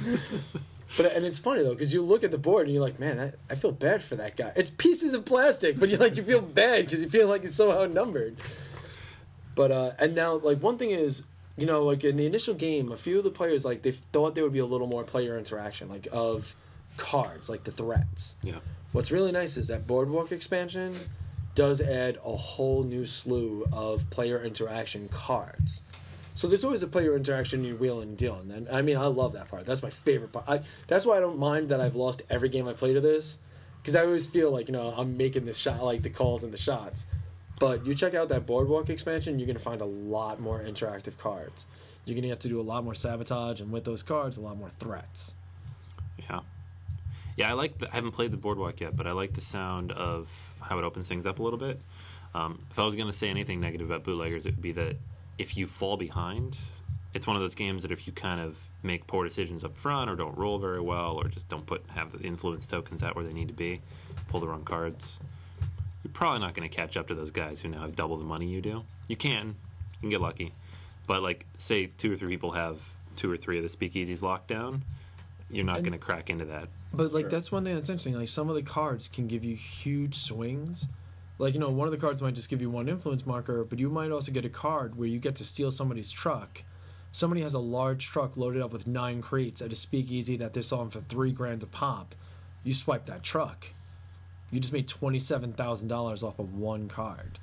[0.97, 3.21] But and it's funny though because you look at the board and you're like, man,
[3.21, 4.53] I, I feel bad for that guy.
[4.57, 7.55] It's pieces of plastic, but you like you feel bad because you feel like he's
[7.55, 8.37] somehow numbered.
[9.55, 11.25] But uh, and now like one thing is,
[11.57, 14.35] you know, like in the initial game, a few of the players like they thought
[14.35, 16.55] there would be a little more player interaction, like of
[16.97, 18.37] cards, like the threats.
[18.43, 18.61] Yeah.
[18.93, 20.95] What's really nice is that Boardwalk expansion
[21.55, 25.83] does add a whole new slew of player interaction cards.
[26.35, 29.33] So there's always a player interaction you wheel and deal, and I mean I love
[29.33, 29.67] that part.
[29.67, 30.45] That's my favorite part.
[30.49, 33.39] I, that's why I don't mind that I've lost every game I play to this,
[33.83, 36.53] because I always feel like you know I'm making the shot, like the calls and
[36.53, 37.07] the shots.
[37.59, 41.67] But you check out that Boardwalk expansion, you're gonna find a lot more interactive cards.
[42.05, 44.57] You're gonna have to do a lot more sabotage, and with those cards, a lot
[44.57, 45.35] more threats.
[46.19, 46.41] Yeah.
[47.39, 47.79] Yeah, I like.
[47.79, 50.29] The, I haven't played the boardwalk yet, but I like the sound of
[50.61, 51.81] how it opens things up a little bit.
[52.35, 54.97] Um, if I was going to say anything negative about bootleggers, it would be that
[55.39, 56.57] if you fall behind,
[57.15, 60.11] it's one of those games that if you kind of make poor decisions up front,
[60.11, 63.25] or don't roll very well, or just don't put have the influence tokens out where
[63.25, 63.83] they need to be,
[64.27, 65.21] pull the wrong cards,
[66.03, 68.25] you're probably not going to catch up to those guys who now have double the
[68.25, 68.83] money you do.
[69.07, 69.55] You can,
[69.95, 70.55] you can get lucky,
[71.07, 72.83] but like say two or three people have
[73.15, 74.83] two or three of the speakeasies locked down,
[75.51, 76.69] you're not going to crack into that.
[76.93, 78.15] But like that's one thing that's interesting.
[78.15, 80.89] Like some of the cards can give you huge swings.
[81.39, 83.79] Like you know, one of the cards might just give you one influence marker, but
[83.79, 86.63] you might also get a card where you get to steal somebody's truck.
[87.13, 90.63] Somebody has a large truck loaded up with nine crates at a speakeasy that they're
[90.63, 92.15] selling for three grand a pop.
[92.65, 93.69] You swipe that truck.
[94.51, 97.39] You just made twenty seven thousand dollars off of one card.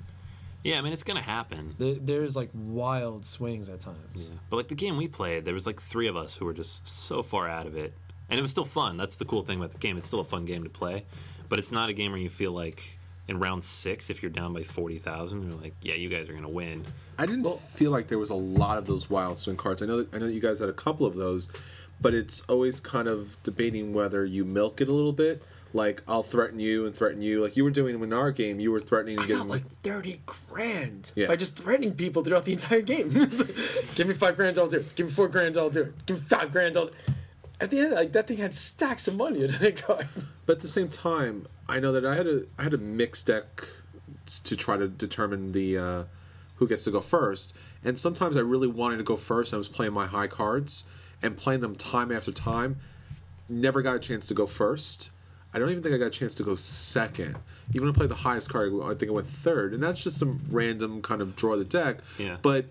[0.64, 1.74] Yeah, I mean it's gonna happen.
[1.78, 4.32] There, there's like wild swings at times.
[4.50, 6.86] But like the game we played, there was like three of us who were just
[6.88, 7.94] so far out of it,
[8.30, 8.96] and it was still fun.
[8.96, 9.96] That's the cool thing about the game.
[9.98, 11.04] It's still a fun game to play,
[11.48, 12.98] but it's not a game where you feel like
[13.28, 16.32] in round six, if you're down by forty thousand, you're like, yeah, you guys are
[16.32, 16.84] gonna win.
[17.18, 19.82] I didn't feel like there was a lot of those wild swing cards.
[19.82, 21.48] I know that, I know that you guys had a couple of those,
[22.00, 25.42] but it's always kind of debating whether you milk it a little bit.
[25.72, 28.60] Like I'll threaten you and threaten you, like you were doing in our game.
[28.60, 31.26] You were threatening and I got like thirty grand Yeah.
[31.26, 33.10] by just threatening people throughout the entire game.
[33.10, 33.30] Like,
[33.94, 34.94] Give me five grand, I'll do it.
[34.94, 36.06] Give me four grand, I'll do it.
[36.06, 36.90] Give me five grand, I'll.
[37.60, 40.08] At the end, like that thing had stacks of money in the card.
[40.44, 43.26] But at the same time, I know that I had a I had a mixed
[43.26, 43.46] deck
[44.44, 46.04] to try to determine the uh,
[46.56, 47.54] who gets to go first.
[47.84, 49.54] And sometimes I really wanted to go first.
[49.54, 50.84] I was playing my high cards
[51.22, 52.76] and playing them time after time.
[53.48, 55.10] Never got a chance to go first.
[55.54, 57.36] I don't even think I got a chance to go second.
[57.72, 60.18] Even when I played the highest card, I think I went third, and that's just
[60.18, 61.98] some random kind of draw of the deck.
[62.18, 62.36] Yeah.
[62.42, 62.66] But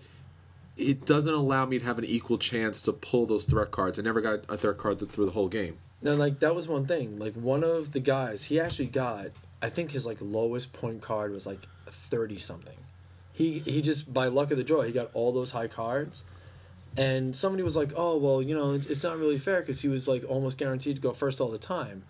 [0.76, 3.98] it doesn't allow me to have an equal chance to pull those threat cards.
[3.98, 5.78] I never got a threat card through the whole game.
[6.02, 7.18] No, like that was one thing.
[7.18, 9.28] Like one of the guys, he actually got.
[9.62, 12.76] I think his like lowest point card was like thirty something.
[13.32, 16.24] He he just by luck of the draw, he got all those high cards.
[16.98, 20.06] And somebody was like, "Oh well, you know, it's not really fair because he was
[20.06, 22.04] like almost guaranteed to go first all the time."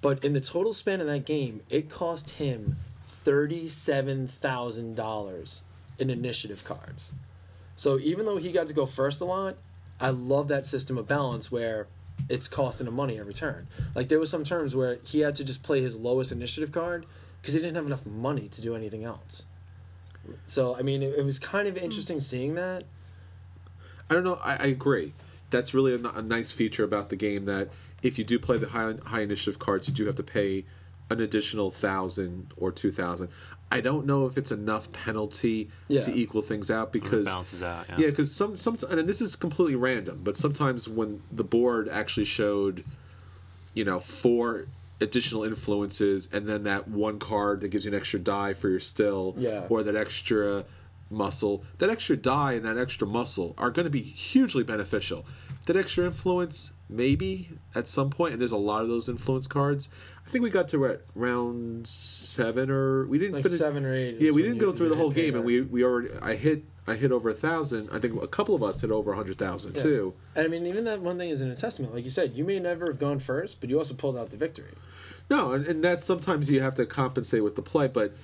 [0.00, 2.76] But in the total span of that game, it cost him
[3.06, 5.64] thirty-seven thousand dollars
[5.98, 7.14] in initiative cards.
[7.76, 9.56] So even though he got to go first a lot,
[10.00, 11.86] I love that system of balance where
[12.28, 13.66] it's costing him money every turn.
[13.94, 17.06] Like there was some terms where he had to just play his lowest initiative card
[17.40, 19.46] because he didn't have enough money to do anything else.
[20.46, 22.84] So I mean, it, it was kind of interesting seeing that.
[24.08, 24.38] I don't know.
[24.42, 25.14] I, I agree.
[25.50, 27.68] That's really a nice feature about the game that
[28.02, 30.64] if you do play the high high initiative cards, you do have to pay
[31.10, 33.28] an additional thousand or two thousand.
[33.74, 36.00] I don't know if it's enough penalty Yeah.
[36.02, 37.96] to equal things out because balances out, yeah.
[37.98, 42.24] Yeah, because some some and this is completely random, but sometimes when the board actually
[42.26, 42.84] showed,
[43.74, 44.66] you know, four
[45.00, 48.78] additional influences and then that one card that gives you an extra die for your
[48.78, 49.66] still, Yeah.
[49.68, 50.64] or that extra
[51.10, 55.26] muscle, that extra die and that extra muscle are going to be hugely beneficial.
[55.66, 59.88] That extra influence, maybe at some point, and there's a lot of those influence cards.
[60.26, 64.20] I think we got to round seven, or we didn't Like finish seven or eight.
[64.20, 66.94] Yeah, we didn't go through the whole game, and we we already I hit I
[66.94, 67.88] hit over a thousand.
[67.92, 69.82] I think a couple of us hit over a hundred thousand Yeah.
[69.82, 70.14] too.
[70.36, 71.94] And I mean, even that one thing is an testament.
[71.94, 74.36] Like you said, you may never have gone first, but you also pulled out the
[74.36, 74.72] victory.
[75.30, 78.14] No, and, and that's sometimes you have to compensate with the play, but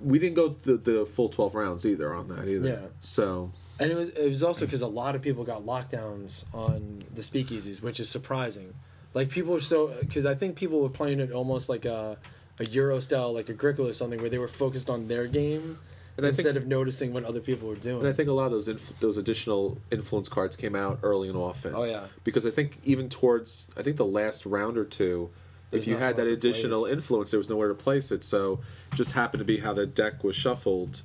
[0.00, 2.68] we didn't go the, the full twelve rounds either on that either.
[2.68, 2.86] Yeah.
[2.98, 7.02] So And it was it was also because a lot of people got lockdowns on
[7.14, 8.74] the speakeasies, which is surprising.
[9.14, 12.18] Like people were so because I think people were playing it almost like a
[12.58, 15.78] a Euro style, like Agricola or something, where they were focused on their game
[16.18, 18.00] And instead think- of noticing what other people were doing.
[18.00, 21.28] And I think a lot of those inf- those additional influence cards came out early
[21.28, 21.74] and often.
[21.74, 22.08] Oh, yeah.
[22.22, 25.30] Because I think even towards I think the last round or two,
[25.70, 26.92] There's if you had that additional place.
[26.92, 28.22] influence, there was nowhere to place it.
[28.22, 28.60] So
[28.92, 31.00] it just happened to be how the deck was shuffled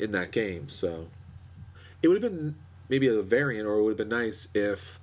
[0.00, 0.68] in that game.
[0.68, 1.06] So
[2.06, 2.54] it would have been
[2.88, 5.00] maybe a variant, or it would have been nice if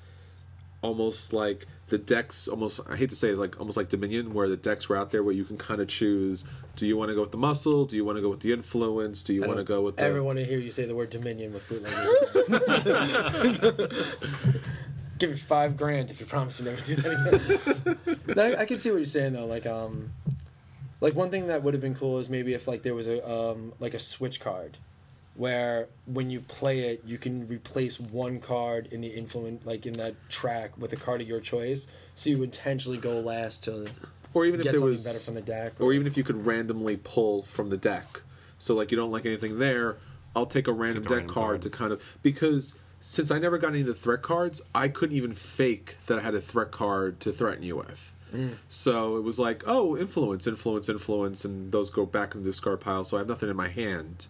[0.81, 4.47] almost like the decks almost I hate to say it, like almost like Dominion where
[4.47, 6.43] the decks were out there where you can kind of choose
[6.75, 8.51] do you want to go with the muscle do you want to go with the
[8.51, 10.95] influence do you want to go with the ever want to hear you say the
[10.95, 13.59] word Dominion with bootleggers.
[15.19, 17.95] Give it five grand if you promise to never do that
[18.27, 18.37] again.
[18.37, 19.45] I, I can see what you're saying though.
[19.45, 20.11] Like, um,
[20.99, 23.25] like one thing that would have been cool is maybe if like there was a
[23.29, 24.77] um like a switch card,
[25.35, 29.93] where when you play it you can replace one card in the influence like in
[29.93, 33.89] that track with a card of your choice, so you intentionally go last to
[34.33, 36.97] or even if there was better from the deck, or even if you could randomly
[36.97, 38.21] pull from the deck.
[38.57, 39.97] So like you don't like anything there,
[40.35, 41.61] I'll take a random Take a deck random card, card.
[41.63, 45.15] to kind of because since I never got any of the threat cards, I couldn't
[45.15, 48.13] even fake that I had a threat card to threaten you with.
[48.33, 48.55] Mm.
[48.67, 52.79] So it was like, oh, influence, influence, influence, and those go back in the discard
[52.79, 53.03] pile.
[53.03, 54.27] So I have nothing in my hand.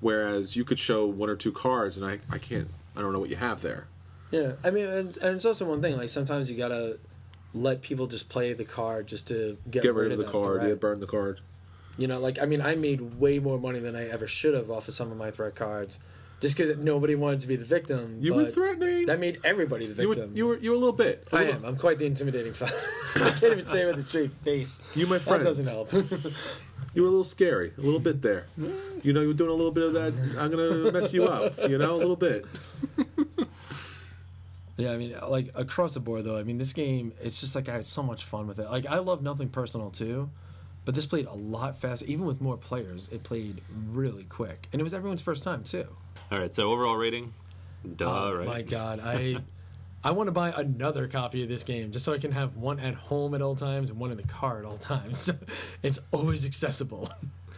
[0.00, 3.18] Whereas you could show one or two cards, and I, I can't, I don't know
[3.20, 3.86] what you have there.
[4.30, 5.96] Yeah, I mean, and, and it's also one thing.
[5.96, 6.98] Like sometimes you gotta
[7.52, 10.68] let people just play the card just to get, Get rid of the card, threat.
[10.68, 11.40] yeah, burn the card.
[11.98, 14.70] You know, like I mean, I made way more money than I ever should have
[14.70, 15.98] off of some of my threat cards,
[16.40, 18.18] just because nobody wanted to be the victim.
[18.20, 19.06] You were threatening.
[19.06, 20.32] That made everybody the you were, victim.
[20.36, 21.26] you were, you were a little bit.
[21.32, 21.64] a I little- am.
[21.64, 22.70] I'm quite the intimidating fellow.
[23.16, 24.80] I can't even say it with a straight face.
[24.94, 25.42] You, my friend.
[25.42, 25.92] That doesn't help.
[26.94, 28.46] You were a little scary, a little bit there.
[29.02, 30.12] You know, you were doing a little bit of that.
[30.38, 31.56] I'm gonna mess you up.
[31.68, 32.44] You know, a little bit.
[34.76, 36.38] Yeah, I mean, like across the board though.
[36.38, 38.70] I mean, this game, it's just like I had so much fun with it.
[38.70, 40.30] Like I love nothing personal too,
[40.86, 42.06] but this played a lot faster.
[42.06, 45.86] Even with more players, it played really quick, and it was everyone's first time too.
[46.32, 47.34] All right, so overall rating,
[47.96, 48.46] duh, oh right?
[48.46, 49.36] my god, I
[50.02, 52.80] I want to buy another copy of this game just so I can have one
[52.80, 55.30] at home at all times and one in the car at all times.
[55.82, 57.10] it's always accessible.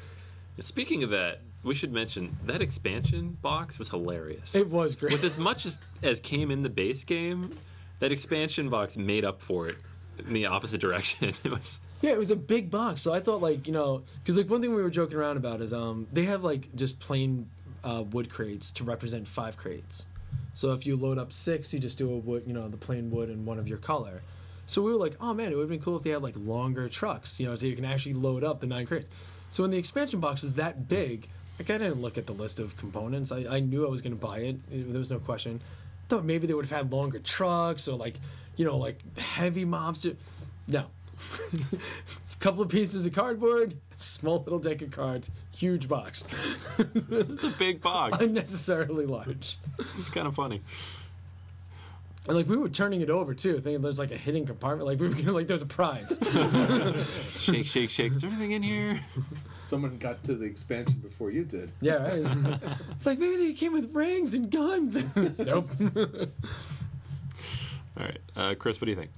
[0.60, 4.56] Speaking of that, we should mention that expansion box was hilarious.
[4.56, 5.12] It was great.
[5.12, 7.56] With as much as, as came in the base game,
[8.01, 9.77] that expansion box made up for it
[10.19, 11.35] in the opposite direction.
[11.44, 13.02] It was Yeah, it was a big box.
[13.02, 15.60] So I thought like you know, because like one thing we were joking around about
[15.60, 17.48] is um they have like just plain
[17.85, 20.06] uh, wood crates to represent five crates.
[20.55, 23.11] So if you load up six, you just do a wood, you know, the plain
[23.11, 24.23] wood and one of your color.
[24.66, 26.35] So we were like, oh man, it would have been cool if they had like
[26.37, 29.09] longer trucks, you know, so you can actually load up the nine crates.
[29.51, 32.61] So when the expansion box was that big, like I didn't look at the list
[32.61, 33.33] of components.
[33.33, 34.57] I, I knew I was going to buy it.
[34.70, 34.91] it.
[34.91, 35.61] There was no question.
[35.62, 38.16] I thought maybe they would have had longer trucks or like,
[38.57, 40.07] you know, like heavy mobs.
[40.66, 40.87] No.
[42.43, 46.27] A couple of pieces of cardboard, small little deck of cards, huge box.
[47.09, 48.19] It's a big box.
[48.20, 49.60] Unnecessarily large.
[49.78, 50.60] it's kind of funny.
[52.27, 54.89] And like we were turning it over too, thinking there's like a hidden compartment.
[54.89, 56.19] Like we were gonna, like there's a prize.
[57.39, 58.10] Shake, shake, shake.
[58.10, 59.01] Is there anything in here?
[59.60, 61.70] Someone got to the expansion before you did.
[61.81, 62.59] yeah, right.
[62.90, 65.01] It's like maybe they came with rings and guns.
[65.39, 65.70] nope.
[67.97, 69.12] All right, uh, Chris, what do you think?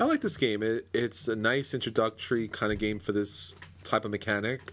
[0.00, 0.62] I like this game.
[0.62, 4.72] It, it's a nice introductory kind of game for this type of mechanic.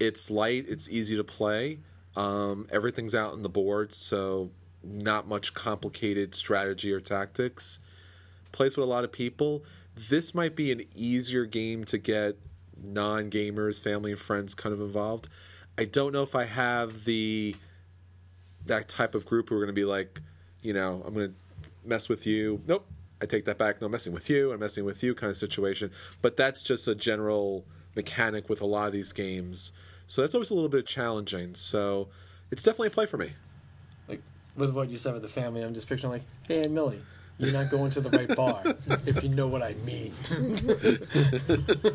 [0.00, 0.66] It's light.
[0.68, 1.78] It's easy to play.
[2.16, 4.50] Um, everything's out on the board, so
[4.82, 7.78] not much complicated strategy or tactics.
[8.50, 9.62] Plays with a lot of people.
[9.94, 12.36] This might be an easier game to get
[12.82, 15.28] non gamers, family, and friends kind of involved.
[15.78, 17.54] I don't know if I have the
[18.64, 20.20] that type of group who are going to be like,
[20.60, 22.60] you know, I'm going to mess with you.
[22.66, 22.86] Nope,
[23.20, 23.80] I take that back.
[23.80, 24.52] No, I'm messing with you.
[24.52, 25.90] I'm messing with you kind of situation.
[26.22, 27.64] But that's just a general
[27.94, 29.72] mechanic with a lot of these games.
[30.06, 31.54] So that's always a little bit challenging.
[31.54, 32.08] So
[32.50, 33.32] it's definitely a play for me.
[34.08, 34.22] Like
[34.54, 37.00] with what you said with the family, I'm just picturing like, hey, Aunt Millie,
[37.38, 38.62] you're not going to the right bar,
[39.06, 40.14] if you know what I mean.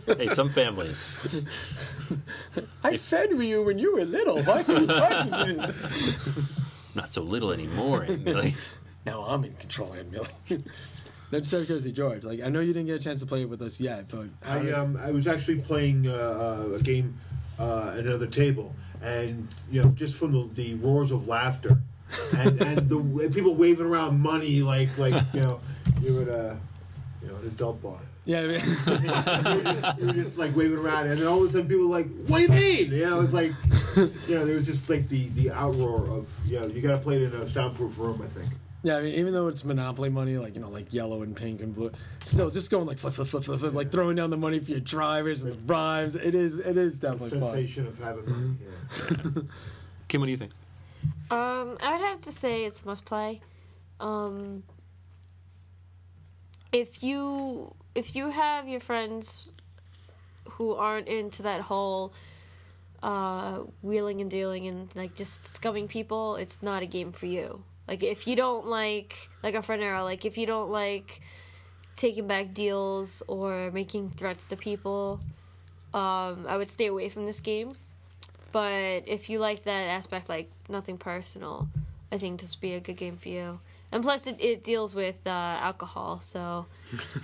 [0.06, 1.44] Hey, some families.
[2.84, 4.42] I fed you when you were little.
[4.44, 6.52] Why are you talking to this?
[6.94, 8.56] Not so little anymore, Aunt Millie.
[9.06, 10.64] Now I'm in control, Aunt Millie.
[11.32, 12.24] No, just out of curiosity, George.
[12.26, 14.28] Like I know you didn't get a chance to play it with us yet, but
[14.44, 17.18] I um I was actually playing uh, uh, a game
[17.58, 21.78] uh, at another table, and you know just from the, the roars of laughter,
[22.36, 25.62] and and the and people waving around money like like you know
[26.02, 26.58] you're at a
[27.22, 28.00] you know an adult bar.
[28.26, 31.42] yeah, I mean, you, were just, you were just like waving around, and then all
[31.42, 33.54] of a sudden people were like, "What do you mean?" You know, it's like
[33.96, 36.98] you know there was just like the the outroar of you know you got to
[36.98, 38.22] play it in a soundproof room.
[38.22, 38.54] I think.
[38.84, 38.98] Yeah.
[38.98, 41.74] I mean, even though it's Monopoly money, like you know, like yellow and pink and
[41.74, 41.92] blue,
[42.26, 44.72] still just going like flip, flip, flip, flip, flip, like throwing down the money for
[44.72, 46.16] your drivers and the bribes.
[46.16, 47.50] It is, it is The definitely fun.
[47.50, 48.58] sensation of having money.
[48.62, 49.42] Yeah.
[50.08, 50.52] Kim, what do you think?
[51.32, 53.42] Um, I would have to say it's must play.
[54.00, 54.64] Um,
[56.72, 59.54] if you if you have your friends
[60.50, 62.14] who aren't into that whole
[63.04, 67.64] uh, wheeling and dealing and like just scumming people, it's not a game for you.
[67.88, 71.22] Like if you don't like like a friend arrow, like if you don't like
[71.96, 75.20] taking back deals or making threats to people,
[75.94, 77.74] um, I would stay away from this game.
[78.52, 81.68] But if you like that aspect, like nothing personal,
[82.12, 83.60] I think this would be a good game for you.
[83.92, 86.66] And plus, it, it deals with uh, alcohol, so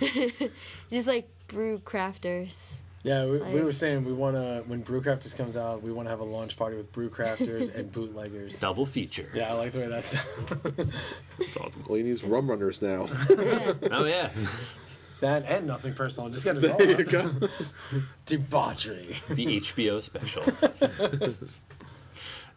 [0.90, 2.76] just like Brewcrafters.
[3.04, 6.10] Yeah, we, we were saying we want to when Brewcrafters comes out, we want to
[6.10, 8.58] have a launch party with Brewcrafters and bootleggers.
[8.60, 9.30] Double feature.
[9.32, 10.26] Yeah, I like the way that sounds.
[11.38, 11.84] That's awesome.
[11.88, 13.08] Well, he needs rum runners now.
[13.90, 14.30] Oh yeah.
[15.20, 16.30] that and nothing personal.
[16.30, 16.78] Just get it all.
[16.78, 17.48] there you go.
[18.26, 19.16] Debauchery.
[19.28, 20.42] the HBO special.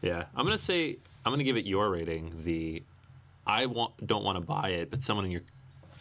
[0.01, 2.33] yeah, I'm gonna say I'm gonna give it your rating.
[2.43, 2.83] The
[3.45, 5.41] I want don't want to buy it, but someone in your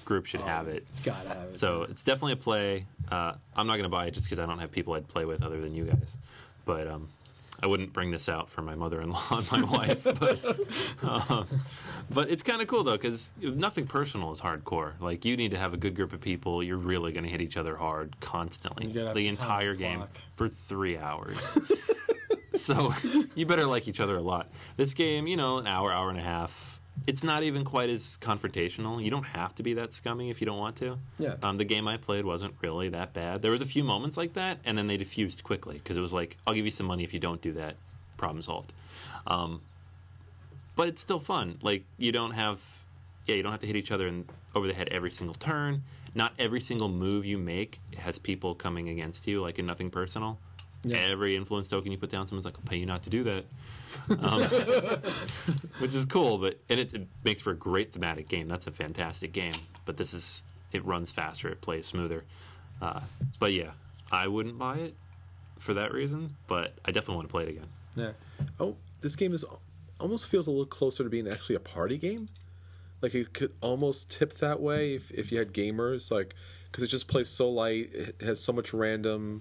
[0.04, 0.86] group should oh, have it.
[1.04, 1.60] Gotta have it.
[1.60, 2.86] So it's definitely a play.
[3.10, 5.42] Uh, I'm not gonna buy it just because I don't have people I'd play with
[5.42, 6.16] other than you guys.
[6.64, 7.08] But um,
[7.62, 10.04] I wouldn't bring this out for my mother-in-law and my wife.
[10.04, 10.44] But
[11.02, 11.46] um,
[12.10, 14.92] but it's kind of cool though because nothing personal is hardcore.
[15.00, 16.62] Like you need to have a good group of people.
[16.62, 20.16] You're really gonna hit each other hard constantly You gotta have the entire game clock.
[20.36, 21.58] for three hours.
[22.54, 22.94] so
[23.34, 24.48] you better like each other a lot.
[24.76, 26.79] This game, you know, an hour, hour and a half.
[27.06, 29.02] It's not even quite as confrontational.
[29.02, 30.98] You don't have to be that scummy if you don't want to.
[31.18, 31.34] Yeah.
[31.42, 33.42] Um, the game I played wasn't really that bad.
[33.42, 36.12] There was a few moments like that, and then they diffused quickly because it was
[36.12, 37.76] like, "I'll give you some money if you don't do that."
[38.16, 38.72] Problem solved.
[39.26, 39.62] Um,
[40.76, 41.58] but it's still fun.
[41.62, 42.60] Like you don't have,
[43.26, 45.82] yeah, you don't have to hit each other in, over the head every single turn.
[46.14, 50.38] Not every single move you make has people coming against you, like in nothing personal.
[50.82, 50.96] Yeah.
[50.96, 53.44] Every influence token you put down, someone's like, "I'll pay you not to do that,"
[54.20, 54.42] um,
[55.78, 56.38] which is cool.
[56.38, 58.48] But and it, it makes for a great thematic game.
[58.48, 59.54] That's a fantastic game.
[59.84, 60.42] But this is
[60.72, 62.24] it runs faster, it plays smoother.
[62.80, 63.00] Uh,
[63.38, 63.70] but yeah,
[64.10, 64.94] I wouldn't buy it
[65.58, 66.36] for that reason.
[66.46, 67.68] But I definitely want to play it again.
[67.96, 68.12] yeah.
[68.58, 69.44] Oh, this game is
[69.98, 72.28] almost feels a little closer to being actually a party game.
[73.02, 76.34] Like it could almost tip that way if, if you had gamers, like
[76.70, 77.90] because it just plays so light.
[77.92, 79.40] It has so much randomness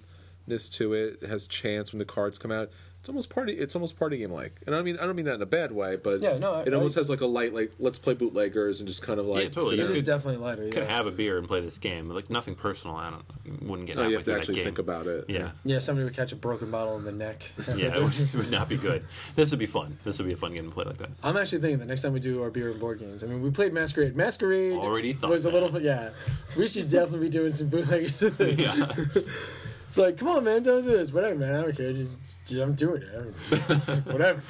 [0.72, 1.18] to it.
[1.22, 2.70] It has chance when the cards come out.
[3.00, 3.54] It's almost party.
[3.54, 5.72] It's almost party game like, and I mean I don't mean that in a bad
[5.72, 8.12] way, but Yeah, no, I- it almost I- has like a light like let's play
[8.12, 9.70] bootleggers and just kind of like Yeah, totally.
[9.70, 9.96] sit You It down.
[9.96, 10.64] could- definitely lighter.
[10.68, 10.96] Could Yeah.
[10.96, 12.96] have a beer and play this game, like nothing personal.
[12.96, 13.62] I don't.
[13.68, 14.64] Wouldn't get oh, No, halfway you have to through that actually game.
[14.64, 15.24] think about it.
[15.28, 17.50] Yeah, yeah, somebody would catch a broken bottle in the neck.
[17.74, 19.02] yeah, it would, it would not be good.
[19.34, 19.96] This would be fun.
[20.04, 21.08] This would be a fun game to play like that.
[21.22, 23.24] I'm actually thinking the next time we do our beer and board games.
[23.24, 24.14] I mean, we played Masquerade.
[24.14, 25.54] Masquerade Already thought was a that.
[25.54, 25.82] little bit.
[25.82, 26.10] Yeah,
[26.56, 28.20] we should definitely be doing some bootleggers.
[28.60, 28.92] Yeah,
[29.90, 31.12] It's like, come on, man, don't do this.
[31.12, 31.52] Whatever, man.
[31.52, 31.92] I don't care.
[31.92, 33.08] Just, just- I'm doing it.
[33.52, 34.40] I don't- Whatever.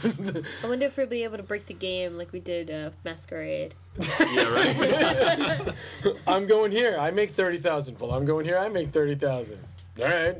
[0.62, 3.75] I wonder if we'll be able to break the game like we did uh, Masquerade.
[4.21, 5.75] yeah, right.
[6.27, 6.99] I'm going here.
[6.99, 7.99] I make thirty thousand.
[7.99, 8.59] Well, I'm going here.
[8.59, 9.61] I make thirty thousand.
[9.99, 10.37] All right.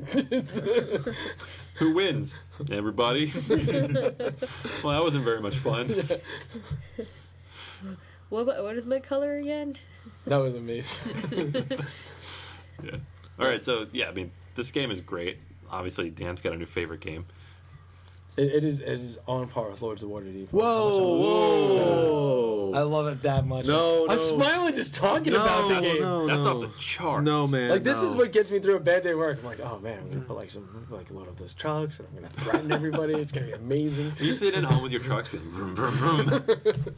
[1.77, 2.41] Who wins?
[2.71, 3.33] Everybody.
[3.49, 5.89] well, that wasn't very much fun.
[8.29, 9.77] What about, what is my color again?
[10.27, 11.01] that was amazing.
[12.85, 12.97] Yeah.
[13.39, 14.31] All right, so yeah, I mean,
[14.61, 15.39] this game is great.
[15.71, 17.25] Obviously, Dan's got a new favorite game.
[18.37, 18.81] It, it is.
[18.81, 20.51] It is on par with Lords of Waterdeep.
[20.51, 22.73] Whoa, whoa!
[22.75, 23.67] I love it that much.
[23.67, 24.13] No, no.
[24.13, 26.01] I'm smiling just talking about the game.
[26.03, 26.57] no, That's no.
[26.57, 27.25] off the charts.
[27.25, 27.71] No, man.
[27.71, 29.39] Like this is what gets me through a bad day at work.
[29.39, 31.99] I'm like, oh man, I'm gonna put like some like a load up those trucks
[31.99, 33.15] and I'm gonna threaten everybody.
[33.15, 34.13] It's gonna be amazing.
[34.21, 36.29] You sit at home with your trucks, being vroom, vroom, vroom.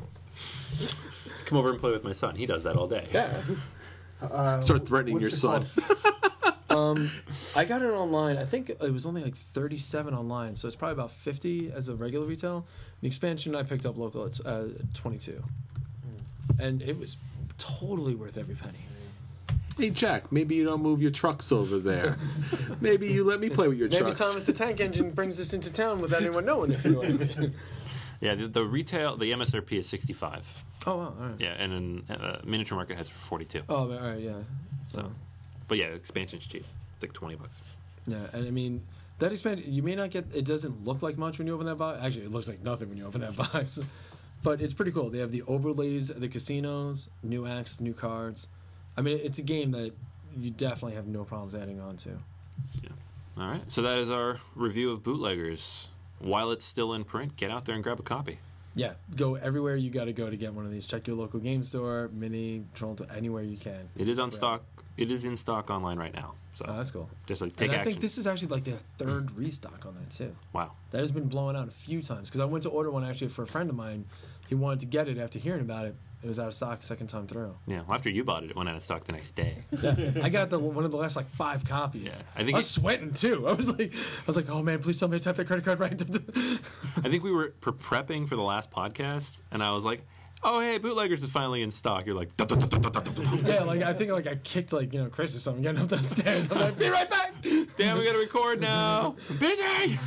[1.47, 2.35] Come over and play with my son.
[2.35, 3.07] He does that all day.
[3.13, 4.61] Yeah.
[4.61, 5.65] Start threatening your what's it son.
[5.65, 6.33] called?
[6.75, 7.11] Um,
[7.57, 8.37] I got it online.
[8.39, 11.95] I think it was only like 37 online, so it's probably about 50 as a
[11.95, 12.67] regular retail.
[13.01, 15.43] The expansion I picked up local, it's uh, 22,
[16.59, 17.17] and it was
[17.59, 18.79] totally worth every penny.
[19.79, 22.19] Hey Jack, maybe you don't move your trucks over there.
[22.81, 24.03] maybe you let me play with your truck.
[24.03, 24.31] Maybe trucks.
[24.31, 26.73] Thomas the Tank Engine brings us into town without anyone knowing.
[26.73, 27.55] If you know what I mean.
[28.21, 30.65] Yeah, the, the retail, the MSRP is 65.
[30.87, 31.05] Oh wow!
[31.07, 31.35] All right.
[31.41, 33.63] Yeah, and then uh, Miniature Market has it for 42.
[33.69, 34.21] Oh, all right.
[34.21, 34.35] Yeah.
[34.85, 35.11] So.
[35.69, 36.65] But yeah, expansion's cheap.
[36.95, 37.61] It's like 20 bucks.
[38.07, 38.83] Yeah, and I mean
[39.19, 39.73] that expansion.
[39.73, 40.27] You may not get.
[40.35, 42.01] It doesn't look like much when you open that box.
[42.03, 43.81] Actually, it looks like nothing when you open that box.
[44.43, 45.09] But it's pretty cool.
[45.09, 48.49] They have the overlays, the casinos, new acts, new cards.
[48.97, 49.93] I mean, it's a game that
[50.37, 52.11] you definitely have no problems adding on to.
[52.83, 52.91] Yeah.
[53.39, 55.89] All right, so that is our review of Bootleggers.
[56.19, 58.39] While it's still in print, get out there and grab a copy.
[58.75, 60.87] Yeah, go everywhere you got to go to get one of these.
[60.87, 63.89] Check your local game store, mini, Toronto, anywhere you can.
[63.99, 64.63] It is on It's stock.
[64.97, 66.35] It is in stock online right now.
[66.55, 67.09] So Oh, that's cool.
[67.27, 67.93] just like take and I action.
[67.93, 70.35] think this is actually like their third restock on that too.
[70.53, 70.73] wow.
[70.91, 73.29] That has been blowing out a few times because I went to order one actually
[73.29, 74.05] for a friend of mine.
[74.49, 75.95] He wanted to get it after hearing about it.
[76.25, 77.57] It was out of stock second time through.
[77.67, 77.83] Yeah.
[77.87, 79.57] Well, after you bought it, it went out of stock the next day.
[79.83, 82.03] Yeah, I got the one of the last like five copies.
[82.05, 83.49] Yeah, I think I was it- sweating too.
[83.49, 85.65] I was like, I was like, oh man, please tell me I tapped that credit
[85.65, 85.93] card right.
[87.05, 90.07] I think we were pre- prepping for the last podcast, and I was like,
[90.45, 94.37] "Oh, hey, Bootleggers is finally in stock." You're like, yeah, like I think like I
[94.37, 96.51] kicked like you know Chris or something getting up those stairs.
[96.53, 97.35] I'm like, be right back.
[97.77, 99.99] "Damn, we gotta record now." Busy.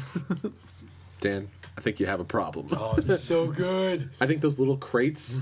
[1.19, 2.67] Dan, I think you have a problem.
[2.71, 4.09] Oh, it's so good.
[4.19, 5.39] I think those little crates.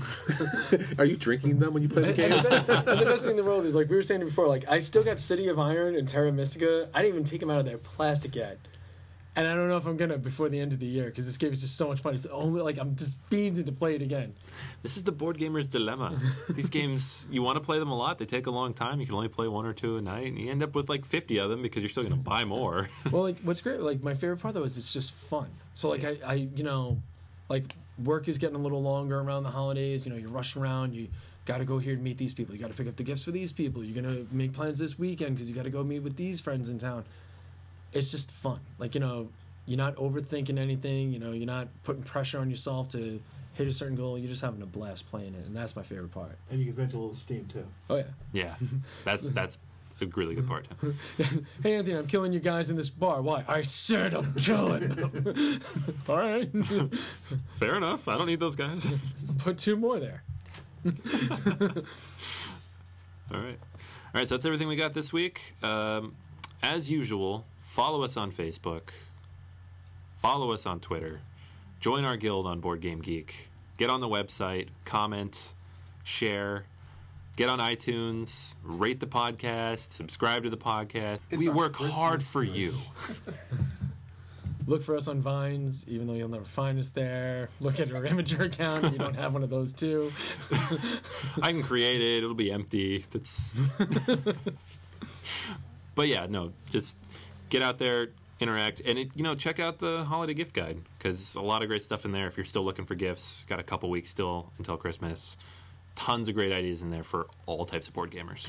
[0.98, 2.32] are you drinking them when you play the game?
[2.32, 4.20] and the, best, and the best thing in the world is like we were saying
[4.20, 6.90] before, like I still got City of Iron and Terra Mystica.
[6.92, 8.58] I didn't even take them out of their plastic yet.
[9.36, 11.36] And I don't know if I'm gonna before the end of the year because this
[11.36, 12.14] game is just so much fun.
[12.14, 14.32] It's only like I'm just fiending to play it again.
[14.82, 16.20] This is the board gamer's dilemma.
[16.50, 18.18] These games, you want to play them a lot.
[18.18, 19.00] They take a long time.
[19.00, 21.04] You can only play one or two a night, and you end up with like
[21.04, 22.88] 50 of them because you're still going to buy more.
[23.10, 25.50] well, like what's great, like my favorite part though is it's just fun.
[25.74, 27.02] So like I, I, you know,
[27.48, 27.74] like
[28.04, 30.06] work is getting a little longer around the holidays.
[30.06, 30.94] You know, you're rushing around.
[30.94, 31.08] You
[31.44, 32.54] got to go here and meet these people.
[32.54, 33.82] You got to pick up the gifts for these people.
[33.84, 36.68] You're gonna make plans this weekend because you got to go meet with these friends
[36.68, 37.04] in town.
[37.94, 38.60] It's just fun.
[38.78, 39.28] Like you know,
[39.66, 41.12] you're not overthinking anything.
[41.12, 43.20] You know, you're not putting pressure on yourself to
[43.54, 44.18] hit a certain goal.
[44.18, 46.36] You're just having a blast playing it, and that's my favorite part.
[46.50, 47.66] And you can vent a little steam too.
[47.88, 48.04] Oh yeah.
[48.32, 48.54] yeah,
[49.04, 49.58] that's that's
[50.00, 50.66] a really good part.
[51.62, 53.22] Hey Anthony, I'm killing you guys in this bar.
[53.22, 53.44] Why?
[53.48, 55.60] I said I'm killing them.
[56.08, 56.50] All right.
[57.48, 58.08] Fair enough.
[58.08, 58.86] I don't need those guys.
[59.38, 60.22] Put two more there.
[63.32, 63.58] All right.
[64.14, 65.54] All right, so that's everything we got this week.
[65.62, 66.14] Um,
[66.62, 67.44] as usual,
[67.74, 68.90] follow us on Facebook,
[70.12, 71.22] follow us on Twitter,
[71.80, 73.48] join our guild on Board Game Geek,
[73.78, 75.54] get on the website, comment,
[76.04, 76.66] share,
[77.34, 81.18] get on iTunes, rate the podcast, subscribe to the podcast.
[81.36, 82.74] we work Christmas hard for you.
[84.68, 87.48] Look for us on Vines, even though you'll never find us there.
[87.60, 88.92] Look at our Imgur account.
[88.92, 90.12] You don't have one of those too.
[91.42, 92.18] I can create it.
[92.18, 93.04] It'll be empty.
[93.10, 93.56] That's.
[95.96, 96.98] but yeah, no, just
[97.48, 98.08] get out there,
[98.40, 101.68] interact, and it, you know, check out the holiday gift guide because a lot of
[101.68, 102.26] great stuff in there.
[102.26, 105.36] If you're still looking for gifts, got a couple weeks still until Christmas.
[105.94, 108.48] Tons of great ideas in there for all types of board gamers.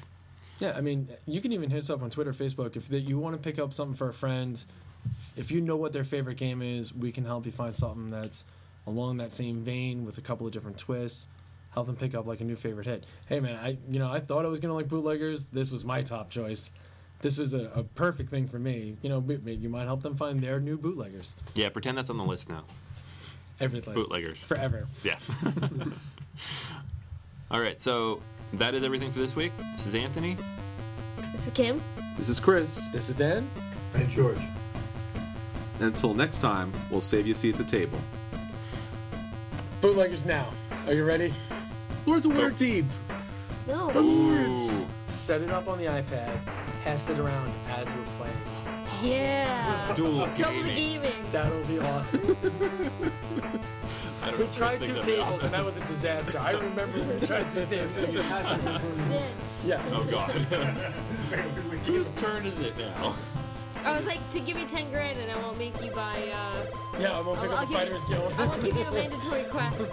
[0.60, 3.36] Yeah, I mean, you can even hit us up on Twitter, Facebook if you want
[3.36, 4.64] to pick up something for a friend.
[5.38, 8.46] if you know what their favorite game is, we can help you find something that's
[8.88, 11.28] along that same vein with a couple of different twists.
[11.72, 13.04] Help them pick up like a new favorite hit.
[13.28, 15.48] Hey man, I you know I thought I was gonna like bootleggers.
[15.48, 16.72] This was my top choice.
[17.22, 18.98] This was a, a perfect thing for me.
[19.02, 21.36] You know, but you might help them find their new bootleggers.
[21.56, 22.64] Yeah, pretend that's on the list now.
[23.60, 23.96] Every place.
[23.96, 24.40] Bootleggers.
[24.40, 24.88] forever.
[25.04, 25.18] Yeah.
[27.52, 28.22] All right, so
[28.54, 29.52] that is everything for this week.
[29.74, 30.38] This is Anthony.
[31.32, 31.82] This is Kim.
[32.18, 32.88] This is Chris.
[32.90, 33.50] This is Dan.
[33.94, 34.40] And George.
[35.80, 38.00] Until next time, we'll save you a seat at the table.
[39.82, 40.50] Bootleggers now.
[40.88, 41.34] Are you ready?
[42.06, 42.86] Lords of Waterdeep.
[43.68, 43.88] No.
[43.88, 44.84] Lords.
[45.08, 46.32] Set it up on the iPad.
[46.86, 48.36] Pass it around as we're playing.
[49.02, 49.94] Yeah.
[49.96, 50.76] Dual Double gaming.
[50.76, 51.12] Gaming.
[51.32, 52.38] That'll be awesome.
[54.40, 56.40] We tried two thinks that'd be tables and that was a disaster.
[56.40, 57.94] I remember we tried two tables.
[57.96, 59.32] Dan.
[59.66, 59.82] Yeah.
[59.92, 60.32] Oh god.
[61.86, 63.16] Whose turn is it now?
[63.86, 66.66] I was like, to give me 10 grand and I won't make you buy, uh,
[67.00, 68.34] Yeah, I won't pick I'll, I'll up the Fighters you, Guild.
[68.40, 69.80] I won't give you a mandatory quest.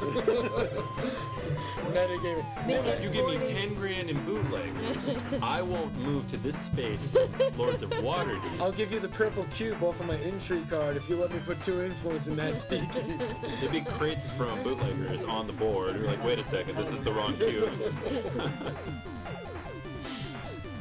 [1.92, 2.66] Metagaming.
[2.66, 7.14] Make If you give me 10 grand in bootleggers, I won't move to this space
[7.58, 8.60] Lords of Waterdeep.
[8.60, 11.40] I'll give you the purple cube off of my entry card if you let me
[11.44, 13.34] put two influence in that speakeasy.
[13.60, 15.96] The big crates from bootleggers on the board.
[15.96, 17.90] You're like, wait a second, this is the wrong cubes.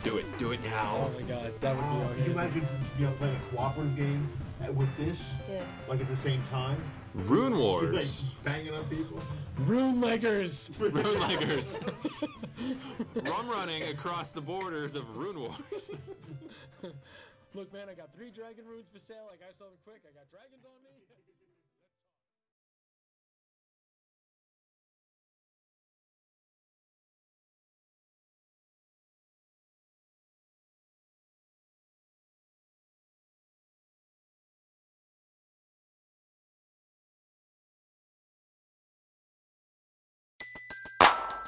[0.03, 0.95] do it, do it now.
[0.98, 2.68] Oh my god, that would be Could you imagine
[2.99, 4.28] you know, playing a cooperative game
[4.76, 5.64] with this, Yeah.
[5.88, 6.78] like at the same time?
[7.14, 8.22] Rune Like Wars.
[8.44, 9.19] banging on people?
[9.65, 10.72] Rune leggers.
[10.80, 11.78] Runeleggers!
[11.80, 13.28] Runeleggers.
[13.30, 15.91] Rum running across the borders of Rune Wars.
[17.53, 19.28] Look, man, I got three dragon runes for sale.
[19.28, 20.02] I got something quick.
[20.07, 20.72] I got dragons on